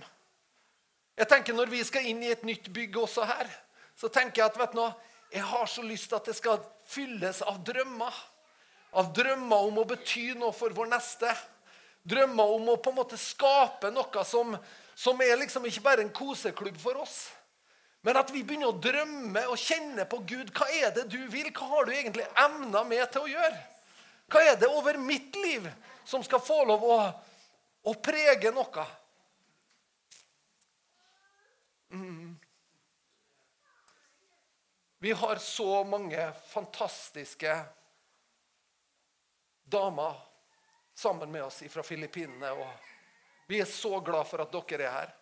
Jeg 1.15 1.29
tenker 1.31 1.55
Når 1.55 1.71
vi 1.71 1.83
skal 1.87 2.07
inn 2.09 2.23
i 2.23 2.33
et 2.33 2.43
nytt 2.43 2.67
bygg 2.75 2.97
også 2.99 3.23
her, 3.29 3.49
så 3.95 4.11
tenker 4.11 4.41
jeg 4.41 4.51
at 4.51 4.59
vet 4.59 4.75
du 4.75 4.83
jeg 5.35 5.43
har 5.43 5.65
så 5.67 5.83
lyst 5.83 6.07
til 6.09 6.15
at 6.15 6.27
det 6.29 6.35
skal 6.37 6.61
fylles 6.87 7.41
av 7.43 7.57
drømmer. 7.65 8.13
Av 8.95 9.09
drømmer 9.11 9.67
om 9.67 9.81
å 9.81 9.87
bety 9.89 10.29
noe 10.37 10.53
for 10.55 10.71
vår 10.71 10.87
neste. 10.93 11.31
Drømmer 12.07 12.53
om 12.55 12.69
å 12.71 12.75
på 12.79 12.93
en 12.93 12.99
måte 13.01 13.19
skape 13.19 13.89
noe 13.91 14.23
som, 14.27 14.53
som 14.95 15.23
er 15.25 15.35
liksom 15.41 15.65
ikke 15.67 15.83
bare 15.83 16.05
en 16.05 16.13
koseklubb 16.15 16.77
for 16.79 17.01
oss. 17.01 17.17
Men 18.05 18.21
at 18.21 18.29
vi 18.31 18.45
begynner 18.45 18.69
å 18.69 18.79
drømme 18.79 19.43
og 19.49 19.57
kjenne 19.59 20.05
på 20.07 20.21
Gud. 20.29 20.53
Hva 20.55 20.69
er 20.77 20.93
det 20.93 21.07
du 21.09 21.19
vil? 21.33 21.49
Hva 21.49 21.71
har 21.73 21.87
du 21.87 21.95
egentlig 21.95 22.27
emna 22.37 22.85
med 22.87 23.03
til 23.11 23.25
å 23.25 23.31
gjøre? 23.33 23.59
Hva 24.31 24.43
er 24.45 24.59
det 24.61 24.69
over 24.69 25.01
mitt 25.01 25.35
liv 25.41 25.65
som 26.05 26.23
skal 26.23 26.39
få 26.39 26.61
lov 26.65 26.83
å, 26.85 26.97
å 27.89 27.93
prege 28.03 28.51
noe? 28.53 28.85
Mm. 31.91 32.35
Vi 35.05 35.11
har 35.11 35.35
så 35.35 35.83
mange 35.83 36.31
fantastiske 36.47 37.57
damer 39.63 40.15
sammen 40.93 41.31
med 41.31 41.43
oss 41.43 41.63
fra 41.69 41.83
Filippinene. 41.83 42.51
Og 42.51 43.47
vi 43.47 43.59
er 43.61 43.69
så 43.69 43.99
glad 43.99 44.27
for 44.27 44.41
at 44.41 44.55
dere 44.55 44.87
er 44.87 44.95
her. 44.95 45.13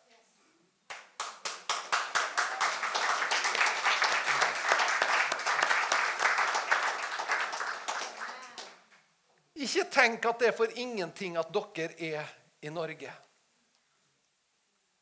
Ikke 9.73 9.89
tenk 9.89 10.25
at 10.29 10.41
det 10.41 10.51
er 10.51 10.57
for 10.57 10.73
ingenting 10.77 11.37
at 11.41 11.49
dere 11.49 11.95
er 11.97 12.27
i 12.61 12.69
Norge. 12.69 13.09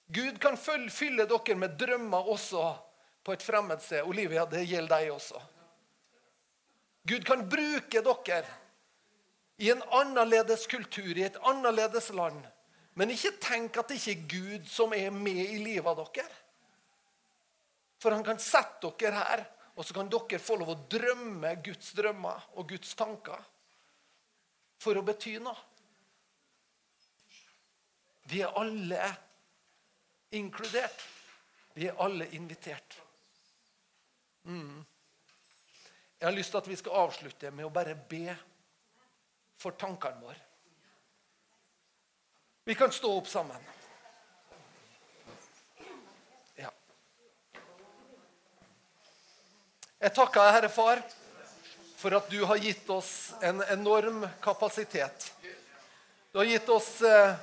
Gud 0.07 0.37
kan 0.39 0.55
fylle 0.55 1.25
dere 1.27 1.55
med 1.59 1.75
drømmer 1.79 2.29
også 2.31 2.63
på 3.23 3.35
et 3.35 3.43
fremmed 3.43 3.83
sted. 3.83 4.07
Olivia, 4.07 4.45
det 4.47 4.63
gjelder 4.63 4.95
deg 4.95 5.11
også. 5.11 5.41
Gud 7.03 7.27
kan 7.27 7.43
bruke 7.51 8.03
dere 8.05 8.57
i 9.61 9.69
en 9.73 9.83
annerledes 9.91 10.63
kultur, 10.71 11.11
i 11.17 11.27
et 11.27 11.37
annerledes 11.43 12.07
land. 12.15 12.39
Men 12.95 13.11
ikke 13.11 13.35
tenk 13.43 13.75
at 13.77 13.91
det 13.91 13.99
ikke 13.99 14.15
er 14.15 14.29
Gud 14.31 14.71
som 14.71 14.95
er 14.95 15.11
med 15.11 15.43
i 15.43 15.59
livet 15.59 15.91
av 15.91 15.99
dere. 15.99 16.31
For 17.99 18.15
han 18.15 18.23
kan 18.23 18.39
sette 18.39 18.95
dere 19.03 19.19
her, 19.19 19.49
Og 19.75 19.85
så 19.87 19.95
kan 19.95 20.09
dere 20.11 20.37
få 20.37 20.57
lov 20.59 20.73
å 20.73 20.81
drømme 20.91 21.55
Guds 21.63 21.93
drømmer 21.95 22.43
og 22.59 22.67
Guds 22.69 22.91
tanker 22.99 23.39
for 24.81 24.97
å 24.97 25.05
bety 25.05 25.35
noe. 25.43 25.57
Vi 28.31 28.41
er 28.41 28.53
alle 28.57 29.09
inkludert. 30.31 31.03
Vi 31.73 31.87
er 31.89 31.99
alle 32.01 32.27
invitert. 32.35 32.97
Mm. 34.43 34.85
Jeg 36.19 36.27
har 36.27 36.35
lyst 36.35 36.53
til 36.53 36.61
at 36.61 36.69
vi 36.69 36.77
skal 36.79 37.03
avslutte 37.05 37.51
med 37.51 37.65
å 37.65 37.73
bare 37.73 37.95
be 37.95 38.35
for 39.61 39.77
tankene 39.77 40.21
våre. 40.21 40.39
Vi 42.65 42.75
kan 42.77 42.91
stå 42.93 43.09
opp 43.17 43.27
sammen. 43.27 43.63
Ja. 46.55 46.69
Jeg 49.99 50.13
takker 50.17 50.53
Herre 50.53 50.69
Far, 50.69 51.01
for 52.01 52.17
at 52.17 52.29
du 52.33 52.41
har 52.49 52.57
gitt 52.57 52.89
oss 52.89 53.33
en 53.41 53.61
enorm 53.61 54.27
kapasitet. 54.41 55.33
Du 56.31 56.39
har 56.39 56.45
gitt 56.49 56.69
oss 56.69 57.01
uh, 57.01 57.33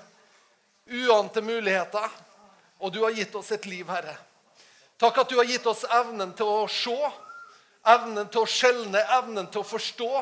uante 0.86 1.42
muligheter, 1.42 2.10
og 2.78 2.92
du 2.92 3.02
har 3.04 3.14
gitt 3.14 3.34
oss 3.38 3.52
et 3.54 3.66
liv, 3.70 3.86
Herre. 3.86 4.16
Takk 4.98 5.22
at 5.22 5.30
du 5.30 5.36
har 5.38 5.46
gitt 5.46 5.66
oss 5.70 5.84
evnen 5.94 6.32
til 6.34 6.50
å 6.50 6.66
se, 6.72 6.96
evnen 7.86 8.26
til 8.32 8.42
å 8.42 8.50
skjelne, 8.50 9.02
evnen 9.20 9.46
til 9.46 9.62
å 9.62 9.68
forstå. 9.68 10.12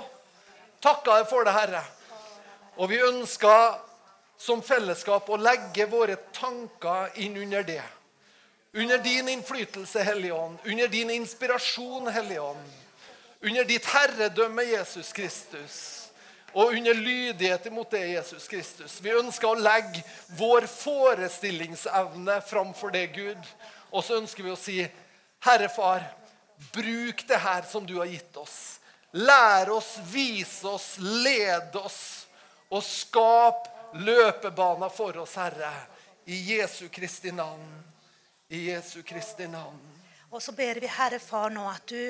Takka 0.84 1.16
jeg 1.22 1.30
for 1.32 1.48
det, 1.48 1.56
Herre. 1.56 1.84
Og 2.76 2.92
vi 2.92 3.00
ønsker 3.00 3.78
som 4.36 4.60
fellesskap 4.60 5.30
å 5.32 5.40
legge 5.40 5.88
våre 5.88 6.18
tanker 6.36 7.16
inn 7.24 7.38
under 7.40 7.64
det. 7.64 7.82
Under 8.76 8.98
din 9.00 9.32
innflytelse, 9.32 10.02
Hellige 10.04 10.36
Ånd. 10.36 10.58
Under 10.68 10.92
din 10.92 11.10
inspirasjon, 11.10 12.12
Hellige 12.12 12.44
Ånd. 12.52 12.74
Under 13.40 13.64
ditt 13.64 13.86
herredømme, 13.86 14.62
Jesus 14.62 15.12
Kristus. 15.12 15.78
Og 16.56 16.72
under 16.72 16.94
lydighet 16.94 17.66
imot 17.66 17.90
det, 17.90 18.06
Jesus 18.06 18.48
Kristus. 18.48 19.00
Vi 19.04 19.12
ønsker 19.12 19.50
å 19.50 19.58
legge 19.60 20.00
vår 20.38 20.64
forestillingsevne 20.72 22.38
framfor 22.48 22.94
det, 22.94 23.06
Gud. 23.12 23.50
Og 23.92 24.04
så 24.04 24.16
ønsker 24.22 24.46
vi 24.46 24.54
å 24.54 24.56
si, 24.56 24.78
Herre 25.44 25.68
Far, 25.68 26.06
bruk 26.72 27.26
det 27.28 27.42
her 27.44 27.68
som 27.68 27.84
du 27.86 27.98
har 27.98 28.08
gitt 28.08 28.40
oss. 28.40 28.56
Lær 29.12 29.70
oss, 29.76 29.98
vis 30.08 30.58
oss, 30.64 30.94
led 30.98 31.76
oss, 31.76 32.00
og 32.72 32.82
skap 32.84 33.68
løpebaner 34.00 34.88
for 34.92 35.20
oss, 35.20 35.36
Herre. 35.36 35.74
I 36.24 36.40
Jesu 36.56 36.88
Kristi 36.88 37.36
navn. 37.36 37.68
I 38.48 38.70
Jesu 38.70 39.02
Kristi 39.02 39.46
navn. 39.46 39.78
Og 40.30 40.42
så 40.42 40.52
ber 40.56 40.80
vi, 40.80 40.88
Herre 40.90 41.20
Far, 41.22 41.52
nå 41.52 41.68
at 41.70 41.84
du 41.92 42.00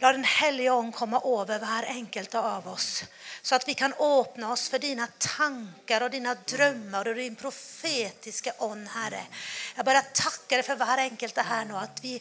lar 0.00 0.12
Den 0.12 0.24
hellige 0.24 0.72
ånd 0.72 0.94
komme 0.94 1.18
over 1.26 1.58
hver 1.58 1.88
enkelte 1.90 2.38
av 2.38 2.68
oss. 2.70 3.04
Så 3.42 3.54
at 3.56 3.68
vi 3.68 3.74
kan 3.74 3.94
åpne 3.98 4.50
oss 4.52 4.68
for 4.70 4.82
dine 4.82 5.06
tanker 5.18 6.04
og 6.04 6.12
dine 6.12 6.34
drømmer 6.46 7.10
og 7.10 7.18
din 7.18 7.38
profetiske 7.38 8.52
ånd, 8.66 8.86
Herre. 8.94 9.24
Jeg 9.76 9.86
bare 9.88 10.04
takker 10.12 10.60
deg 10.60 10.66
for 10.66 10.80
hver 10.80 11.04
enkelte 11.06 11.46
her 11.48 11.66
nå. 11.68 11.78
At 11.80 12.02
vi 12.04 12.18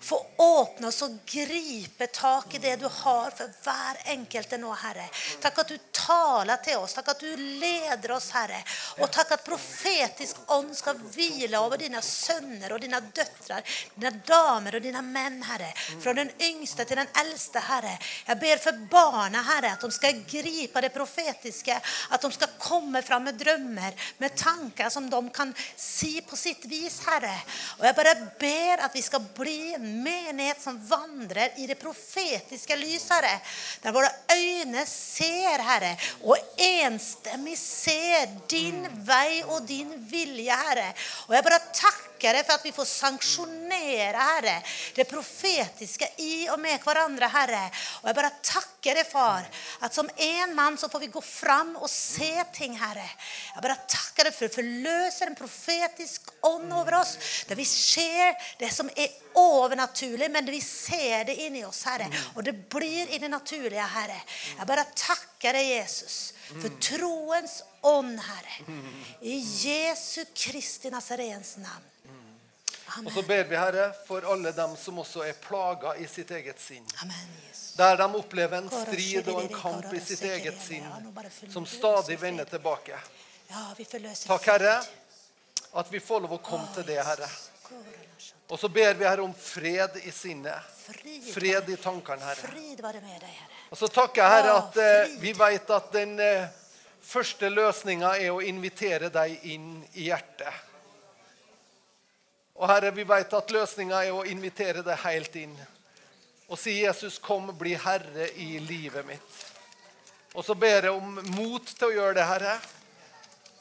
få 0.00 0.26
åpne 0.36 0.88
oss 0.88 1.02
og 1.02 1.16
gripe 1.26 2.06
tak 2.14 2.54
i 2.54 2.60
det 2.62 2.76
du 2.80 2.86
har 2.86 3.32
for 3.34 3.50
hver 3.64 3.98
enkelte 4.14 4.58
nå, 4.60 4.70
Herre. 4.78 5.08
Takk 5.42 5.62
at 5.64 5.72
du 5.72 5.78
taler 5.92 6.60
til 6.64 6.78
oss. 6.78 6.94
Takk 6.96 7.10
at 7.12 7.22
du 7.22 7.30
leder 7.60 8.14
oss, 8.14 8.30
Herre. 8.36 8.60
Og 9.02 9.10
takk 9.12 9.34
at 9.34 9.44
profetisk 9.46 10.38
ånd 10.54 10.70
skal 10.78 11.00
hvile 11.02 11.58
over 11.60 11.80
dine 11.80 12.00
sønner 12.04 12.72
og 12.74 12.82
dine 12.84 13.00
døtre, 13.14 13.60
dine 13.96 14.14
damer 14.28 14.78
og 14.78 14.86
dine 14.86 15.02
menn, 15.04 15.40
Herre. 15.48 15.72
Fra 15.98 16.14
den 16.16 16.30
yngste 16.46 16.86
til 16.88 17.02
den 17.02 17.10
eldste, 17.24 17.62
Herre. 17.66 17.96
Jeg 18.28 18.40
ber 18.40 18.62
for 18.62 18.84
barna, 18.92 19.42
Herre, 19.50 19.74
at 19.74 19.84
de 19.84 19.92
skal 19.94 20.22
gripe 20.30 20.84
det 20.84 20.92
profetiske. 20.94 21.80
At 22.14 22.22
de 22.22 22.32
skal 22.34 22.54
komme 22.62 23.02
fram 23.02 23.26
med 23.28 23.38
drømmer, 23.40 23.98
med 24.22 24.38
tanker 24.38 24.92
som 24.94 25.10
de 25.10 25.22
kan 25.34 25.52
si 25.76 26.20
på 26.22 26.38
sitt 26.38 26.64
vis, 26.70 27.00
Herre. 27.08 27.34
Og 27.80 27.86
jeg 27.88 27.98
bare 27.98 28.16
ber 28.38 28.86
at 28.86 28.94
vi 28.94 29.02
skal 29.04 29.26
bli 29.34 29.74
menighet 29.88 30.60
som 30.62 30.78
vandrer 30.88 31.56
i 31.62 31.66
det 31.70 31.78
profetiske 31.80 32.76
lys, 32.76 33.08
Herre. 33.12 33.38
Der 33.82 33.94
våre 33.94 34.10
øyne 34.34 34.84
ser, 34.86 35.62
Herre, 35.64 35.94
og 36.22 36.36
enstemmig 36.58 37.56
ser 37.60 38.26
din 38.50 38.84
vei 39.06 39.42
og 39.46 39.62
din 39.68 39.90
vilje, 40.10 40.60
Herre. 40.68 40.90
Og 41.28 41.36
jeg 41.36 41.46
bare 41.46 41.60
takker 41.72 42.17
deg 42.20 42.46
for 42.46 42.56
at 42.56 42.66
vi 42.66 42.74
får 42.74 42.88
sanksjonere, 42.90 44.26
Herre, 44.28 44.56
det 44.96 45.06
profetiske 45.08 46.08
i 46.24 46.48
og 46.52 46.58
med 46.62 46.82
hverandre, 46.82 47.28
Herre. 47.32 47.64
Og 48.02 48.10
jeg 48.10 48.18
bare 48.18 48.32
takker 48.42 48.98
deg, 48.98 49.06
Far, 49.08 49.46
at 49.84 49.94
som 49.94 50.08
én 50.18 50.54
mann 50.56 50.78
så 50.80 50.90
får 50.90 51.04
vi 51.04 51.12
gå 51.14 51.22
fram 51.24 51.74
og 51.78 51.88
se 51.92 52.32
ting, 52.56 52.76
Herre. 52.78 53.06
Jeg 53.54 53.64
bare 53.64 53.78
takker 53.88 54.28
deg 54.28 54.36
for 54.36 54.48
å 54.48 54.56
forløse 54.58 55.28
en 55.28 55.38
profetisk 55.38 56.32
ånd 56.48 56.72
over 56.72 56.98
oss, 57.00 57.16
der 57.48 57.58
vi 57.58 57.66
ser 57.68 58.34
det 58.60 58.72
som 58.74 58.90
er 58.96 59.14
overnaturlig, 59.38 60.30
men 60.30 60.46
vi 60.50 60.60
ser 60.64 61.24
det 61.28 61.38
inni 61.46 61.64
oss, 61.66 61.84
Herre. 61.88 62.08
Og 62.36 62.44
det 62.46 62.56
blir 62.70 63.14
i 63.14 63.20
det 63.22 63.30
naturlige, 63.30 63.86
Herre. 63.94 64.18
Jeg 64.58 64.68
bare 64.68 64.86
takker 64.96 65.58
deg, 65.58 65.70
Jesus, 65.78 66.18
for 66.48 66.80
troens 66.82 67.60
ånd, 67.86 68.18
Herre. 68.18 68.78
I 69.22 69.38
Jesu 69.38 70.24
Kristi 70.34 70.90
Nazarens 70.90 71.56
navn. 71.62 71.94
Og 73.04 73.12
så 73.12 73.22
ber 73.22 73.44
vi, 73.44 73.56
Herre, 73.56 73.90
for 74.06 74.24
alle 74.32 74.52
dem 74.56 74.76
som 74.80 74.98
også 75.02 75.22
er 75.26 75.36
plaga 75.42 75.94
i 76.00 76.06
sitt 76.08 76.30
eget 76.30 76.60
sinn. 76.60 76.86
Amen, 77.02 77.34
Der 77.76 77.96
de 77.96 78.06
opplever 78.16 78.58
en 78.58 78.70
strid 78.72 79.28
og 79.28 79.42
en 79.42 79.52
kamp 79.52 79.92
i 79.94 80.00
sitt 80.00 80.22
eget 80.24 80.60
sinn, 80.62 80.86
som 81.52 81.66
stadig 81.66 82.16
vender 82.20 82.48
tilbake. 82.48 82.96
Takk, 84.26 84.46
Herre, 84.46 84.80
at 85.72 85.92
vi 85.92 86.00
får 86.00 86.24
lov 86.24 86.38
å 86.38 86.42
komme 86.42 86.68
til 86.74 86.86
det, 86.88 86.98
Herre. 87.04 87.28
Og 88.48 88.56
så 88.60 88.68
ber 88.72 88.96
vi 88.96 89.04
Herre 89.04 89.24
om 89.24 89.34
fred 89.36 90.00
i 90.02 90.12
sinnet. 90.12 90.76
Fred 91.32 91.68
i 91.68 91.76
tankene, 91.76 92.24
Herre. 92.24 93.34
Og 93.68 93.76
så 93.76 93.90
takker 93.92 94.22
jeg, 94.22 94.32
Herre, 94.32 94.54
at 94.62 94.80
eh, 94.80 95.18
vi 95.20 95.34
vet 95.36 95.74
at 95.76 95.92
den 95.92 96.16
eh, 96.24 96.48
første 97.04 97.50
løsninga 97.52 98.14
er 98.16 98.32
å 98.32 98.40
invitere 98.40 99.12
deg 99.12 99.44
inn 99.52 99.74
i 99.92 100.08
hjertet. 100.08 100.64
Og 102.58 102.66
Herre, 102.66 102.90
vi 102.90 103.04
vet 103.06 103.34
at 103.38 103.52
løsninga 103.54 104.00
er 104.02 104.16
å 104.16 104.24
invitere 104.26 104.82
deg 104.82 104.98
helt 105.04 105.36
inn. 105.38 105.54
Og 106.48 106.58
si, 106.58 106.80
'Jesus, 106.80 107.18
kom, 107.18 107.52
bli 107.58 107.76
herre 107.76 108.30
i 108.34 108.58
livet 108.58 109.06
mitt'. 109.06 109.44
Og 110.34 110.44
så 110.44 110.54
ber 110.54 110.82
jeg 110.88 110.90
om 110.90 111.20
mot 111.36 111.66
til 111.66 111.86
å 111.86 111.94
gjøre 111.94 112.14
det, 112.14 112.24
Herre. 112.24 112.58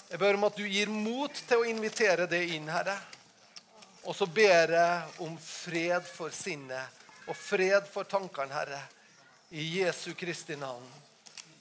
Jeg 0.10 0.20
ber 0.20 0.34
om 0.34 0.43
at 0.48 0.56
du 0.56 0.66
gir 0.68 0.89
mot 0.89 1.34
til 1.48 1.62
å 1.62 1.68
invitere 1.68 2.26
det 2.28 2.43
inn, 2.56 2.68
Herre. 2.70 2.98
Og 4.04 4.16
så 4.16 4.26
ber 4.26 4.72
jeg 4.72 5.22
om 5.26 5.38
fred 5.38 6.04
for 6.08 6.32
sinnet 6.32 7.04
og 7.28 7.36
fred 7.36 7.88
for 7.91 8.08
tankene, 8.08 8.54
Herre. 8.54 8.82
I 9.52 9.64
Jesu 9.80 10.14
Kristi 10.14 10.56
navn. 10.56 10.88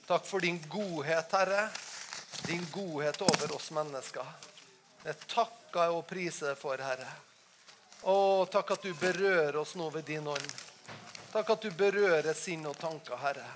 Takk 0.07 0.25
for 0.25 0.39
din 0.39 0.59
godhet, 0.69 1.31
Herre. 1.31 1.69
Din 2.47 2.67
godhet 2.71 3.21
over 3.21 3.55
oss 3.55 3.71
mennesker. 3.71 4.27
Jeg 5.03 5.27
takker 5.27 5.95
og 5.95 6.05
priser 6.07 6.53
deg 6.53 6.59
for, 6.59 6.79
Herre. 6.79 7.26
Å, 8.01 8.45
takk 8.51 8.71
at 8.77 8.83
du 8.85 8.93
berører 8.93 9.57
oss 9.57 9.75
nå 9.75 9.89
ved 9.89 10.05
din 10.05 10.27
ånd. 10.27 10.51
Takk 11.31 11.49
at 11.49 11.61
du 11.61 11.71
berører 11.71 12.33
sinn 12.33 12.65
og 12.65 12.77
tanker, 12.77 13.17
Herre. 13.21 13.47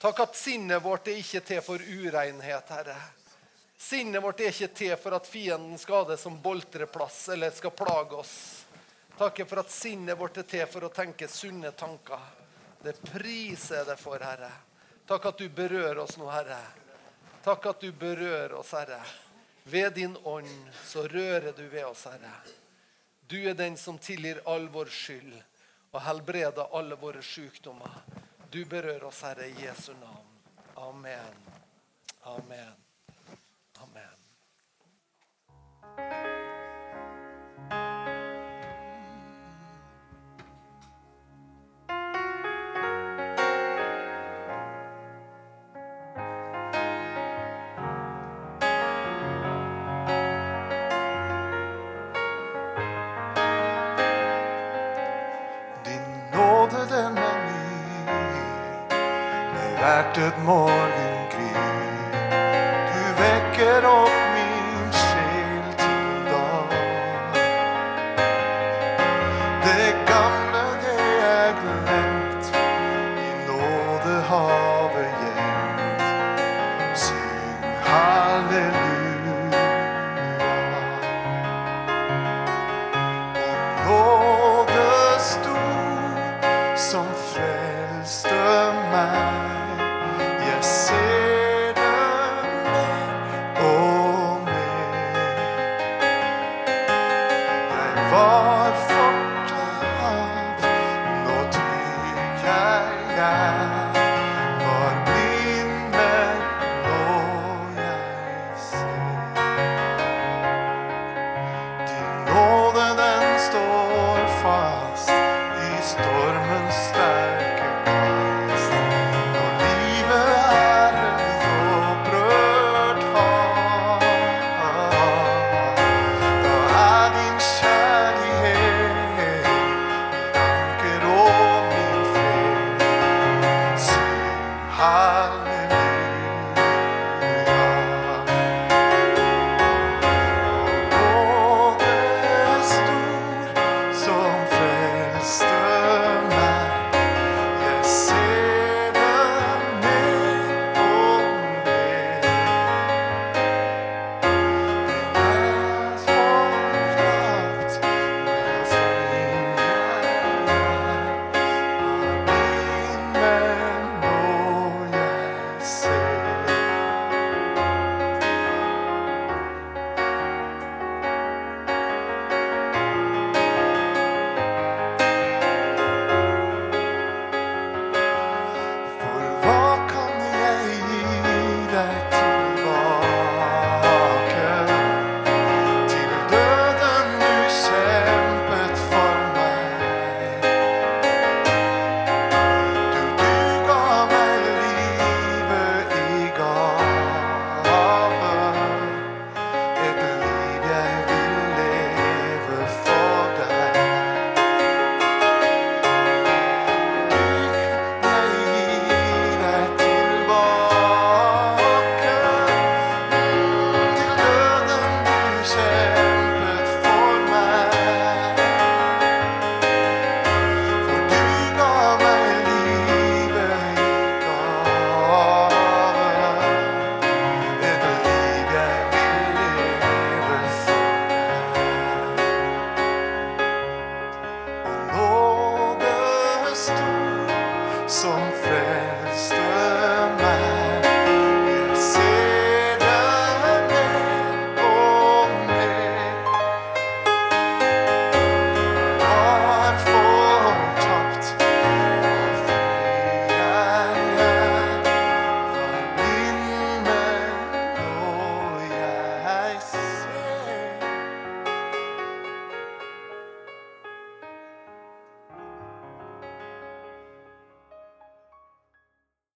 Takk 0.00 0.20
at 0.20 0.36
sinnet 0.36 0.82
vårt 0.82 1.08
er 1.08 1.20
ikke 1.20 1.40
til 1.40 1.60
for 1.64 1.80
urenhet, 1.80 2.68
Herre. 2.68 2.96
Sinnet 3.78 4.22
vårt 4.22 4.40
er 4.40 4.50
ikke 4.52 4.68
til 4.76 4.96
for 5.00 5.16
at 5.16 5.28
fienden 5.28 5.78
skal 5.78 6.02
ha 6.02 6.10
det 6.10 6.18
som 6.20 6.40
boltreplass 6.42 7.28
eller 7.34 7.52
skal 7.52 7.74
plage 7.76 8.16
oss. 8.16 8.36
Takk 9.18 9.44
for 9.46 9.62
at 9.62 9.70
sinnet 9.70 10.18
vårt 10.18 10.40
er 10.40 10.48
til 10.48 10.64
for 10.70 10.88
å 10.88 10.92
tenke 10.92 11.28
sunne 11.30 11.70
tanker. 11.76 12.24
Det 12.82 12.96
priser 13.04 13.82
jeg 13.82 13.88
deg 13.88 14.00
for, 14.00 14.20
Herre. 14.20 14.50
Takk 15.06 15.30
at 15.30 15.38
du 15.38 15.46
berører 15.48 16.00
oss 16.02 16.16
nå, 16.16 16.26
Herre. 16.32 16.58
Takk 17.44 17.70
at 17.70 17.80
du 17.84 17.92
berører 17.92 18.56
oss, 18.58 18.72
Herre. 18.72 18.98
Ved 19.64 19.94
din 20.00 20.16
ånd 20.24 20.52
så 20.84 21.06
rører 21.08 21.52
du 21.56 21.64
ved 21.68 21.84
oss, 21.84 22.04
Herre. 22.08 22.32
Du 23.26 23.48
er 23.48 23.54
den 23.54 23.76
som 23.76 23.98
tilgir 23.98 24.42
all 24.44 24.68
vår 24.68 24.86
skyld 24.92 25.34
og 25.94 26.00
helbreder 26.02 26.76
alle 26.76 26.98
våre 27.00 27.22
sykdommer. 27.22 28.02
Du 28.50 28.64
berører 28.64 29.04
oss, 29.08 29.22
Herre, 29.22 29.48
i 29.48 29.64
Jesu 29.64 29.92
navn. 30.00 30.26
Amen. 30.74 31.34
Amen. 32.22 32.74
Amen. 33.82 34.18